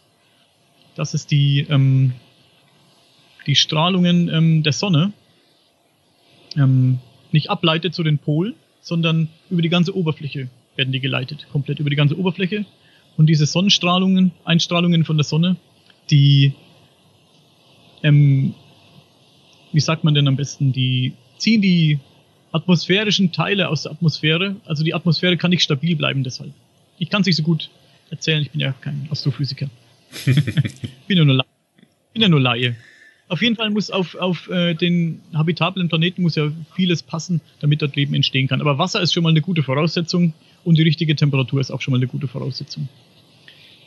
dass 0.94 1.12
es 1.12 1.26
die, 1.26 1.66
ähm, 1.68 2.12
die 3.46 3.56
Strahlungen 3.56 4.28
ähm, 4.28 4.62
der 4.62 4.72
Sonne 4.72 5.12
ähm, 6.56 7.00
nicht 7.32 7.50
ableitet 7.50 7.92
zu 7.92 8.04
den 8.04 8.18
Polen, 8.18 8.54
sondern 8.80 9.28
über 9.50 9.62
die 9.62 9.68
ganze 9.68 9.96
Oberfläche 9.96 10.48
werden 10.76 10.92
die 10.92 11.00
geleitet, 11.00 11.48
komplett 11.50 11.80
über 11.80 11.90
die 11.90 11.96
ganze 11.96 12.16
Oberfläche. 12.16 12.64
Und 13.16 13.26
diese 13.26 13.46
Sonnenstrahlungen, 13.46 14.30
Einstrahlungen 14.44 15.04
von 15.04 15.16
der 15.16 15.24
Sonne, 15.24 15.56
die, 16.10 16.52
ähm, 18.04 18.54
wie 19.72 19.80
sagt 19.80 20.04
man 20.04 20.14
denn 20.14 20.28
am 20.28 20.36
besten, 20.36 20.72
die 20.72 21.14
ziehen 21.36 21.60
die 21.60 21.98
atmosphärischen 22.52 23.32
Teile 23.32 23.68
aus 23.68 23.82
der 23.82 23.92
Atmosphäre. 23.92 24.56
Also 24.64 24.84
die 24.84 24.94
Atmosphäre 24.94 25.36
kann 25.36 25.50
nicht 25.50 25.62
stabil 25.62 25.96
bleiben 25.96 26.22
deshalb. 26.22 26.52
Ich 26.98 27.10
kann 27.10 27.22
es 27.22 27.26
nicht 27.26 27.36
so 27.36 27.42
gut 27.42 27.70
erzählen, 28.10 28.42
ich 28.42 28.50
bin 28.50 28.60
ja 28.60 28.72
kein 28.80 29.08
Astrophysiker. 29.10 29.68
bin, 31.06 31.16
ja 31.16 31.24
nur 31.24 31.34
Laie. 31.34 31.46
bin 32.12 32.22
ja 32.22 32.28
nur 32.28 32.40
Laie. 32.40 32.76
Auf 33.28 33.40
jeden 33.40 33.56
Fall 33.56 33.70
muss 33.70 33.90
auf, 33.90 34.14
auf 34.16 34.50
äh, 34.50 34.74
den 34.74 35.22
habitablen 35.32 35.88
Planeten 35.88 36.20
muss 36.20 36.34
ja 36.34 36.52
vieles 36.76 37.02
passen, 37.02 37.40
damit 37.60 37.80
dort 37.80 37.96
Leben 37.96 38.12
entstehen 38.12 38.46
kann. 38.46 38.60
Aber 38.60 38.76
Wasser 38.76 39.00
ist 39.00 39.14
schon 39.14 39.22
mal 39.22 39.30
eine 39.30 39.40
gute 39.40 39.62
Voraussetzung 39.62 40.34
und 40.64 40.76
die 40.76 40.82
richtige 40.82 41.16
Temperatur 41.16 41.60
ist 41.60 41.70
auch 41.70 41.80
schon 41.80 41.92
mal 41.92 41.98
eine 41.98 42.08
gute 42.08 42.28
Voraussetzung. 42.28 42.88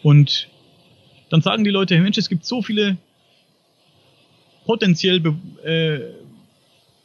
Und 0.01 0.49
dann 1.29 1.41
sagen 1.41 1.63
die 1.63 1.69
Leute, 1.69 1.99
Mensch, 1.99 2.17
es 2.17 2.29
gibt 2.29 2.45
so 2.45 2.63
viele 2.63 2.97
potenziell 4.65 5.21
äh, 5.63 5.99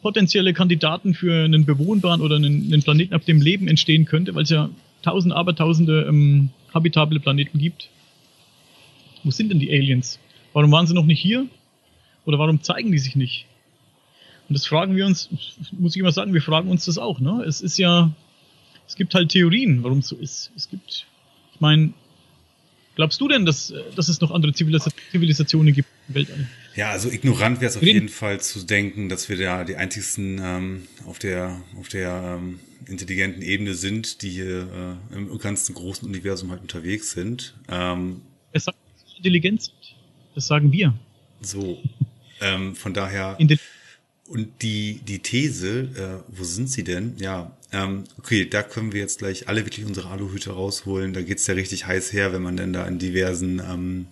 potenzielle 0.03 0.55
Kandidaten 0.55 1.15
für 1.15 1.45
einen 1.45 1.65
bewohnbaren 1.65 2.21
oder 2.21 2.37
einen, 2.37 2.73
einen, 2.73 2.83
Planeten, 2.83 3.15
auf 3.15 3.25
dem 3.25 3.41
Leben 3.41 3.69
entstehen 3.69 4.05
könnte, 4.05 4.35
weil 4.35 4.45
es 4.45 4.51
ja 4.51 4.71
tausend, 5.03 5.35
abertausende 5.35 6.07
ähm, 6.09 6.51
habitable 6.73 7.21
Planeten 7.21 7.59
gibt. 7.59 7.91
Wo 9.23 9.31
sind 9.31 9.51
denn 9.51 9.59
die 9.59 9.71
Aliens? 9.71 10.19
Warum 10.53 10.73
waren 10.73 10.87
sie 10.87 10.95
noch 10.95 11.05
nicht 11.05 11.21
hier? 11.21 11.47
Oder 12.25 12.39
warum 12.39 12.63
zeigen 12.63 12.93
die 12.93 12.99
sich 12.99 13.17
nicht? 13.17 13.47
Und 14.49 14.55
das 14.55 14.67
fragen 14.67 14.97
wir 14.97 15.07
uns, 15.07 15.29
muss 15.73 15.95
ich 15.95 16.01
immer 16.01 16.13
sagen, 16.13 16.35
wir 16.35 16.43
fragen 16.43 16.71
uns 16.71 16.87
das 16.87 16.99
auch. 16.99 17.21
Ne? 17.21 17.45
Es 17.47 17.61
ist 17.61 17.79
ja, 17.79 18.11
es 18.87 18.97
gibt 18.97 19.15
halt 19.15 19.31
Theorien, 19.31 19.85
warum 19.85 19.99
es 19.99 20.09
so 20.09 20.17
ist. 20.17 20.51
Es 20.57 20.69
gibt, 20.69 21.07
ich 21.55 21.61
meine, 21.61 21.93
glaubst 23.01 23.19
du 23.19 23.29
denn, 23.29 23.47
dass, 23.47 23.73
dass 23.97 24.09
es 24.09 24.21
noch 24.21 24.31
andere 24.31 24.53
Zivilisationen 24.53 25.73
gibt 25.73 25.89
im 26.09 26.15
Weltall? 26.17 26.47
Ja, 26.77 26.91
also 26.91 27.11
ignorant 27.11 27.63
wäre 27.63 27.71
es 27.71 27.79
auf 27.79 27.83
jeden 27.83 28.11
Fall 28.11 28.43
zu 28.43 28.63
denken, 28.63 29.09
dass 29.09 29.31
wir 29.31 29.39
da 29.39 29.65
die 29.65 29.77
einzigsten 29.77 30.39
ähm, 30.43 30.83
auf 31.07 31.19
der 31.19 31.63
auf 31.79 31.89
der 31.89 32.39
ähm, 32.39 32.61
intelligenten 32.87 33.41
Ebene 33.41 33.73
sind, 33.73 34.21
die 34.21 34.29
hier 34.29 34.99
äh, 35.11 35.17
im 35.17 35.39
ganzen 35.39 35.75
großen 35.75 36.07
Universum 36.07 36.51
halt 36.51 36.61
unterwegs 36.61 37.13
sind. 37.13 37.55
Ähm, 37.71 38.21
es 38.53 38.65
sagt, 38.65 38.77
intelligent 39.17 39.63
sind. 39.63 39.97
Das 40.35 40.47
sagen 40.47 40.71
wir. 40.71 40.93
So. 41.41 41.83
ähm, 42.43 42.77
von 42.77 42.93
daher. 42.93 43.37
Und 44.31 44.63
die, 44.63 45.01
die 45.03 45.19
These, 45.19 45.89
äh, 45.97 46.23
wo 46.29 46.45
sind 46.45 46.71
sie 46.71 46.85
denn? 46.85 47.17
Ja, 47.19 47.57
ähm, 47.73 48.05
okay, 48.17 48.49
da 48.49 48.63
können 48.63 48.93
wir 48.93 49.01
jetzt 49.01 49.19
gleich 49.19 49.49
alle 49.49 49.67
wirklich 49.67 49.85
unsere 49.85 50.09
Aluhüte 50.09 50.53
rausholen. 50.53 51.13
Da 51.13 51.21
geht's 51.21 51.49
ja 51.49 51.55
richtig 51.55 51.89
heiß 51.89 52.13
her, 52.13 52.33
wenn 52.33 52.41
man 52.41 52.57
denn 52.57 52.73
da 52.73 52.87
in 52.87 53.01
diversen 53.01 53.59
ähm, 53.59 54.07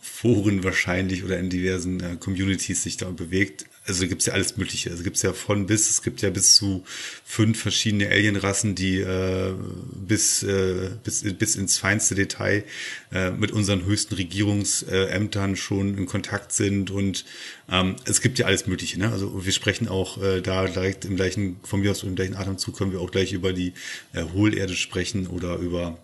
Foren 0.00 0.62
wahrscheinlich 0.62 1.24
oder 1.24 1.40
in 1.40 1.50
diversen 1.50 1.98
äh, 1.98 2.16
Communities 2.20 2.84
sich 2.84 2.98
da 2.98 3.10
bewegt. 3.10 3.64
Also 3.86 4.08
gibt's 4.08 4.24
ja 4.24 4.32
alles 4.32 4.56
Mögliche. 4.56 4.90
Also 4.90 5.02
gibt's 5.02 5.20
ja 5.20 5.34
von 5.34 5.66
bis, 5.66 5.90
es 5.90 6.02
gibt 6.02 6.22
ja 6.22 6.30
bis 6.30 6.54
zu 6.54 6.84
fünf 7.24 7.60
verschiedene 7.60 8.08
Alienrassen, 8.08 8.74
die 8.74 9.00
äh, 9.00 9.52
bis, 9.92 10.42
äh, 10.42 10.90
bis, 11.02 11.22
bis 11.34 11.56
ins 11.56 11.76
feinste 11.76 12.14
Detail 12.14 12.64
äh, 13.12 13.30
mit 13.30 13.52
unseren 13.52 13.84
höchsten 13.84 14.14
Regierungsämtern 14.14 15.56
schon 15.56 15.98
in 15.98 16.06
Kontakt 16.06 16.52
sind. 16.52 16.90
Und 16.90 17.26
ähm, 17.70 17.96
es 18.06 18.22
gibt 18.22 18.38
ja 18.38 18.46
alles 18.46 18.66
Mögliche. 18.66 18.98
Ne? 18.98 19.12
Also 19.12 19.44
wir 19.44 19.52
sprechen 19.52 19.88
auch 19.88 20.22
äh, 20.22 20.40
da 20.40 20.64
direkt 20.66 21.04
im 21.04 21.16
gleichen, 21.16 21.56
von 21.62 21.80
mir 21.80 21.90
aus 21.90 22.02
im 22.02 22.14
gleichen 22.14 22.36
Atemzug 22.36 22.78
können 22.78 22.92
wir 22.92 23.00
auch 23.00 23.10
gleich 23.10 23.34
über 23.34 23.52
die 23.52 23.74
äh, 24.14 24.24
Hohlerde 24.32 24.74
sprechen 24.74 25.26
oder 25.26 25.56
über 25.56 25.98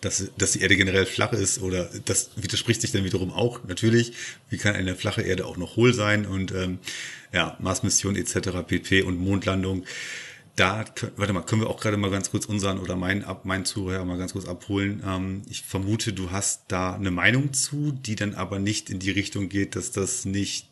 dass, 0.00 0.30
dass 0.38 0.52
die 0.52 0.60
Erde 0.60 0.76
generell 0.76 1.06
flach 1.06 1.32
ist 1.32 1.60
oder 1.60 1.90
das 2.04 2.30
widerspricht 2.36 2.80
sich 2.80 2.92
dann 2.92 3.04
wiederum 3.04 3.32
auch 3.32 3.64
natürlich. 3.64 4.12
Wie 4.48 4.58
kann 4.58 4.74
eine 4.74 4.94
flache 4.94 5.22
Erde 5.22 5.46
auch 5.46 5.56
noch 5.56 5.76
hohl 5.76 5.92
sein 5.92 6.26
und 6.26 6.52
ähm, 6.52 6.78
ja, 7.32 7.56
Marsmission 7.60 8.16
etc. 8.16 8.50
pp. 8.66 9.02
und 9.02 9.18
Mondlandung. 9.18 9.84
Da, 10.54 10.86
warte 11.16 11.34
mal, 11.34 11.42
können 11.42 11.60
wir 11.60 11.68
auch 11.68 11.80
gerade 11.80 11.98
mal 11.98 12.10
ganz 12.10 12.30
kurz 12.30 12.46
unseren 12.46 12.78
oder 12.78 12.96
meinen, 12.96 13.24
ab, 13.24 13.44
meinen 13.44 13.66
Zuhörer 13.66 14.06
mal 14.06 14.16
ganz 14.16 14.32
kurz 14.32 14.46
abholen. 14.46 15.02
Ähm, 15.06 15.42
ich 15.50 15.62
vermute, 15.62 16.14
du 16.14 16.30
hast 16.30 16.62
da 16.68 16.94
eine 16.94 17.10
Meinung 17.10 17.52
zu, 17.52 17.92
die 17.92 18.16
dann 18.16 18.34
aber 18.34 18.58
nicht 18.58 18.88
in 18.88 18.98
die 18.98 19.10
Richtung 19.10 19.50
geht, 19.50 19.76
dass 19.76 19.92
das 19.92 20.24
nicht, 20.24 20.66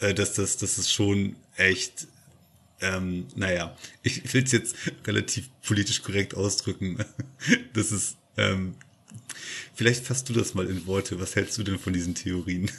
äh, 0.00 0.12
dass 0.12 0.34
das, 0.34 0.58
dass 0.58 0.76
es 0.76 0.92
schon 0.92 1.36
echt 1.56 2.08
ähm, 2.80 3.26
naja, 3.34 3.76
ich 4.02 4.32
will 4.34 4.44
es 4.44 4.52
jetzt 4.52 4.76
relativ 5.06 5.48
politisch 5.62 6.02
korrekt 6.02 6.34
ausdrücken. 6.34 6.98
Das 7.74 7.92
ist, 7.92 8.16
ähm, 8.36 8.74
vielleicht 9.74 10.04
fasst 10.04 10.28
du 10.28 10.32
das 10.32 10.54
mal 10.54 10.66
in 10.66 10.86
Worte. 10.86 11.20
Was 11.20 11.36
hältst 11.36 11.58
du 11.58 11.62
denn 11.62 11.78
von 11.78 11.92
diesen 11.92 12.14
Theorien? 12.14 12.70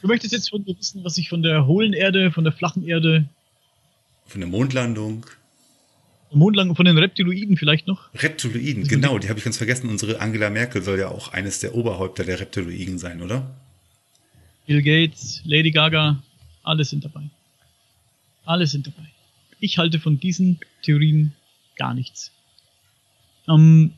Du 0.00 0.08
möchtest 0.08 0.32
jetzt 0.32 0.50
von 0.50 0.64
mir 0.64 0.76
wissen, 0.78 1.04
was 1.04 1.18
ich 1.18 1.28
von 1.28 1.42
der 1.42 1.66
hohlen 1.66 1.92
Erde, 1.92 2.32
von 2.32 2.44
der 2.44 2.52
flachen 2.52 2.82
Erde. 2.82 3.28
Von 4.26 4.40
der 4.40 4.48
Mondlandung. 4.48 5.26
Mondlandung, 6.32 6.76
von 6.76 6.84
den 6.84 6.96
Reptiloiden 6.96 7.56
vielleicht 7.56 7.86
noch? 7.86 8.12
Reptiloiden, 8.14 8.86
genau, 8.86 9.18
die 9.18 9.28
habe 9.28 9.38
ich 9.38 9.44
ganz 9.44 9.58
vergessen. 9.58 9.90
Unsere 9.90 10.20
Angela 10.20 10.48
Merkel 10.48 10.82
soll 10.82 10.98
ja 10.98 11.08
auch 11.08 11.32
eines 11.32 11.60
der 11.60 11.74
Oberhäupter 11.74 12.24
der 12.24 12.40
Reptiloiden 12.40 12.98
sein, 12.98 13.20
oder? 13.20 13.54
Bill 14.66 14.82
Gates, 14.82 15.42
Lady 15.44 15.70
Gaga, 15.70 16.22
alle 16.62 16.84
sind 16.84 17.04
dabei. 17.04 17.28
Alle 18.50 18.66
sind 18.66 18.88
dabei. 18.88 19.06
Ich 19.60 19.78
halte 19.78 20.00
von 20.00 20.18
diesen 20.18 20.58
Theorien 20.82 21.34
gar 21.76 21.94
nichts. 21.94 22.32
Ähm, 23.48 23.92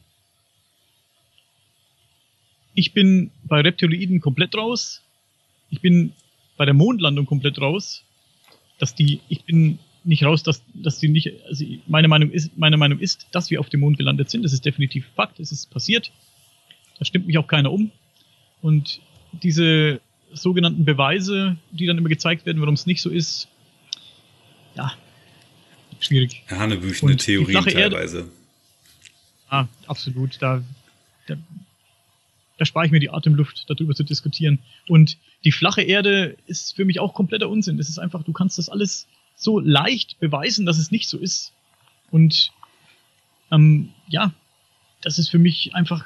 ich 2.74 2.92
bin 2.92 3.30
bei 3.44 3.62
Reptiloiden 3.62 4.20
komplett 4.20 4.54
raus. 4.54 5.00
Ich 5.70 5.80
bin 5.80 6.12
bei 6.58 6.66
der 6.66 6.74
Mondlandung 6.74 7.24
komplett 7.24 7.62
raus. 7.62 8.04
Dass 8.78 8.94
die, 8.94 9.20
ich 9.30 9.44
bin 9.44 9.78
nicht 10.04 10.22
raus, 10.22 10.42
dass, 10.42 10.62
dass 10.74 10.98
die 10.98 11.08
nicht, 11.08 11.30
also 11.46 11.64
meine 11.86 12.08
Meinung 12.08 12.30
ist, 12.30 12.58
meine 12.58 12.76
Meinung 12.76 12.98
ist, 12.98 13.28
dass 13.32 13.50
wir 13.50 13.58
auf 13.58 13.70
dem 13.70 13.80
Mond 13.80 13.96
gelandet 13.96 14.28
sind. 14.28 14.42
Das 14.42 14.52
ist 14.52 14.66
definitiv 14.66 15.06
Fakt. 15.16 15.40
Es 15.40 15.50
ist 15.50 15.70
passiert. 15.70 16.12
Da 16.98 17.06
stimmt 17.06 17.26
mich 17.26 17.38
auch 17.38 17.46
keiner 17.46 17.72
um. 17.72 17.90
Und 18.60 19.00
diese 19.32 20.02
sogenannten 20.30 20.84
Beweise, 20.84 21.56
die 21.70 21.86
dann 21.86 21.96
immer 21.96 22.10
gezeigt 22.10 22.44
werden, 22.44 22.60
warum 22.60 22.74
es 22.74 22.84
nicht 22.84 23.00
so 23.00 23.08
ist, 23.08 23.48
ja, 24.74 24.92
schwierig. 26.00 26.42
Hanebüchene 26.48 27.16
Theorien 27.16 27.64
teilweise. 27.64 28.18
Erde, 28.18 28.30
ah, 29.48 29.66
absolut. 29.86 30.40
Da, 30.40 30.62
da, 31.26 31.36
da 32.58 32.64
spare 32.64 32.86
ich 32.86 32.92
mir 32.92 33.00
die 33.00 33.10
Atemluft, 33.10 33.64
darüber 33.68 33.94
zu 33.94 34.04
diskutieren. 34.04 34.58
Und 34.88 35.18
die 35.44 35.52
flache 35.52 35.82
Erde 35.82 36.36
ist 36.46 36.76
für 36.76 36.84
mich 36.84 37.00
auch 37.00 37.14
kompletter 37.14 37.48
Unsinn. 37.48 37.78
Es 37.78 37.88
ist 37.88 37.98
einfach, 37.98 38.22
du 38.22 38.32
kannst 38.32 38.58
das 38.58 38.68
alles 38.68 39.06
so 39.34 39.58
leicht 39.58 40.18
beweisen, 40.20 40.66
dass 40.66 40.78
es 40.78 40.90
nicht 40.90 41.08
so 41.08 41.18
ist. 41.18 41.52
Und 42.10 42.52
ähm, 43.50 43.90
ja, 44.08 44.32
das 45.00 45.18
ist 45.18 45.28
für 45.28 45.38
mich 45.38 45.74
einfach, 45.74 46.04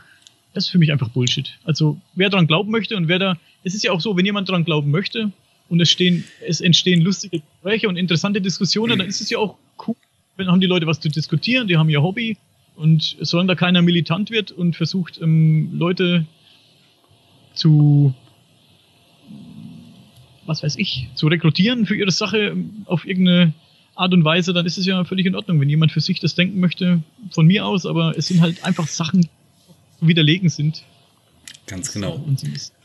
das 0.54 0.64
ist 0.64 0.70
für 0.70 0.78
mich 0.78 0.92
einfach 0.92 1.10
Bullshit. 1.10 1.58
Also 1.64 2.00
wer 2.14 2.30
daran 2.30 2.46
glauben 2.46 2.70
möchte 2.70 2.96
und 2.96 3.08
wer 3.08 3.18
da, 3.18 3.38
es 3.62 3.74
ist 3.74 3.84
ja 3.84 3.92
auch 3.92 4.00
so, 4.00 4.16
wenn 4.16 4.24
jemand 4.24 4.48
daran 4.48 4.64
glauben 4.64 4.90
möchte, 4.90 5.32
und 5.68 5.80
es, 5.80 5.90
stehen, 5.90 6.24
es 6.46 6.60
entstehen 6.60 7.00
lustige 7.00 7.40
Gespräche 7.40 7.88
und 7.88 7.96
interessante 7.96 8.40
Diskussionen, 8.40 8.98
dann 8.98 9.08
ist 9.08 9.20
es 9.20 9.30
ja 9.30 9.38
auch 9.38 9.56
cool, 9.86 9.96
wenn 10.36 10.48
haben 10.48 10.60
die 10.60 10.66
Leute 10.66 10.86
was 10.86 11.00
zu 11.00 11.08
diskutieren, 11.08 11.66
die 11.66 11.76
haben 11.76 11.88
ihr 11.88 12.02
Hobby 12.02 12.36
und 12.76 13.16
solange 13.20 13.48
da 13.48 13.54
keiner 13.54 13.82
militant 13.82 14.30
wird 14.30 14.52
und 14.52 14.76
versucht, 14.76 15.20
ähm, 15.20 15.70
Leute 15.72 16.26
zu, 17.54 18.14
was 20.44 20.62
weiß 20.62 20.76
ich, 20.76 21.08
zu 21.14 21.26
rekrutieren 21.26 21.86
für 21.86 21.96
ihre 21.96 22.10
Sache 22.10 22.38
ähm, 22.38 22.82
auf 22.84 23.06
irgendeine 23.06 23.54
Art 23.94 24.12
und 24.12 24.24
Weise, 24.24 24.52
dann 24.52 24.66
ist 24.66 24.76
es 24.76 24.84
ja 24.84 25.04
völlig 25.04 25.26
in 25.26 25.34
Ordnung, 25.34 25.58
wenn 25.58 25.70
jemand 25.70 25.90
für 25.90 26.00
sich 26.00 26.20
das 26.20 26.34
denken 26.34 26.60
möchte, 26.60 27.02
von 27.30 27.46
mir 27.46 27.64
aus, 27.64 27.86
aber 27.86 28.16
es 28.16 28.26
sind 28.26 28.42
halt 28.42 28.62
einfach 28.62 28.86
Sachen, 28.86 29.22
die 29.22 29.28
zu 29.98 30.06
widerlegen 30.06 30.50
sind. 30.50 30.84
Ganz 31.66 31.92
genau. 31.92 32.22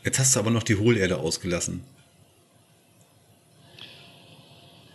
Jetzt 0.04 0.18
hast 0.18 0.34
du 0.34 0.40
aber 0.40 0.50
noch 0.50 0.62
die 0.62 0.76
Hohlerde 0.76 1.18
ausgelassen. 1.18 1.82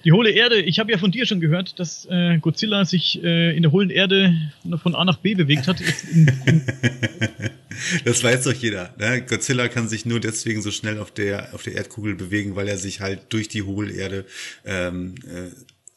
Die 0.08 0.14
hohle 0.14 0.32
Erde, 0.32 0.62
ich 0.62 0.80
habe 0.80 0.90
ja 0.90 0.98
von 0.98 1.12
dir 1.12 1.26
schon 1.26 1.42
gehört, 1.42 1.80
dass 1.80 2.08
äh, 2.10 2.38
Godzilla 2.38 2.86
sich 2.86 3.22
äh, 3.26 3.54
in 3.54 3.62
der 3.62 3.74
hohlen 3.74 3.90
Erde 3.90 4.34
von 4.82 4.96
A 4.96 5.04
nach 5.04 5.18
B 5.18 5.36
bewegt 5.36 5.68
hat. 5.68 5.84
Das 8.06 8.24
weiß 8.24 8.46
doch 8.46 8.54
jeder. 8.54 8.96
Ne? 8.98 9.22
Godzilla 9.22 9.68
kann 9.68 9.88
sich 9.88 10.04
nur 10.04 10.20
deswegen 10.20 10.64
so 10.64 10.72
schnell 10.72 10.98
auf 10.98 11.12
der, 11.12 11.54
auf 11.54 11.62
der 11.62 11.76
Erdkugel 11.76 12.16
bewegen, 12.16 12.56
weil 12.56 12.68
er 12.68 12.78
sich 12.80 13.02
halt 13.02 13.32
durch 13.32 13.50
die 13.50 13.62
Hohlerde 13.62 14.26
ähm, 14.66 15.14
äh, 15.28 15.52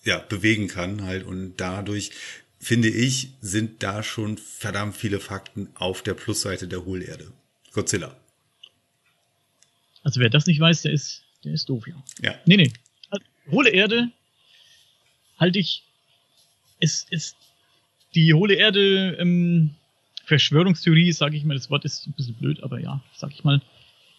ja, 0.06 0.18
bewegen 0.18 0.68
kann 0.68 1.04
halt 1.04 1.24
und 1.24 1.54
dadurch 1.56 2.10
finde 2.58 2.88
ich, 2.88 3.30
sind 3.40 3.82
da 3.82 4.02
schon 4.02 4.36
verdammt 4.36 4.94
viele 4.94 5.20
Fakten 5.20 5.68
auf 5.74 6.02
der 6.02 6.12
Plusseite 6.12 6.68
der 6.68 6.84
Hohlerde. 6.84 7.32
Godzilla. 7.72 8.14
also 10.02 10.20
wer 10.20 10.28
das 10.28 10.46
nicht 10.46 10.60
weiß, 10.60 10.82
der 10.82 10.92
ist, 10.92 11.22
der 11.44 11.54
ist 11.54 11.70
doof, 11.70 11.86
ja. 11.86 11.94
Ja. 12.20 12.34
Nee, 12.44 12.58
nee. 12.58 12.72
Hohle 13.50 13.70
Erde 13.70 14.10
halte 15.38 15.58
ich, 15.58 15.82
ist, 16.78 17.10
ist 17.10 17.36
die 18.14 18.34
hohle 18.34 18.54
Erde 18.54 19.16
ähm, 19.18 19.70
Verschwörungstheorie, 20.24 21.12
sage 21.12 21.36
ich 21.36 21.44
mal, 21.44 21.54
das 21.54 21.70
Wort 21.70 21.84
ist 21.84 22.06
ein 22.06 22.12
bisschen 22.12 22.34
blöd, 22.34 22.62
aber 22.62 22.80
ja, 22.80 23.02
sag 23.14 23.32
ich 23.32 23.44
mal, 23.44 23.60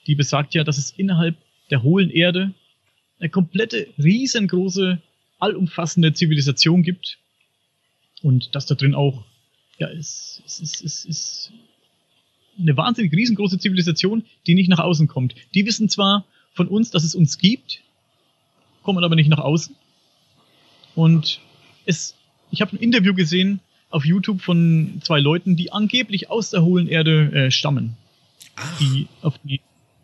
die 0.08 0.16
besagt 0.16 0.54
ja, 0.54 0.64
dass 0.64 0.78
es 0.78 0.92
innerhalb 0.92 1.36
der 1.70 1.84
hohlen 1.84 2.10
Erde 2.10 2.54
eine 3.20 3.30
komplette, 3.30 3.88
riesengroße, 3.98 5.02
allumfassende 5.40 6.14
Zivilisation 6.14 6.84
gibt 6.84 7.18
und 8.22 8.56
dass 8.56 8.66
da 8.66 8.76
drin 8.76 8.96
auch, 8.96 9.24
ja, 9.78 9.90
es, 9.90 10.42
es, 10.46 10.60
es, 10.60 10.82
es 10.82 11.06
ist 11.06 11.52
eine 12.60 12.76
wahnsinnig 12.78 13.14
riesengroße 13.14 13.60
Zivilisation, 13.60 14.26
die 14.48 14.56
nicht 14.56 14.70
nach 14.70 14.80
außen 14.80 15.08
kommt. 15.08 15.36
Die 15.56 15.66
wissen 15.66 15.90
zwar 15.90 16.26
von 16.54 16.68
uns, 16.68 16.92
dass 16.92 17.04
es 17.04 17.16
uns 17.16 17.38
gibt, 17.38 17.82
kommen 18.84 19.04
aber 19.04 19.16
nicht 19.16 19.30
nach 19.30 19.40
außen. 19.40 19.76
Und 20.96 21.40
es, 21.86 22.16
ich 22.52 22.62
habe 22.62 22.76
ein 22.76 22.80
Interview 22.80 23.14
gesehen 23.14 23.60
auf 23.90 24.06
YouTube 24.06 24.42
von 24.42 25.02
zwei 25.04 25.20
Leuten, 25.20 25.56
die 25.56 25.72
angeblich 25.72 26.30
aus 26.30 26.50
der 26.50 26.64
hohlen 26.64 26.88
Erde 26.88 27.32
äh, 27.34 27.52
stammen. 27.52 27.98
Ach, 28.56 28.78
Die 28.80 29.08
auf 29.22 29.38
die 29.44 29.62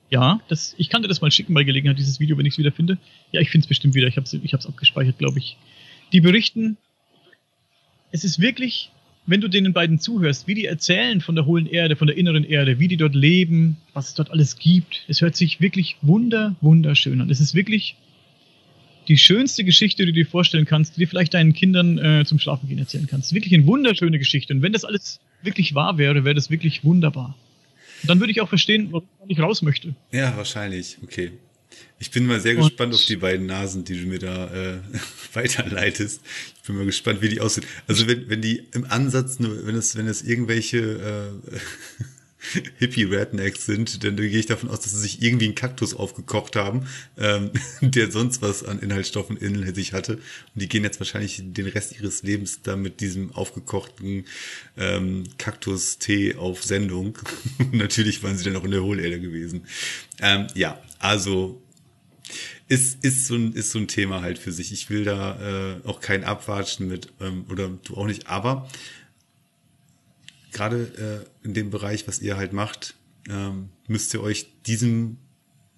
ja, 0.10 0.40
das, 0.48 0.74
ich 0.78 0.90
kann 0.90 1.02
dir 1.02 1.08
das 1.08 1.22
mal 1.22 1.32
schicken 1.32 1.54
bei 1.54 1.64
Gelegenheit, 1.64 1.98
dieses 1.98 2.20
Video, 2.20 2.38
wenn 2.38 2.46
ich 2.46 2.54
es 2.54 2.58
wieder 2.58 2.72
finde. 2.72 2.98
Ja, 3.32 3.42
ich 3.42 3.50
finde 3.50 3.66
es 3.66 3.68
bestimmt 3.68 3.94
wieder. 3.94 4.08
Ich 4.08 4.16
habe 4.16 4.26
es 4.26 4.34
ich 4.34 4.54
hab's 4.54 4.66
abgespeichert, 4.66 5.18
glaube 5.18 5.40
ich. 5.40 5.58
Die 6.14 6.22
berichten, 6.22 6.78
es 8.12 8.24
ist 8.24 8.40
wirklich, 8.40 8.90
wenn 9.26 9.42
du 9.42 9.50
denen 9.50 9.74
beiden 9.74 10.00
zuhörst, 10.00 10.48
wie 10.48 10.56
die 10.56 10.66
erzählen 10.66 11.20
von 11.20 11.36
der 11.36 11.46
hohlen 11.46 11.68
Erde, 11.68 11.98
von 11.98 12.08
der 12.08 12.16
inneren 12.16 12.46
Erde, 12.46 12.80
wie 12.80 12.88
die 12.88 12.96
dort 12.96 13.16
leben, 13.16 13.78
was 13.94 14.10
es 14.10 14.14
dort 14.14 14.32
alles 14.32 14.58
gibt. 14.58 15.04
Es 15.10 15.20
hört 15.20 15.36
sich 15.36 15.60
wirklich 15.60 15.98
wunder, 16.02 16.56
wunderschön 16.62 17.20
an. 17.20 17.30
Es 17.30 17.42
ist 17.42 17.54
wirklich 17.54 17.98
die 19.08 19.18
schönste 19.18 19.64
Geschichte, 19.64 20.06
die 20.06 20.12
du 20.12 20.16
dir 20.24 20.28
vorstellen 20.28 20.66
kannst, 20.66 20.98
die 20.98 21.02
du 21.02 21.08
vielleicht 21.08 21.34
deinen 21.34 21.54
Kindern 21.54 21.98
äh, 21.98 22.26
zum 22.26 22.40
Schlafengehen 22.40 22.80
erzählen 22.80 23.08
kannst. 23.10 23.34
Wirklich 23.34 23.54
eine 23.54 23.66
wunderschöne 23.66 24.20
Geschichte. 24.20 24.54
Und 24.54 24.62
wenn 24.62 24.74
das 24.74 24.84
alles 24.86 25.20
wirklich 25.44 25.74
wahr 25.76 25.98
wäre, 25.98 26.24
wäre 26.26 26.36
das 26.36 26.50
wirklich 26.50 26.84
wunderbar. 26.84 27.36
Und 28.04 28.10
dann 28.10 28.20
würde 28.20 28.32
ich 28.32 28.42
auch 28.42 28.50
verstehen, 28.50 28.90
warum 28.92 29.08
ich 29.28 29.40
raus 29.40 29.62
möchte. 29.62 29.96
ja, 30.12 30.36
wahrscheinlich. 30.38 30.98
Okay. 31.04 31.32
Ich 32.00 32.12
bin 32.12 32.26
mal 32.28 32.40
sehr 32.40 32.56
Und- 32.58 32.64
gespannt 32.68 32.94
auf 32.94 33.06
die 33.06 33.16
beiden 33.16 33.46
Nasen, 33.48 33.84
die 33.84 34.00
du 34.00 34.08
mir 34.08 34.20
da 34.20 34.48
äh, 34.76 34.78
weiterleitest. 35.34 36.22
Ich 36.62 36.68
bin 36.68 36.76
mal 36.76 36.86
gespannt, 36.86 37.22
wie 37.22 37.30
die 37.30 37.40
aussehen. 37.42 37.66
Also 37.88 38.08
wenn, 38.08 38.30
wenn 38.30 38.42
die 38.42 38.64
im 38.74 38.86
Ansatz 38.86 39.40
nur, 39.40 39.66
wenn 39.66 39.76
es, 39.76 39.96
wenn 39.96 40.08
es 40.08 40.22
irgendwelche 40.24 41.32
äh, 41.54 41.58
Hippie-Rednecks 42.78 43.66
sind, 43.66 44.04
dann 44.04 44.16
gehe 44.16 44.30
ich 44.30 44.46
davon 44.46 44.70
aus, 44.70 44.82
dass 44.82 44.92
sie 44.92 45.00
sich 45.00 45.22
irgendwie 45.22 45.46
einen 45.46 45.56
Kaktus 45.56 45.94
aufgekocht 45.94 46.56
haben, 46.56 46.88
ähm, 47.18 47.52
der 47.82 48.12
sonst 48.12 48.42
was 48.42 48.64
an 48.64 48.80
Inhaltsstoffen 48.80 49.38
in 49.38 49.74
sich 49.74 49.94
hatte. 49.94 50.14
Und 50.16 50.22
die 50.56 50.70
gehen 50.70 50.84
jetzt 50.84 51.00
wahrscheinlich 51.00 51.42
den 51.44 51.68
Rest 51.68 52.00
ihres 52.00 52.24
Lebens 52.24 52.62
da 52.62 52.76
mit 52.76 53.02
diesem 53.02 53.32
aufgekochten 53.34 54.26
ähm, 54.78 55.24
Kaktus-Tee 55.38 56.36
auf 56.36 56.64
Sendung. 56.64 57.18
Natürlich 57.72 58.24
waren 58.24 58.38
sie 58.38 58.44
dann 58.44 58.56
auch 58.56 58.64
in 58.64 58.72
der 58.72 58.84
Hohlerde 58.84 59.20
gewesen. 59.20 59.66
Ähm, 60.20 60.48
ja, 60.54 60.82
also 61.00 61.62
ist, 62.68 63.04
ist, 63.04 63.28
so 63.28 63.36
ein, 63.36 63.54
ist 63.54 63.72
so 63.72 63.80
ein 63.80 63.88
Thema 63.88 64.22
halt 64.22 64.38
für 64.38 64.52
sich. 64.52 64.72
Ich 64.72 64.90
will 64.90 65.06
da 65.06 65.78
äh, 65.84 65.88
auch 65.88 66.02
kein 66.02 66.24
Abwatschen 66.24 66.88
mit, 66.88 67.14
ähm, 67.22 67.46
oder 67.50 67.70
du 67.70 67.96
auch 67.96 68.06
nicht, 68.06 68.28
aber 68.28 68.70
gerade 70.58 71.26
äh, 71.44 71.46
in 71.46 71.54
dem 71.54 71.70
Bereich, 71.70 72.08
was 72.08 72.20
ihr 72.20 72.38
halt 72.38 72.54
macht, 72.54 72.96
ähm, 73.30 73.70
müsst 73.88 74.14
ihr 74.14 74.22
euch 74.22 74.48
diesem 74.66 75.18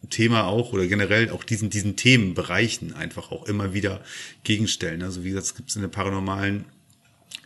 Thema 0.09 0.45
auch 0.45 0.71
oder 0.71 0.87
generell 0.87 1.29
auch 1.29 1.43
diesen, 1.43 1.69
diesen 1.69 1.95
Themenbereichen 1.95 2.93
einfach 2.93 3.31
auch 3.31 3.45
immer 3.45 3.73
wieder 3.73 4.01
gegenstellen. 4.43 5.03
Also 5.03 5.23
wie 5.23 5.29
gesagt, 5.29 5.47
es 5.47 5.55
gibt 5.55 5.75
in 5.75 5.81
der 5.81 5.89
paranormalen 5.89 6.65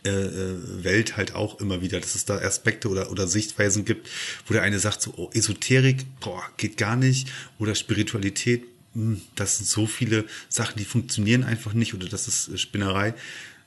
äh, 0.06 0.10
äh, 0.10 0.84
Welt 0.84 1.16
halt 1.16 1.34
auch 1.34 1.60
immer 1.60 1.80
wieder, 1.80 1.98
dass 1.98 2.14
es 2.14 2.24
da 2.24 2.36
Aspekte 2.36 2.88
oder, 2.88 3.10
oder 3.10 3.26
Sichtweisen 3.26 3.84
gibt, 3.84 4.08
wo 4.46 4.52
der 4.52 4.62
eine 4.62 4.78
sagt, 4.78 5.02
so 5.02 5.14
oh, 5.16 5.30
Esoterik, 5.32 6.04
boah, 6.20 6.44
geht 6.56 6.76
gar 6.76 6.96
nicht, 6.96 7.28
oder 7.58 7.74
Spiritualität, 7.74 8.64
hm, 8.92 9.20
das 9.34 9.58
sind 9.58 9.66
so 9.66 9.86
viele 9.86 10.26
Sachen, 10.48 10.78
die 10.78 10.84
funktionieren 10.84 11.42
einfach 11.42 11.72
nicht, 11.72 11.94
oder 11.94 12.06
das 12.06 12.28
ist 12.28 12.48
äh, 12.48 12.58
Spinnerei. 12.58 13.14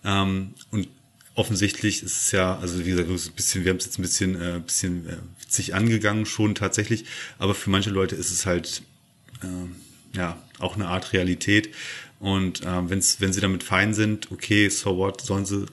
Ähm, 0.03 0.53
und 0.71 0.87
offensichtlich 1.37 2.01
ist 2.01 2.17
es 2.17 2.31
ja, 2.31 2.57
also 2.57 2.83
wie 2.83 2.89
gesagt, 2.89 3.09
ein 3.09 3.33
bisschen, 3.35 3.63
wir 3.63 3.69
haben 3.69 3.77
es 3.77 3.85
jetzt 3.85 3.99
ein 3.99 4.01
bisschen, 4.01 4.41
äh, 4.41 4.59
bisschen 4.59 5.07
äh, 5.07 5.17
witzig 5.39 5.75
angegangen 5.75 6.25
schon 6.25 6.55
tatsächlich, 6.55 7.05
aber 7.37 7.53
für 7.53 7.69
manche 7.69 7.91
Leute 7.91 8.15
ist 8.15 8.31
es 8.31 8.47
halt 8.47 8.81
ähm, 9.43 9.75
ja 10.13 10.41
auch 10.57 10.75
eine 10.75 10.87
Art 10.87 11.13
Realität. 11.13 11.69
Und 12.19 12.61
ähm, 12.65 12.89
wenn's, 12.89 13.21
wenn 13.21 13.31
sie 13.31 13.41
damit 13.41 13.61
fein 13.63 13.93
sind, 13.93 14.31
okay, 14.31 14.67
so 14.69 14.97
what, 14.97 15.21
sollen 15.21 15.45
sie 15.45 15.67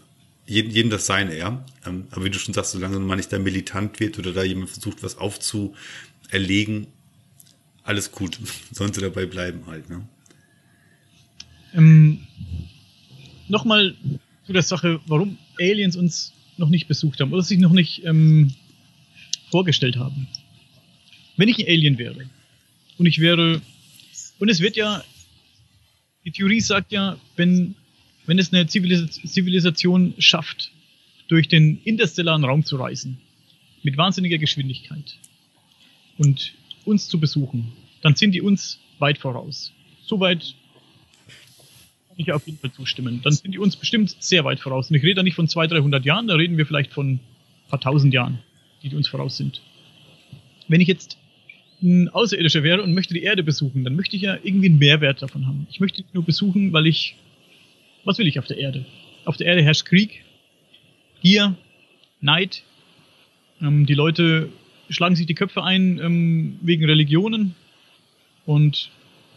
jedem, 0.45 0.71
jedem 0.71 0.91
das 0.91 1.07
Seine, 1.07 1.37
ja. 1.39 1.65
Ähm, 1.87 2.09
aber 2.11 2.27
wie 2.27 2.31
du 2.31 2.39
schon 2.39 2.53
sagst, 2.53 2.73
solange 2.73 3.01
man 3.01 3.17
nicht 3.17 3.33
da 3.33 3.39
militant 3.39 3.99
wird 4.01 4.19
oder 4.19 4.35
da 4.35 4.43
jemand 4.43 4.69
versucht, 4.69 5.03
was 5.03 5.17
aufzuerlegen, 5.17 6.89
alles 7.83 8.12
gut. 8.12 8.39
Sollen 8.71 8.93
sie 8.93 9.01
dabei 9.01 9.25
bleiben 9.25 9.62
halt, 9.67 9.89
ne? 9.89 10.07
Ähm, 11.73 12.27
Nochmal 13.49 13.95
zu 14.47 14.53
der 14.53 14.62
Sache, 14.62 15.01
warum 15.07 15.39
Aliens 15.59 15.96
uns 15.96 16.32
noch 16.57 16.68
nicht 16.68 16.88
besucht 16.88 17.20
haben 17.20 17.32
oder 17.32 17.42
sich 17.42 17.59
noch 17.59 17.72
nicht 17.72 18.05
ähm, 18.05 18.55
vorgestellt 19.50 19.96
haben. 19.96 20.28
Wenn 21.36 21.48
ich 21.48 21.59
ein 21.59 21.66
Alien 21.66 21.98
wäre 21.98 22.28
und 22.98 23.07
ich 23.07 23.20
wäre, 23.20 23.61
und 24.38 24.48
es 24.48 24.61
wird 24.61 24.76
ja, 24.76 25.02
die 26.24 26.30
Theorie 26.30 26.61
sagt 26.61 26.92
ja, 26.92 27.18
wenn, 27.36 27.74
wenn 28.26 28.38
es 28.38 28.52
eine 28.52 28.66
Zivilis 28.66 29.20
Zivilisation 29.22 30.14
schafft, 30.18 30.70
durch 31.28 31.48
den 31.48 31.80
interstellaren 31.84 32.44
Raum 32.44 32.64
zu 32.64 32.76
reisen, 32.76 33.18
mit 33.82 33.96
wahnsinniger 33.96 34.38
Geschwindigkeit 34.38 35.18
und 36.18 36.52
uns 36.84 37.09
zu 37.09 37.18
besuchen, 37.18 37.72
dann 38.02 38.14
sind 38.14 38.32
die 38.32 38.42
uns 38.42 38.78
weit 38.98 39.18
voraus. 39.18 39.72
So 40.05 40.20
weit 40.20 40.55
ich 42.17 42.33
auf 42.33 42.47
jeden 42.47 42.59
Fall 42.59 42.73
zustimmen. 42.73 43.21
Dann 43.23 43.33
sind 43.33 43.53
die 43.53 43.59
uns 43.59 43.77
bestimmt 43.77 44.17
sehr 44.19 44.45
weit 44.45 44.61
voraus. 44.61 44.91
Und 44.91 44.97
ich 44.97 45.03
rede 45.03 45.17
da 45.17 45.23
nicht 45.23 45.35
von 45.35 45.49
200, 45.49 45.79
300 45.79 46.05
Jahren, 46.05 46.27
da 46.27 46.35
reden 46.35 46.57
wir 46.57 46.67
vielleicht 46.67 46.93
von 46.93 47.15
ein 47.15 47.21
paar 47.69 47.81
tausend 47.81 48.15
Jahren, 48.15 48.39
die, 48.83 48.89
die 48.89 48.97
uns 48.97 49.09
voraus 49.09 49.37
sind. 49.37 49.62
Wenn 50.69 50.81
ich 50.81 50.89
jetzt 50.89 51.19
ein 51.83 52.09
Außerirdischer 52.09 52.62
wäre 52.62 52.83
und 52.83 52.95
möchte 52.95 53.15
die 53.15 53.23
Erde 53.23 53.43
besuchen, 53.43 53.85
dann 53.85 53.97
möchte 53.97 54.17
ich 54.17 54.23
ja 54.23 54.39
irgendwie 54.43 54.69
einen 54.69 54.79
Mehrwert 54.79 55.23
davon 55.23 55.47
haben. 55.47 55.67
Ich 55.71 55.81
möchte 55.81 56.03
die 56.03 56.09
nur 56.12 56.25
besuchen, 56.25 56.73
weil 56.73 56.87
ich. 56.87 57.17
Was 58.05 58.19
will 58.19 58.27
ich 58.27 58.39
auf 58.39 58.47
der 58.47 58.59
Erde? 58.59 58.85
Auf 59.25 59.39
der 59.39 59.47
Erde 59.47 59.62
herrscht 59.62 59.87
Krieg, 59.87 60.25
Gier, 61.23 61.57
Neid. 62.21 62.62
Ähm, 63.62 63.87
die 63.87 63.95
Leute 63.95 64.51
schlagen 64.91 65.17
sich 65.17 65.27
die 65.27 65.35
Köpfe 65.35 65.62
ein 65.62 65.99
ähm, 65.99 66.59
wegen 66.61 66.85
Religionen. 66.85 67.55
Und 68.45 68.91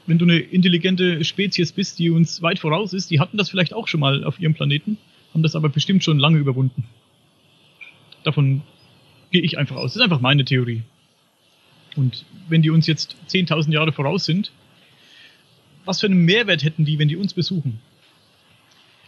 wenn 0.08 0.18
du 0.18 0.26
eine 0.26 0.38
intelligente 0.38 1.24
Spezies 1.24 1.72
bist, 1.72 2.00
die 2.00 2.10
uns 2.10 2.42
weit 2.42 2.60
voraus 2.60 2.94
ist, 2.94 3.12
die 3.12 3.20
hatten 3.20 3.38
das 3.38 3.50
vielleicht 3.50 3.74
auch 3.74 3.88
schon 3.88 4.00
mal 4.00 4.24
auf 4.24 4.40
ihrem 4.40 4.54
Planeten, 4.54 4.98
haben 5.34 5.44
das 5.44 5.56
aber 5.56 5.70
bestimmt 5.70 6.04
schon 6.04 6.18
lange 6.18 6.38
überwunden. 6.38 6.86
Davon 8.24 8.64
gehe 9.32 9.42
ich 9.42 9.58
einfach 9.58 9.76
aus. 9.76 9.92
Das 9.92 9.98
ist 9.98 10.02
einfach 10.02 10.22
meine 10.22 10.46
Theorie. 10.46 10.82
Und 11.96 12.26
wenn 12.48 12.62
die 12.62 12.70
uns 12.70 12.88
jetzt 12.88 13.16
10.000 13.30 13.72
Jahre 13.72 13.92
voraus 13.92 14.26
sind, 14.26 14.52
was 15.86 16.00
für 16.00 16.08
einen 16.08 16.26
Mehrwert 16.26 16.64
hätten 16.64 16.86
die, 16.86 17.00
wenn 17.00 17.08
die 17.08 17.16
uns 17.16 17.34
besuchen? 17.34 17.80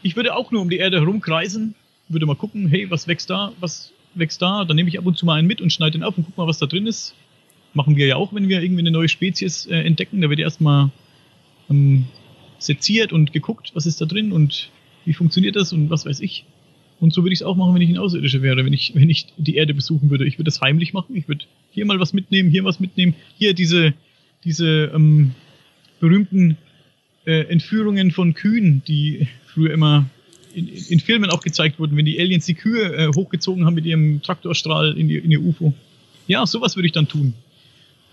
Ich 0.02 0.16
würde 0.16 0.36
auch 0.36 0.52
nur 0.52 0.62
um 0.62 0.70
die 0.70 0.78
Erde 0.78 1.00
herumkreisen, 1.00 1.76
würde 2.08 2.26
mal 2.26 2.36
gucken, 2.36 2.68
hey, 2.68 2.89
was 2.89 3.08
wächst 3.08 3.30
da, 3.30 3.52
was 3.60 3.93
wächst 4.16 4.41
da, 4.41 4.66
dann 4.66 4.76
nehme 4.76 4.89
ich 4.89 4.97
ab 4.97 5.06
und 5.06 5.18
zu 5.18 5.26
mal 5.26 5.36
einen 5.36 5.47
mit 5.47 5.62
und 5.62 5.72
schneide 5.72 5.91
den 5.91 6.04
auf 6.04 6.18
und 6.18 6.26
guck 6.26 6.38
mal, 6.38 6.47
was 6.47 6.58
da 6.58 6.66
drin 6.66 6.88
ist. 6.88 7.14
Machen 7.74 7.96
wir 7.96 8.08
ja 8.08 8.16
auch, 8.16 8.34
wenn 8.34 8.50
wir 8.50 8.62
irgendwie 8.62 8.82
eine 8.82 8.92
neue 8.92 9.10
Spezies 9.10 9.66
äh, 9.66 9.76
entdecken, 9.76 10.22
da 10.22 10.30
wird 10.30 10.40
erstmal 10.40 10.90
ähm, 11.70 12.06
seziert 12.58 13.14
und 13.14 13.32
geguckt, 13.32 13.72
was 13.74 13.86
ist 13.86 14.02
da 14.02 14.06
drin 14.06 14.32
und 14.32 14.70
wie 15.06 15.14
funktioniert 15.14 15.56
das 15.56 15.72
und 15.74 15.90
was 15.90 16.06
weiß 16.06 16.20
ich. 16.20 16.46
Und 17.00 17.14
so 17.14 17.24
würde 17.24 17.34
ich 17.34 17.40
es 17.40 17.46
auch 17.46 17.56
machen, 17.56 17.74
wenn 17.76 17.82
ich 17.82 17.90
ein 17.90 17.98
Außerirdischer 17.98 18.42
wäre, 18.42 18.66
wenn 18.66 18.74
ich, 18.74 18.94
wenn 18.94 19.10
ich 19.10 19.28
die 19.38 19.56
Erde 19.56 19.74
besuchen 19.74 20.10
würde. 20.10 20.26
Ich 20.26 20.38
würde 20.38 20.50
das 20.50 20.60
heimlich 20.60 20.94
machen. 20.94 21.16
Ich 21.16 21.28
würde 21.28 21.46
hier 21.72 21.86
mal 21.86 22.00
was 22.00 22.12
mitnehmen, 22.14 22.50
hier 22.50 22.66
was 22.66 22.80
mitnehmen. 22.80 23.16
Hier 23.38 23.54
diese, 23.54 23.94
diese 24.44 24.92
ähm, 24.94 25.32
berühmten 26.02 26.58
äh, 27.26 27.46
Entführungen 27.48 28.12
von 28.12 28.34
Kühen, 28.34 28.82
die 28.86 29.28
früher 29.46 29.72
immer 29.72 30.10
in, 30.54 30.68
in 30.68 31.00
Filmen 31.00 31.30
auch 31.30 31.42
gezeigt 31.42 31.80
wurden, 31.80 31.96
wenn 31.96 32.06
die 32.06 32.20
Aliens 32.20 32.46
die 32.46 32.56
Kühe 32.56 32.94
äh, 32.94 33.08
hochgezogen 33.16 33.66
haben 33.66 33.76
mit 33.76 33.86
ihrem 33.86 34.22
Traktorstrahl 34.22 34.98
in, 34.98 35.08
die, 35.08 35.18
in 35.18 35.32
ihr 35.32 35.42
UFO. 35.42 35.74
Ja, 36.28 36.46
sowas 36.46 36.76
würde 36.76 36.88
ich 36.88 36.94
dann 36.94 37.08
tun. 37.08 37.34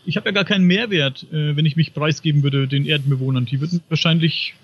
Ich 0.07 0.17
habe 0.17 0.29
ja 0.29 0.33
gar 0.33 0.45
keinen 0.45 0.65
Mehrwert, 0.65 1.27
äh, 1.33 1.57
wenn 1.57 1.67
ich 1.67 1.77
mich 1.77 1.93
preisgeben 1.93 2.43
würde 2.43 2.69
den 2.69 2.87
Erdenbewohnern. 2.87 3.45
Die 3.45 3.61
würden 3.61 3.83
wahrscheinlich, 3.89 4.55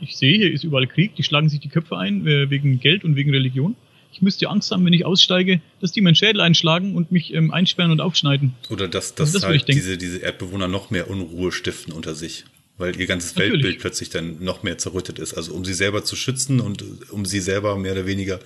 ich 0.00 0.16
sehe, 0.16 0.36
hier 0.36 0.52
ist 0.52 0.64
überall 0.64 0.86
Krieg, 0.86 1.14
die 1.16 1.22
schlagen 1.22 1.48
sich 1.48 1.60
die 1.60 1.68
Köpfe 1.68 1.96
ein 1.96 2.26
äh, 2.26 2.50
wegen 2.50 2.80
Geld 2.80 3.04
und 3.04 3.16
wegen 3.16 3.30
Religion. 3.30 3.76
Ich 4.12 4.22
müsste 4.22 4.48
Angst 4.48 4.70
haben, 4.72 4.84
wenn 4.84 4.92
ich 4.92 5.04
aussteige, 5.04 5.60
dass 5.80 5.92
die 5.92 6.00
meinen 6.00 6.14
Schädel 6.14 6.40
einschlagen 6.40 6.96
und 6.96 7.12
mich 7.12 7.32
ähm, 7.34 7.52
einsperren 7.52 7.92
und 7.92 8.00
aufschneiden. 8.00 8.54
Oder 8.70 8.88
dass, 8.88 9.14
dass 9.14 9.28
Also 9.28 9.38
das 9.38 9.48
würde 9.48 9.56
ich 9.56 9.62
halt 9.62 9.74
diese, 9.74 9.98
diese 9.98 10.18
Erdbewohner 10.18 10.66
noch 10.66 10.90
mehr 10.90 11.08
Unruhe 11.08 11.52
stiften 11.52 11.92
unter 11.92 12.14
sich. 12.14 12.44
Weil 12.78 12.98
ihr 12.98 13.06
ganzes 13.06 13.34
Natürlich. 13.34 13.54
Weltbild 13.54 13.80
plötzlich 13.80 14.08
dann 14.08 14.42
noch 14.42 14.62
mehr 14.62 14.78
zerrüttet 14.78 15.18
ist. 15.18 15.34
Also 15.34 15.52
um 15.52 15.64
sie 15.64 15.74
selber 15.74 16.04
zu 16.04 16.14
schützen 16.14 16.60
und 16.60 16.84
um 17.10 17.26
sie 17.26 17.40
selber 17.40 17.76
mehr 17.76 17.92
oder 17.92 18.06
weniger 18.06 18.38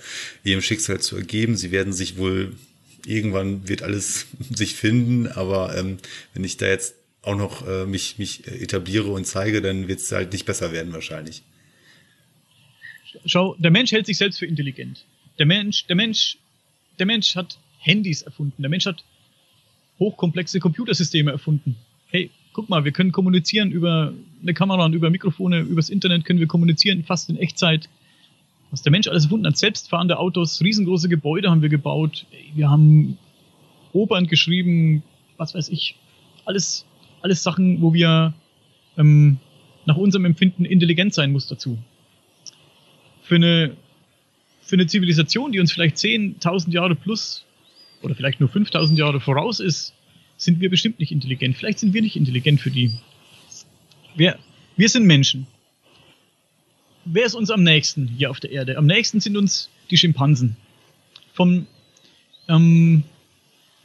ihrem 0.43 0.61
Schicksal 0.61 0.99
zu 0.99 1.15
ergeben. 1.15 1.55
Sie 1.55 1.71
werden 1.71 1.93
sich 1.93 2.17
wohl, 2.17 2.53
irgendwann 3.05 3.67
wird 3.67 3.83
alles 3.83 4.27
sich 4.49 4.75
finden, 4.75 5.27
aber 5.27 5.77
ähm, 5.77 5.97
wenn 6.33 6.43
ich 6.43 6.57
da 6.57 6.67
jetzt 6.67 6.95
auch 7.21 7.37
noch 7.37 7.67
äh, 7.67 7.85
mich, 7.85 8.17
mich 8.17 8.45
etabliere 8.47 9.09
und 9.09 9.25
zeige, 9.25 9.61
dann 9.61 9.87
wird 9.87 9.99
es 9.99 10.11
halt 10.11 10.33
nicht 10.33 10.45
besser 10.45 10.71
werden 10.71 10.91
wahrscheinlich. 10.93 11.43
Schau, 13.25 13.55
der 13.59 13.71
Mensch 13.71 13.91
hält 13.91 14.05
sich 14.05 14.17
selbst 14.17 14.39
für 14.39 14.45
intelligent. 14.45 15.05
Der 15.39 15.45
Mensch, 15.45 15.85
der 15.87 15.95
Mensch, 15.95 16.37
der 16.99 17.05
Mensch 17.05 17.35
hat 17.35 17.57
Handys 17.79 18.21
erfunden. 18.21 18.61
Der 18.61 18.69
Mensch 18.69 18.85
hat 18.85 19.03
hochkomplexe 19.99 20.59
Computersysteme 20.59 21.31
erfunden. 21.31 21.75
Hey, 22.07 22.29
guck 22.53 22.69
mal, 22.69 22.85
wir 22.85 22.91
können 22.91 23.11
kommunizieren 23.11 23.71
über 23.71 24.13
eine 24.41 24.53
Kamera 24.53 24.85
und 24.85 24.93
über 24.93 25.09
Mikrofone, 25.09 25.61
übers 25.61 25.89
Internet 25.89 26.25
können 26.25 26.39
wir 26.39 26.47
kommunizieren, 26.47 27.03
fast 27.03 27.29
in 27.29 27.37
Echtzeit. 27.37 27.89
Was 28.73 28.81
der 28.81 28.91
Mensch 28.91 29.07
alles 29.07 29.25
erfunden 29.25 29.45
hat, 29.45 29.55
selbstfahrende 29.55 30.17
Autos, 30.17 30.59
riesengroße 30.59 31.07
Gebäude 31.07 31.51
haben 31.51 31.61
wir 31.61 31.69
gebaut. 31.69 32.25
Wir 32.55 32.71
haben 32.71 33.19
Opern 33.91 34.25
geschrieben, 34.25 35.03
was 35.37 35.53
weiß 35.53 35.69
ich. 35.69 35.95
Alles, 36.45 36.83
alles 37.21 37.43
Sachen, 37.43 37.83
wo 37.83 37.93
wir 37.93 38.33
ähm, 38.97 39.37
nach 39.85 39.95
unserem 39.95 40.25
Empfinden 40.25 40.65
intelligent 40.65 41.13
sein 41.13 41.31
muss 41.31 41.45
dazu. 41.45 41.77
Für 43.21 43.35
eine, 43.35 43.77
für 44.63 44.75
eine 44.75 44.87
Zivilisation, 44.87 45.51
die 45.51 45.59
uns 45.59 45.71
vielleicht 45.71 45.97
10.000 45.97 46.71
Jahre 46.71 46.95
plus 46.95 47.45
oder 48.01 48.15
vielleicht 48.15 48.39
nur 48.39 48.49
5.000 48.49 48.95
Jahre 48.95 49.19
voraus 49.19 49.59
ist, 49.59 49.93
sind 50.35 50.59
wir 50.61 50.71
bestimmt 50.71 50.99
nicht 50.99 51.11
intelligent. 51.11 51.57
Vielleicht 51.57 51.77
sind 51.77 51.93
wir 51.93 52.01
nicht 52.01 52.15
intelligent 52.15 52.59
für 52.59 52.71
die. 52.71 52.91
Wir, 54.15 54.39
wir 54.77 54.89
sind 54.89 55.05
Menschen. 55.05 55.45
Wer 57.05 57.25
ist 57.25 57.35
uns 57.35 57.49
am 57.49 57.63
nächsten 57.63 58.07
hier 58.07 58.31
auf 58.31 58.39
der 58.39 58.51
Erde? 58.51 58.77
Am 58.77 58.85
nächsten 58.85 59.19
sind 59.19 59.35
uns 59.35 59.69
die 59.89 59.97
Schimpansen. 59.97 60.55
Vom, 61.33 61.67
ähm, 62.47 63.03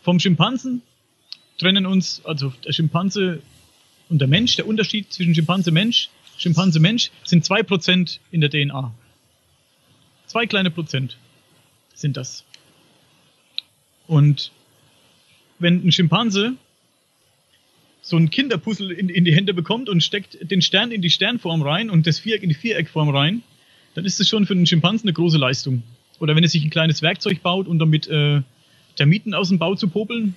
vom 0.02 0.20
Schimpansen 0.20 0.82
trennen 1.58 1.86
uns, 1.86 2.22
also 2.24 2.52
der 2.64 2.72
Schimpanse 2.72 3.42
und 4.08 4.20
der 4.20 4.28
Mensch, 4.28 4.56
der 4.56 4.66
Unterschied 4.66 5.12
zwischen 5.12 5.34
Schimpanse 5.34 5.70
Mensch, 5.72 6.10
Schimpanse 6.36 6.78
Mensch 6.78 7.10
sind 7.24 7.44
zwei 7.44 7.64
Prozent 7.64 8.20
in 8.30 8.40
der 8.40 8.50
DNA. 8.50 8.94
Zwei 10.26 10.46
kleine 10.46 10.70
Prozent 10.70 11.16
sind 11.94 12.16
das. 12.16 12.44
Und 14.06 14.52
wenn 15.58 15.84
ein 15.84 15.90
Schimpanse 15.90 16.54
so 18.00 18.16
ein 18.16 18.30
Kinderpuzzle 18.30 18.92
in, 18.92 19.08
in 19.08 19.24
die 19.24 19.34
Hände 19.34 19.54
bekommt 19.54 19.88
und 19.88 20.02
steckt 20.02 20.50
den 20.50 20.62
Stern 20.62 20.92
in 20.92 21.02
die 21.02 21.10
Sternform 21.10 21.62
rein 21.62 21.90
und 21.90 22.06
das 22.06 22.18
Viereck 22.18 22.42
in 22.42 22.48
die 22.48 22.54
Viereckform 22.54 23.10
rein, 23.10 23.42
dann 23.94 24.04
ist 24.04 24.20
das 24.20 24.28
schon 24.28 24.46
für 24.46 24.54
einen 24.54 24.66
Schimpansen 24.66 25.08
eine 25.08 25.14
große 25.14 25.38
Leistung. 25.38 25.82
Oder 26.20 26.36
wenn 26.36 26.42
er 26.42 26.48
sich 26.48 26.64
ein 26.64 26.70
kleines 26.70 27.02
Werkzeug 27.02 27.42
baut, 27.42 27.68
um 27.68 27.78
damit 27.78 28.08
äh, 28.08 28.42
Termiten 28.96 29.34
aus 29.34 29.48
dem 29.48 29.58
Bau 29.58 29.74
zu 29.74 29.88
popeln, 29.88 30.34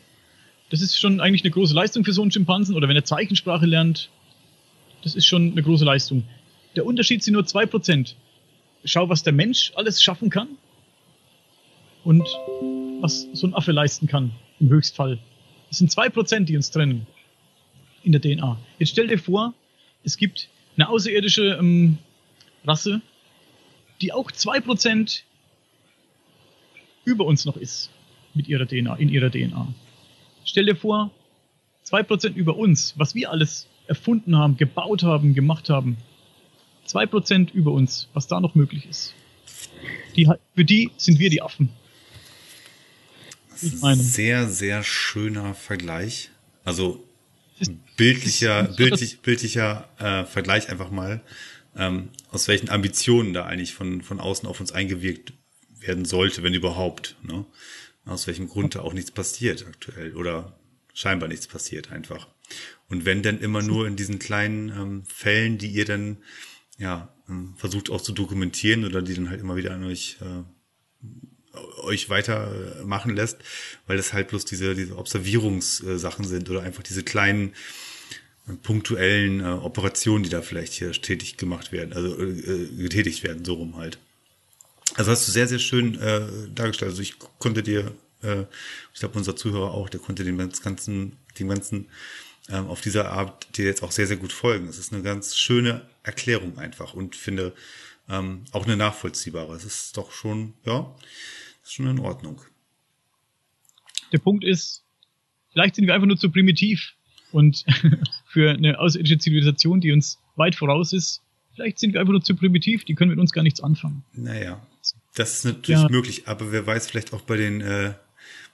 das 0.70 0.82
ist 0.82 1.00
schon 1.00 1.20
eigentlich 1.20 1.44
eine 1.44 1.52
große 1.52 1.74
Leistung 1.74 2.06
für 2.06 2.14
so 2.14 2.22
einen 2.22 2.32
Schimpansen. 2.32 2.76
Oder 2.76 2.88
wenn 2.88 2.96
er 2.96 3.04
Zeichensprache 3.04 3.66
lernt, 3.66 4.10
das 5.04 5.16
ist 5.16 5.26
schon 5.26 5.52
eine 5.52 5.64
große 5.64 5.86
Leistung. 5.86 6.24
Der 6.76 6.86
Unterschied 6.86 7.24
sind 7.24 7.34
nur 7.34 7.46
zwei 7.46 7.66
Prozent. 7.66 8.16
Schau, 8.86 9.10
was 9.10 9.24
der 9.24 9.34
Mensch 9.34 9.74
alles 9.76 10.02
schaffen 10.02 10.30
kann 10.30 10.48
und 12.04 12.24
was 13.02 13.28
so 13.34 13.48
ein 13.48 13.54
Affe 13.54 13.72
leisten 13.72 14.08
kann, 14.08 14.32
im 14.60 14.70
Höchstfall. 14.70 15.20
Das 15.70 15.80
sind 15.80 15.92
zwei 15.92 16.10
Prozent, 16.10 16.50
die 16.50 16.56
uns 16.56 16.72
trennen 16.72 17.06
in 18.04 18.12
der 18.12 18.22
DNA. 18.22 18.58
Jetzt 18.80 18.90
stell 18.90 19.08
dir 19.08 19.18
vor, 19.18 19.54
es 20.04 20.18
gibt 20.18 20.50
eine 20.76 20.90
außerirdische 20.90 21.58
ähm, 21.60 21.98
Rasse, 22.66 23.02
die 24.02 24.14
auch 24.14 24.32
zwei 24.32 24.60
Prozent 24.60 25.24
über 27.06 27.26
uns 27.26 27.46
noch 27.46 27.58
ist 27.58 27.90
mit 28.34 28.48
ihrer 28.48 28.66
DNA, 28.66 28.96
in 28.96 29.10
ihrer 29.10 29.30
DNA. 29.30 29.74
Stell 30.46 30.66
dir 30.66 30.76
vor, 30.76 31.12
zwei 31.84 32.04
Prozent 32.04 32.36
über 32.36 32.58
uns, 32.58 32.94
was 32.98 33.16
wir 33.16 33.32
alles 33.32 33.68
erfunden 33.88 34.38
haben, 34.38 34.58
gebaut 34.58 35.04
haben, 35.04 35.34
gemacht 35.34 35.70
haben. 35.70 35.98
Zwei 36.86 37.06
Prozent 37.06 37.54
über 37.54 37.72
uns, 37.72 38.10
was 38.14 38.28
da 38.28 38.40
noch 38.40 38.56
möglich 38.56 38.86
ist. 38.86 39.14
Die, 40.16 40.30
für 40.56 40.66
die 40.66 40.92
sind 40.98 41.20
wir 41.20 41.30
die 41.30 41.42
Affen. 41.42 41.70
Ich 43.62 43.82
meine. 43.82 44.02
Sehr, 44.02 44.48
sehr 44.48 44.84
schöner 44.84 45.54
Vergleich. 45.54 46.30
Also 46.64 47.04
bildlicher, 47.98 48.64
bildlich, 48.78 49.22
bildlicher 49.22 49.90
äh, 50.00 50.26
Vergleich 50.26 50.70
einfach 50.70 50.92
mal, 50.92 51.22
ähm, 51.76 52.10
aus 52.30 52.48
welchen 52.48 52.70
Ambitionen 52.70 53.34
da 53.34 53.46
eigentlich 53.46 53.74
von, 53.74 54.02
von 54.02 54.20
außen 54.20 54.48
auf 54.48 54.60
uns 54.60 54.72
eingewirkt 54.72 55.34
werden 55.80 56.06
sollte, 56.06 56.44
wenn 56.44 56.54
überhaupt. 56.54 57.16
Ne? 57.24 57.46
Aus 58.06 58.28
welchem 58.28 58.48
Grund 58.48 58.76
da 58.76 58.82
auch 58.82 58.94
nichts 58.94 59.12
passiert 59.12 59.66
aktuell 59.68 60.16
oder 60.16 60.60
scheinbar 60.94 61.30
nichts 61.30 61.48
passiert 61.48 61.92
einfach. 61.92 62.28
Und 62.90 63.06
wenn 63.06 63.24
denn 63.24 63.40
immer 63.40 63.62
nur 63.62 63.88
in 63.88 63.96
diesen 63.96 64.20
kleinen 64.20 64.70
ähm, 64.70 65.04
Fällen, 65.06 65.58
die 65.58 65.70
ihr 65.70 65.86
dann 65.86 66.18
ja 66.78 67.14
ähm, 67.30 67.54
versucht 67.58 67.90
auch 67.90 68.02
zu 68.02 68.12
dokumentieren 68.12 68.86
oder 68.86 69.02
die 69.02 69.14
dann 69.14 69.30
halt 69.30 69.40
immer 69.40 69.56
wieder 69.56 69.74
an 69.74 69.86
euch 69.86 70.18
äh, 70.22 70.44
euch 71.84 72.10
weiter 72.10 72.80
äh, 72.80 72.84
machen 72.84 73.16
lässt, 73.16 73.38
weil 73.88 73.98
das 73.98 74.14
halt 74.14 74.30
bloß 74.30 74.46
diese, 74.46 74.76
diese 74.76 74.98
Observierungssachen 74.98 76.26
sind 76.26 76.50
oder 76.50 76.62
einfach 76.62 76.84
diese 76.84 77.04
kleinen 77.04 77.54
äh, 78.48 78.54
punktuellen 78.54 79.42
äh, 79.42 79.44
Operationen, 79.44 80.24
die 80.24 80.30
da 80.30 80.42
vielleicht 80.42 80.74
hier 80.74 80.92
tätig 80.92 81.38
gemacht 81.38 81.72
werden, 81.72 81.94
also 81.94 82.18
äh, 82.18 82.30
äh, 82.30 82.68
getätigt 82.78 83.24
werden, 83.24 83.46
so 83.46 83.56
rum 83.56 83.78
halt. 83.78 83.98
Also 84.96 85.12
hast 85.12 85.28
du 85.28 85.32
sehr, 85.32 85.48
sehr 85.48 85.60
schön 85.60 86.00
äh, 86.00 86.22
dargestellt. 86.54 86.92
Also 86.92 87.02
ich 87.02 87.16
konnte 87.40 87.64
dir, 87.64 87.94
äh, 88.24 88.44
ich 88.94 89.00
glaube 89.00 89.18
unser 89.18 89.36
Zuhörer 89.36 89.72
auch, 89.72 89.90
der 89.90 90.00
konnte 90.00 90.24
dem 90.24 90.38
ganzen, 90.38 91.18
dem 91.40 91.48
ganzen 91.48 91.88
ähm, 92.50 92.68
auf 92.68 92.82
dieser 92.82 93.12
Art 93.12 93.58
dir 93.58 93.66
jetzt 93.66 93.84
auch 93.84 93.92
sehr, 93.92 94.08
sehr 94.08 94.18
gut 94.18 94.34
folgen. 94.34 94.68
Es 94.68 94.78
ist 94.78 94.92
eine 94.94 95.02
ganz 95.02 95.38
schöne 95.38 95.82
Erklärung 96.04 96.58
einfach 96.58 96.94
und 96.94 97.16
finde 97.16 97.54
ähm, 98.10 98.44
auch 98.52 98.66
eine 98.66 98.78
nachvollziehbare. 98.78 99.54
Es 99.56 99.64
ist 99.66 99.98
doch 99.98 100.12
schon, 100.12 100.54
ja, 100.66 100.94
ist 101.64 101.74
schon 101.74 101.88
in 101.88 102.00
Ordnung. 102.00 102.42
Der 104.12 104.18
Punkt 104.20 104.44
ist, 104.44 104.84
vielleicht 105.54 105.76
sind 105.76 105.88
wir 105.88 105.94
einfach 105.94 106.08
nur 106.08 106.18
zu 106.18 106.30
primitiv 106.30 106.94
und 107.32 107.66
für 108.28 108.52
eine 108.52 108.80
außerirdische 108.80 109.18
Zivilisation, 109.20 109.80
die 109.82 109.92
uns 109.92 110.20
weit 110.36 110.56
voraus 110.56 110.94
ist, 110.94 111.22
vielleicht 111.56 111.80
sind 111.80 111.94
wir 111.94 112.00
einfach 112.02 112.12
nur 112.12 112.24
zu 112.24 112.36
primitiv, 112.36 112.84
die 112.86 112.96
können 112.96 113.12
mit 113.12 113.20
uns 113.20 113.32
gar 113.32 113.44
nichts 113.44 113.62
anfangen. 113.62 114.04
Naja, 114.14 114.62
das 115.16 115.34
ist 115.36 115.46
natürlich 115.46 115.82
Ja. 115.82 115.90
möglich, 115.90 116.28
aber 116.28 116.52
wer 116.52 116.66
weiß, 116.66 116.88
vielleicht 116.90 117.14
auch 117.14 117.22
bei 117.22 117.38
den, 117.38 117.62
äh, 117.62 117.94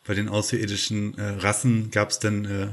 bei 0.06 0.14
den 0.14 0.30
außerirdischen 0.30 1.18
äh, 1.18 1.22
Rassen 1.40 1.92
gab 1.92 2.10
es 2.10 2.20
dann, 2.20 2.46
äh, 2.46 2.68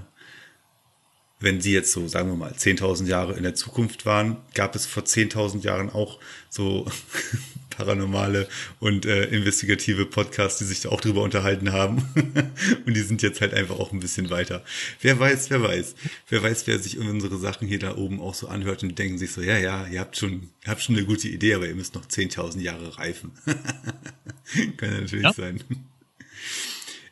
wenn 1.45 1.61
sie 1.61 1.73
jetzt 1.73 1.93
so, 1.93 2.09
sagen 2.09 2.29
wir 2.31 2.37
mal, 2.37 2.53
10.000 2.53 3.07
Jahre 3.07 3.35
in 3.37 3.43
der 3.43 3.55
Zukunft 3.55 4.07
waren, 4.07 4.37
gab 4.55 4.75
es 4.75 4.87
vor 4.87 5.05
10.000 5.05 5.63
Jahren 5.63 5.91
auch 5.91 6.19
so 6.51 6.87
paranormale 7.71 8.49
und 8.81 9.05
äh, 9.05 9.25
investigative 9.27 10.07
Podcasts, 10.07 10.59
die 10.59 10.65
sich 10.65 10.81
da 10.81 10.91
auch 10.91 11.01
drüber 11.01 11.23
unterhalten 11.23 11.73
haben. 11.73 12.09
und 12.87 12.95
die 12.97 13.01
sind 13.03 13.21
jetzt 13.23 13.41
halt 13.41 13.53
einfach 13.53 13.79
auch 13.79 13.93
ein 13.93 14.01
bisschen 14.01 14.31
weiter. 14.31 14.65
Wer 15.01 15.19
weiß, 15.19 15.51
wer 15.51 15.63
weiß. 15.63 15.95
Wer 16.29 16.43
weiß, 16.43 16.67
wer 16.67 16.79
sich 16.79 16.99
unsere 16.99 17.37
Sachen 17.39 17.67
hier 17.67 17.79
da 17.81 17.97
oben 17.97 18.21
auch 18.21 18.35
so 18.35 18.49
anhört 18.49 18.83
und 18.83 18.99
denken 18.99 19.19
sich 19.19 19.33
so, 19.33 19.41
ja, 19.43 19.59
ja, 19.59 19.87
ihr 19.89 20.01
habt 20.01 20.17
schon, 20.17 20.51
ihr 20.65 20.69
habt 20.71 20.83
schon 20.83 20.97
eine 20.97 21.05
gute 21.05 21.29
Idee, 21.29 21.55
aber 21.55 21.67
ihr 21.67 21.75
müsst 21.75 21.95
noch 21.95 22.07
10.000 22.07 22.61
Jahre 22.61 22.97
reifen. 22.99 23.33
Kann 24.77 24.93
ja 24.93 25.01
natürlich 25.01 25.25
Ja. 25.25 25.33
sein. 25.33 25.63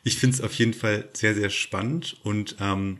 Ich 0.05 0.17
finde 0.17 0.35
es 0.35 0.41
auf 0.41 0.53
jeden 0.55 0.73
Fall 0.73 1.09
sehr, 1.13 1.33
sehr 1.33 1.49
spannend 1.49 2.17
und 2.23 2.57
ähm, 2.59 2.99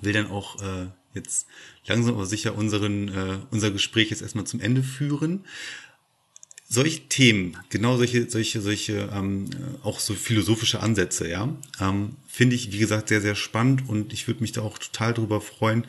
will 0.00 0.12
dann 0.12 0.30
auch 0.30 0.60
äh, 0.62 0.86
jetzt 1.14 1.46
langsam 1.86 2.14
aber 2.14 2.26
sicher 2.26 2.54
unseren, 2.56 3.08
äh, 3.08 3.38
unser 3.50 3.70
Gespräch 3.70 4.10
jetzt 4.10 4.22
erstmal 4.22 4.46
zum 4.46 4.60
Ende 4.60 4.82
führen. 4.82 5.44
solche 6.68 7.08
Themen, 7.08 7.56
genau 7.70 7.96
solche, 7.96 8.28
solche, 8.30 8.60
solche 8.60 9.08
ähm, 9.12 9.48
auch 9.82 10.00
so 10.00 10.14
philosophische 10.14 10.80
Ansätze, 10.80 11.28
ja, 11.28 11.48
ähm, 11.80 12.16
finde 12.26 12.56
ich, 12.56 12.72
wie 12.72 12.78
gesagt, 12.78 13.08
sehr, 13.08 13.22
sehr 13.22 13.34
spannend 13.34 13.88
und 13.88 14.12
ich 14.12 14.26
würde 14.28 14.42
mich 14.42 14.52
da 14.52 14.60
auch 14.60 14.78
total 14.78 15.14
drüber 15.14 15.40
freuen, 15.40 15.86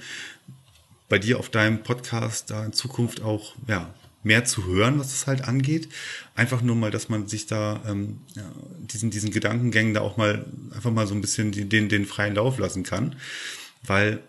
bei 1.09 1.19
dir 1.19 1.39
auf 1.39 1.49
deinem 1.49 1.83
Podcast 1.83 2.49
da 2.49 2.65
in 2.65 2.71
Zukunft 2.71 3.21
auch, 3.21 3.55
ja, 3.67 3.93
mehr 4.21 4.43
zu 4.43 4.65
hören, 4.65 4.99
was 4.99 5.13
es 5.13 5.27
halt 5.27 5.45
angeht. 5.45 5.87
Einfach 6.35 6.61
nur 6.61 6.75
mal, 6.75 6.91
dass 6.91 7.07
man 7.07 7.27
sich 7.27 7.47
da 7.47 7.81
ähm, 7.87 8.19
ja, 8.35 8.43
diesen, 8.79 9.11
diesen 9.11 9.31
Gedankengängen 9.31 9.93
da 9.93 10.01
auch 10.01 10.17
mal 10.17 10.45
einfach 10.71 10.91
mal 10.91 11.07
so 11.07 11.15
ein 11.15 11.21
bisschen 11.21 11.51
den, 11.51 11.89
den 11.89 12.05
freien 12.05 12.35
Lauf 12.35 12.57
lassen 12.57 12.83
kann. 12.83 13.15
Weil 13.83 14.21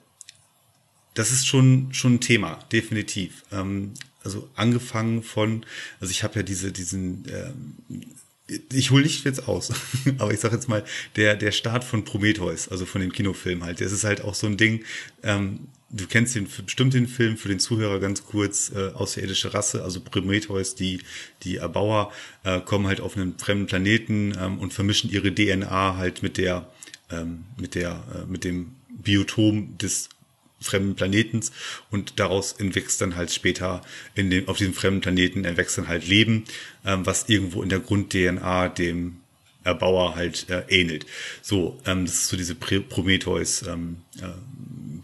das 1.14 1.32
ist 1.32 1.46
schon, 1.46 1.92
schon 1.92 2.14
ein 2.14 2.20
Thema, 2.20 2.59
definitiv. 2.72 3.44
Ähm, 3.53 3.94
also 4.22 4.48
angefangen 4.55 5.22
von, 5.22 5.64
also 6.01 6.11
ich 6.11 6.22
habe 6.22 6.36
ja 6.36 6.42
diese, 6.42 6.72
diesen, 6.72 7.24
ähm, 7.28 8.05
ich 8.72 8.90
hole 8.90 9.03
nicht 9.03 9.24
jetzt 9.24 9.48
aus, 9.48 9.72
aber 10.18 10.32
ich 10.32 10.40
sage 10.40 10.55
jetzt 10.55 10.68
mal, 10.68 10.84
der, 11.16 11.36
der 11.36 11.53
Start 11.53 11.84
von 11.84 12.05
Prometheus, 12.05 12.68
also 12.68 12.84
von 12.86 13.01
dem 13.01 13.12
Kinofilm 13.12 13.64
halt, 13.64 13.80
das 13.80 13.92
ist 13.92 14.05
halt 14.05 14.22
auch 14.22 14.34
so 14.34 14.46
ein 14.46 14.57
Ding, 14.57 14.84
ähm, 15.22 15.68
du 15.90 16.07
kennst 16.07 16.34
den, 16.34 16.46
bestimmt 16.64 16.94
den 16.94 17.09
Film 17.09 17.36
für 17.36 17.48
den 17.48 17.59
Zuhörer 17.59 17.98
ganz 17.98 18.24
kurz, 18.24 18.70
äh, 18.74 18.90
außerirdische 18.90 19.55
Rasse, 19.55 19.82
also 19.82 20.01
Prometheus, 20.01 20.74
die, 20.74 21.01
die 21.42 21.57
Erbauer, 21.57 22.12
äh, 22.44 22.61
kommen 22.61 22.86
halt 22.86 23.01
auf 23.01 23.16
einen 23.16 23.38
fremden 23.38 23.66
Planeten 23.66 24.36
ähm, 24.40 24.59
und 24.59 24.72
vermischen 24.72 25.11
ihre 25.11 25.34
DNA 25.34 25.96
halt 25.96 26.22
mit 26.22 26.36
der, 26.36 26.70
ähm, 27.11 27.44
mit 27.59 27.74
der, 27.74 28.05
äh, 28.14 28.30
mit 28.30 28.44
dem 28.44 28.76
Biotom 29.03 29.76
des 29.78 30.09
fremden 30.61 30.94
Planetens 30.94 31.53
und 31.90 32.20
daraus 32.20 32.53
entwächst 32.53 33.01
dann 33.01 33.16
halt 33.16 33.32
später 33.32 33.82
in 34.14 34.30
dem, 34.30 34.48
auf 34.48 34.59
diesem 34.59 34.74
fremden 34.74 35.01
Planeten 35.01 35.44
erwächst 35.44 35.78
dann 35.78 35.88
halt 35.88 36.07
Leben, 36.07 36.44
ähm, 36.84 37.07
was 37.07 37.28
irgendwo 37.28 37.62
in 37.62 37.70
der 37.70 37.80
Grund-DNA 37.80 38.68
dem 38.68 39.16
Erbauer 39.64 40.14
halt 40.16 40.48
äh, 40.48 40.64
ähnelt. 40.68 41.07
So, 41.42 41.78
ähm, 41.86 42.05
das 42.05 42.14
ist 42.14 42.28
so 42.28 42.36
diese 42.36 42.55
Prometheus 42.55 43.62
ähm, 43.66 43.98
äh, 44.20 44.26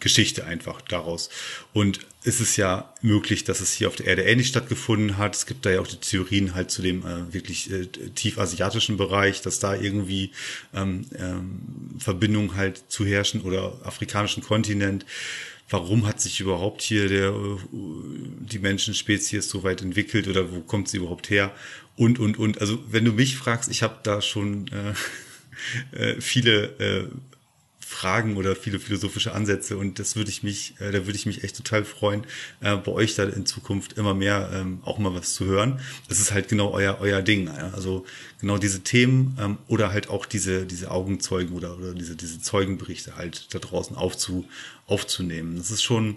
Geschichte 0.00 0.44
einfach 0.44 0.80
daraus. 0.80 1.30
Und 1.72 2.00
es 2.24 2.40
ist 2.40 2.56
ja 2.56 2.92
möglich, 3.02 3.44
dass 3.44 3.60
es 3.60 3.72
hier 3.72 3.88
auf 3.88 3.96
der 3.96 4.06
Erde 4.06 4.22
ähnlich 4.22 4.48
stattgefunden 4.48 5.16
hat. 5.16 5.36
Es 5.36 5.46
gibt 5.46 5.64
da 5.64 5.70
ja 5.70 5.80
auch 5.80 5.86
die 5.86 5.96
Theorien 5.96 6.54
halt 6.54 6.70
zu 6.70 6.82
dem 6.82 7.06
äh, 7.06 7.32
wirklich 7.32 7.70
äh, 7.70 7.86
tief 8.14 8.38
asiatischen 8.38 8.96
Bereich, 8.96 9.42
dass 9.42 9.60
da 9.60 9.76
irgendwie 9.76 10.32
ähm, 10.74 11.06
ähm, 11.16 11.60
Verbindungen 11.98 12.56
halt 12.56 12.82
zu 12.88 13.06
herrschen 13.06 13.42
oder 13.42 13.80
afrikanischen 13.84 14.42
Kontinent. 14.42 15.06
Warum 15.68 16.06
hat 16.06 16.20
sich 16.20 16.40
überhaupt 16.40 16.82
hier 16.82 17.08
der, 17.08 17.28
äh, 17.30 17.58
die 17.72 18.58
Menschenspezies 18.58 19.48
so 19.48 19.62
weit 19.62 19.82
entwickelt 19.82 20.26
oder 20.26 20.52
wo 20.52 20.60
kommt 20.60 20.88
sie 20.88 20.96
überhaupt 20.98 21.30
her? 21.30 21.52
Und, 21.96 22.18
und, 22.18 22.38
und. 22.38 22.60
Also 22.60 22.78
wenn 22.90 23.04
du 23.04 23.12
mich 23.12 23.36
fragst, 23.36 23.70
ich 23.70 23.82
habe 23.82 23.98
da 24.02 24.20
schon 24.20 24.68
äh, 25.92 25.96
äh, 25.96 26.20
viele 26.20 26.64
äh, 26.78 27.08
Fragen 27.88 28.36
oder 28.36 28.56
viele 28.56 28.80
philosophische 28.80 29.32
Ansätze 29.32 29.76
und 29.76 30.00
das 30.00 30.16
würde 30.16 30.28
ich 30.28 30.42
mich, 30.42 30.74
äh, 30.80 30.90
da 30.90 31.06
würde 31.06 31.14
ich 31.14 31.24
mich 31.24 31.44
echt 31.44 31.56
total 31.56 31.84
freuen, 31.84 32.24
äh, 32.60 32.74
bei 32.74 32.90
euch 32.90 33.14
da 33.14 33.22
in 33.22 33.46
Zukunft 33.46 33.92
immer 33.92 34.12
mehr 34.12 34.50
ähm, 34.52 34.80
auch 34.84 34.98
mal 34.98 35.14
was 35.14 35.34
zu 35.34 35.44
hören. 35.44 35.78
Das 36.08 36.18
ist 36.18 36.32
halt 36.32 36.48
genau 36.48 36.72
euer 36.72 36.98
euer 37.00 37.22
Ding. 37.22 37.48
Also 37.48 38.04
genau 38.40 38.58
diese 38.58 38.80
Themen 38.80 39.38
ähm, 39.40 39.58
oder 39.68 39.92
halt 39.92 40.10
auch 40.10 40.26
diese 40.26 40.66
diese 40.66 40.90
Augenzeugen 40.90 41.54
oder 41.54 41.78
oder 41.78 41.94
diese 41.94 42.16
diese 42.16 42.40
Zeugenberichte 42.40 43.14
halt 43.16 43.54
da 43.54 43.60
draußen 43.60 43.94
aufzu 43.94 44.48
aufzunehmen. 44.88 45.56
Das 45.56 45.70
ist 45.70 45.84
schon, 45.84 46.16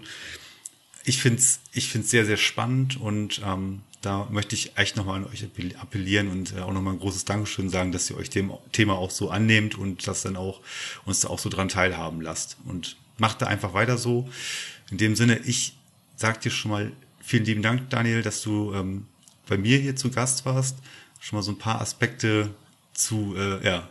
ich 1.04 1.22
find's 1.22 1.60
ich 1.72 1.88
find's 1.88 2.10
sehr 2.10 2.26
sehr 2.26 2.36
spannend 2.36 3.00
und 3.00 3.42
ähm, 3.46 3.82
da 4.00 4.26
möchte 4.30 4.54
ich 4.54 4.76
echt 4.78 4.96
nochmal 4.96 5.16
an 5.16 5.26
euch 5.26 5.44
appellieren 5.78 6.28
und 6.28 6.56
äh, 6.56 6.60
auch 6.60 6.72
nochmal 6.72 6.94
ein 6.94 7.00
großes 7.00 7.26
Dankeschön 7.26 7.68
sagen, 7.68 7.92
dass 7.92 8.08
ihr 8.08 8.16
euch 8.16 8.30
dem 8.30 8.52
Thema 8.72 8.94
auch 8.94 9.10
so 9.10 9.30
annehmt 9.30 9.76
und 9.76 10.06
das 10.06 10.22
dann 10.22 10.36
auch 10.36 10.60
uns 11.04 11.20
da 11.20 11.28
auch 11.28 11.38
so 11.38 11.50
dran 11.50 11.68
teilhaben 11.68 12.20
lasst. 12.20 12.56
Und 12.64 12.96
macht 13.18 13.42
da 13.42 13.46
einfach 13.46 13.74
weiter 13.74 13.98
so. 13.98 14.28
In 14.90 14.98
dem 14.98 15.14
Sinne, 15.14 15.38
ich 15.40 15.76
sag 16.16 16.40
dir 16.40 16.50
schon 16.50 16.70
mal 16.70 16.92
vielen 17.20 17.44
lieben 17.44 17.62
Dank, 17.62 17.90
Daniel, 17.90 18.22
dass 18.22 18.42
du 18.42 18.72
ähm, 18.74 19.06
bei 19.46 19.58
mir 19.58 19.78
hier 19.78 19.96
zu 19.96 20.10
Gast 20.10 20.46
warst. 20.46 20.78
Schon 21.20 21.36
mal 21.36 21.42
so 21.42 21.52
ein 21.52 21.58
paar 21.58 21.80
Aspekte 21.80 22.54
zu, 22.94 23.34
äh, 23.36 23.64
ja, 23.64 23.88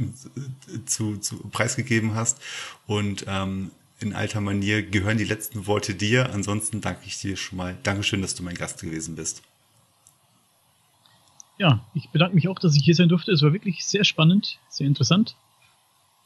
zu, 0.86 1.18
zu 1.18 1.36
preisgegeben 1.50 2.14
hast. 2.14 2.38
Und 2.86 3.26
ähm, 3.28 3.70
in 4.00 4.14
alter 4.14 4.40
Manier 4.40 4.82
gehören 4.82 5.18
die 5.18 5.24
letzten 5.24 5.66
Worte 5.66 5.94
dir. 5.94 6.32
Ansonsten 6.32 6.80
danke 6.80 7.02
ich 7.06 7.18
dir 7.18 7.36
schon 7.36 7.58
mal. 7.58 7.76
Dankeschön, 7.82 8.20
dass 8.20 8.34
du 8.34 8.42
mein 8.42 8.54
Gast 8.54 8.80
gewesen 8.80 9.16
bist. 9.16 9.42
Ja, 11.58 11.84
ich 11.94 12.10
bedanke 12.10 12.34
mich 12.34 12.48
auch, 12.48 12.58
dass 12.58 12.76
ich 12.76 12.84
hier 12.84 12.94
sein 12.94 13.08
durfte. 13.08 13.32
Es 13.32 13.42
war 13.42 13.52
wirklich 13.52 13.86
sehr 13.86 14.04
spannend, 14.04 14.58
sehr 14.68 14.86
interessant. 14.86 15.36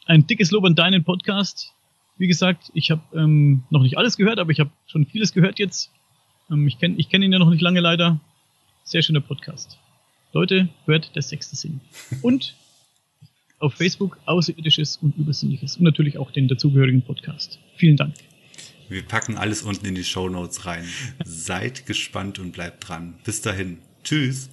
Ein 0.07 0.27
dickes 0.27 0.51
Lob 0.51 0.65
an 0.65 0.75
deinen 0.75 1.05
Podcast. 1.05 1.73
Wie 2.19 2.27
gesagt, 2.27 2.71
ich 2.75 2.91
habe 2.91 3.03
ähm, 3.15 3.63
noch 3.71 3.83
nicht 3.83 3.97
alles 3.97 4.17
gehört, 4.17 4.41
aber 4.41 4.51
ich 4.51 4.59
habe 4.59 4.71
schon 4.87 5.07
vieles 5.07 5.33
gehört 5.33 5.61
jetzt. 5.61 5.91
Ähm, 6.51 6.67
ich 6.67 6.79
kenne 6.79 6.97
ich 6.99 7.09
kenn 7.09 7.23
ihn 7.23 7.33
ja 7.33 7.39
noch 7.39 7.51
nicht 7.51 7.63
lange 7.63 7.81
leider. 7.81 8.19
Sehr 8.83 9.03
schöner 9.03 9.21
Podcast. 9.21 9.79
Leute, 10.33 10.69
hört 10.87 11.15
der 11.15 11.23
sechste 11.23 11.55
Sinn. 11.55 11.81
Und 12.23 12.57
auf 13.61 13.75
Facebook 13.75 14.19
Außerirdisches 14.25 14.99
und 15.03 15.17
Übersinnliches 15.17 15.77
und 15.77 15.85
natürlich 15.85 16.19
auch 16.19 16.33
den 16.33 16.49
dazugehörigen 16.49 17.03
Podcast. 17.03 17.59
Vielen 17.77 17.97
Dank. 17.97 18.15
Wir 18.89 19.03
packen 19.03 19.37
alles 19.37 19.63
unten 19.63 19.87
in 19.87 19.95
die 19.95 20.03
Show 20.03 20.29
Notes 20.29 20.67
rein. 20.67 20.85
Seid 21.25 21.87
gespannt 21.87 22.39
und 22.41 22.53
bleibt 22.53 22.89
dran. 22.89 23.15
Bis 23.25 23.41
dahin. 23.41 23.79
Tschüss. 24.03 24.51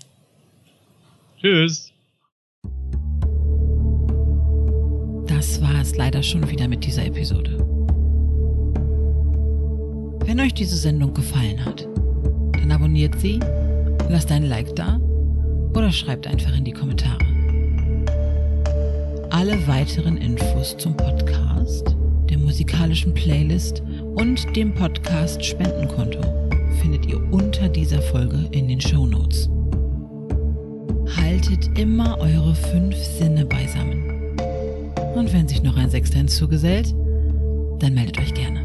Tschüss. 1.42 1.92
Das 5.26 5.62
war 5.62 5.82
es 5.82 5.96
leider 5.96 6.22
schon 6.22 6.48
wieder 6.50 6.68
mit 6.68 6.86
dieser 6.86 7.06
Episode. 7.06 7.58
Wenn 10.26 10.40
euch 10.40 10.54
diese 10.54 10.76
Sendung 10.76 11.14
gefallen 11.14 11.64
hat, 11.64 11.88
dann 12.54 12.72
abonniert 12.72 13.20
sie, 13.20 13.40
lasst 14.10 14.32
ein 14.32 14.44
Like 14.44 14.76
da 14.76 14.98
oder 15.74 15.92
schreibt 15.92 16.28
einfach 16.28 16.56
in 16.56 16.66
die 16.66 16.74
Kommentare. 16.74 17.27
Alle 19.38 19.68
weiteren 19.68 20.18
Infos 20.18 20.76
zum 20.80 20.98
Podcast, 20.98 21.96
der 22.28 22.40
musikalischen 22.40 23.14
Playlist 23.14 23.84
und 24.16 24.56
dem 24.56 24.74
Podcast 24.74 25.46
Spendenkonto 25.46 26.22
findet 26.82 27.06
ihr 27.06 27.22
unter 27.32 27.70
dieser 27.70 28.02
Folge 28.02 28.48
in 28.50 28.68
den 28.68 28.82
Show 28.82 29.06
Notes. 29.06 29.48
Haltet 31.16 31.78
immer 31.78 32.18
eure 32.18 32.56
fünf 32.56 32.96
Sinne 32.96 33.46
beisammen. 33.46 34.36
Und 35.14 35.32
wenn 35.32 35.48
sich 35.48 35.62
noch 35.62 35.78
ein 35.78 35.92
Sechster 35.92 36.18
hinzugesellt, 36.18 36.96
dann 37.78 37.94
meldet 37.94 38.18
euch 38.18 38.34
gerne. 38.34 38.62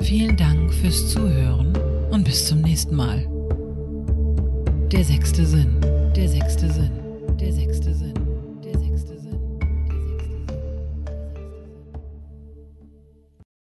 Vielen 0.00 0.36
Dank 0.36 0.74
fürs 0.74 1.08
Zuhören 1.08 1.72
und 2.10 2.24
bis 2.24 2.44
zum 2.44 2.60
nächsten 2.60 2.94
Mal. 2.94 3.26
Der 4.92 5.04
sechste 5.04 5.46
Sinn, 5.46 5.80
der 6.14 6.28
sechste 6.28 6.70
Sinn. 6.70 7.05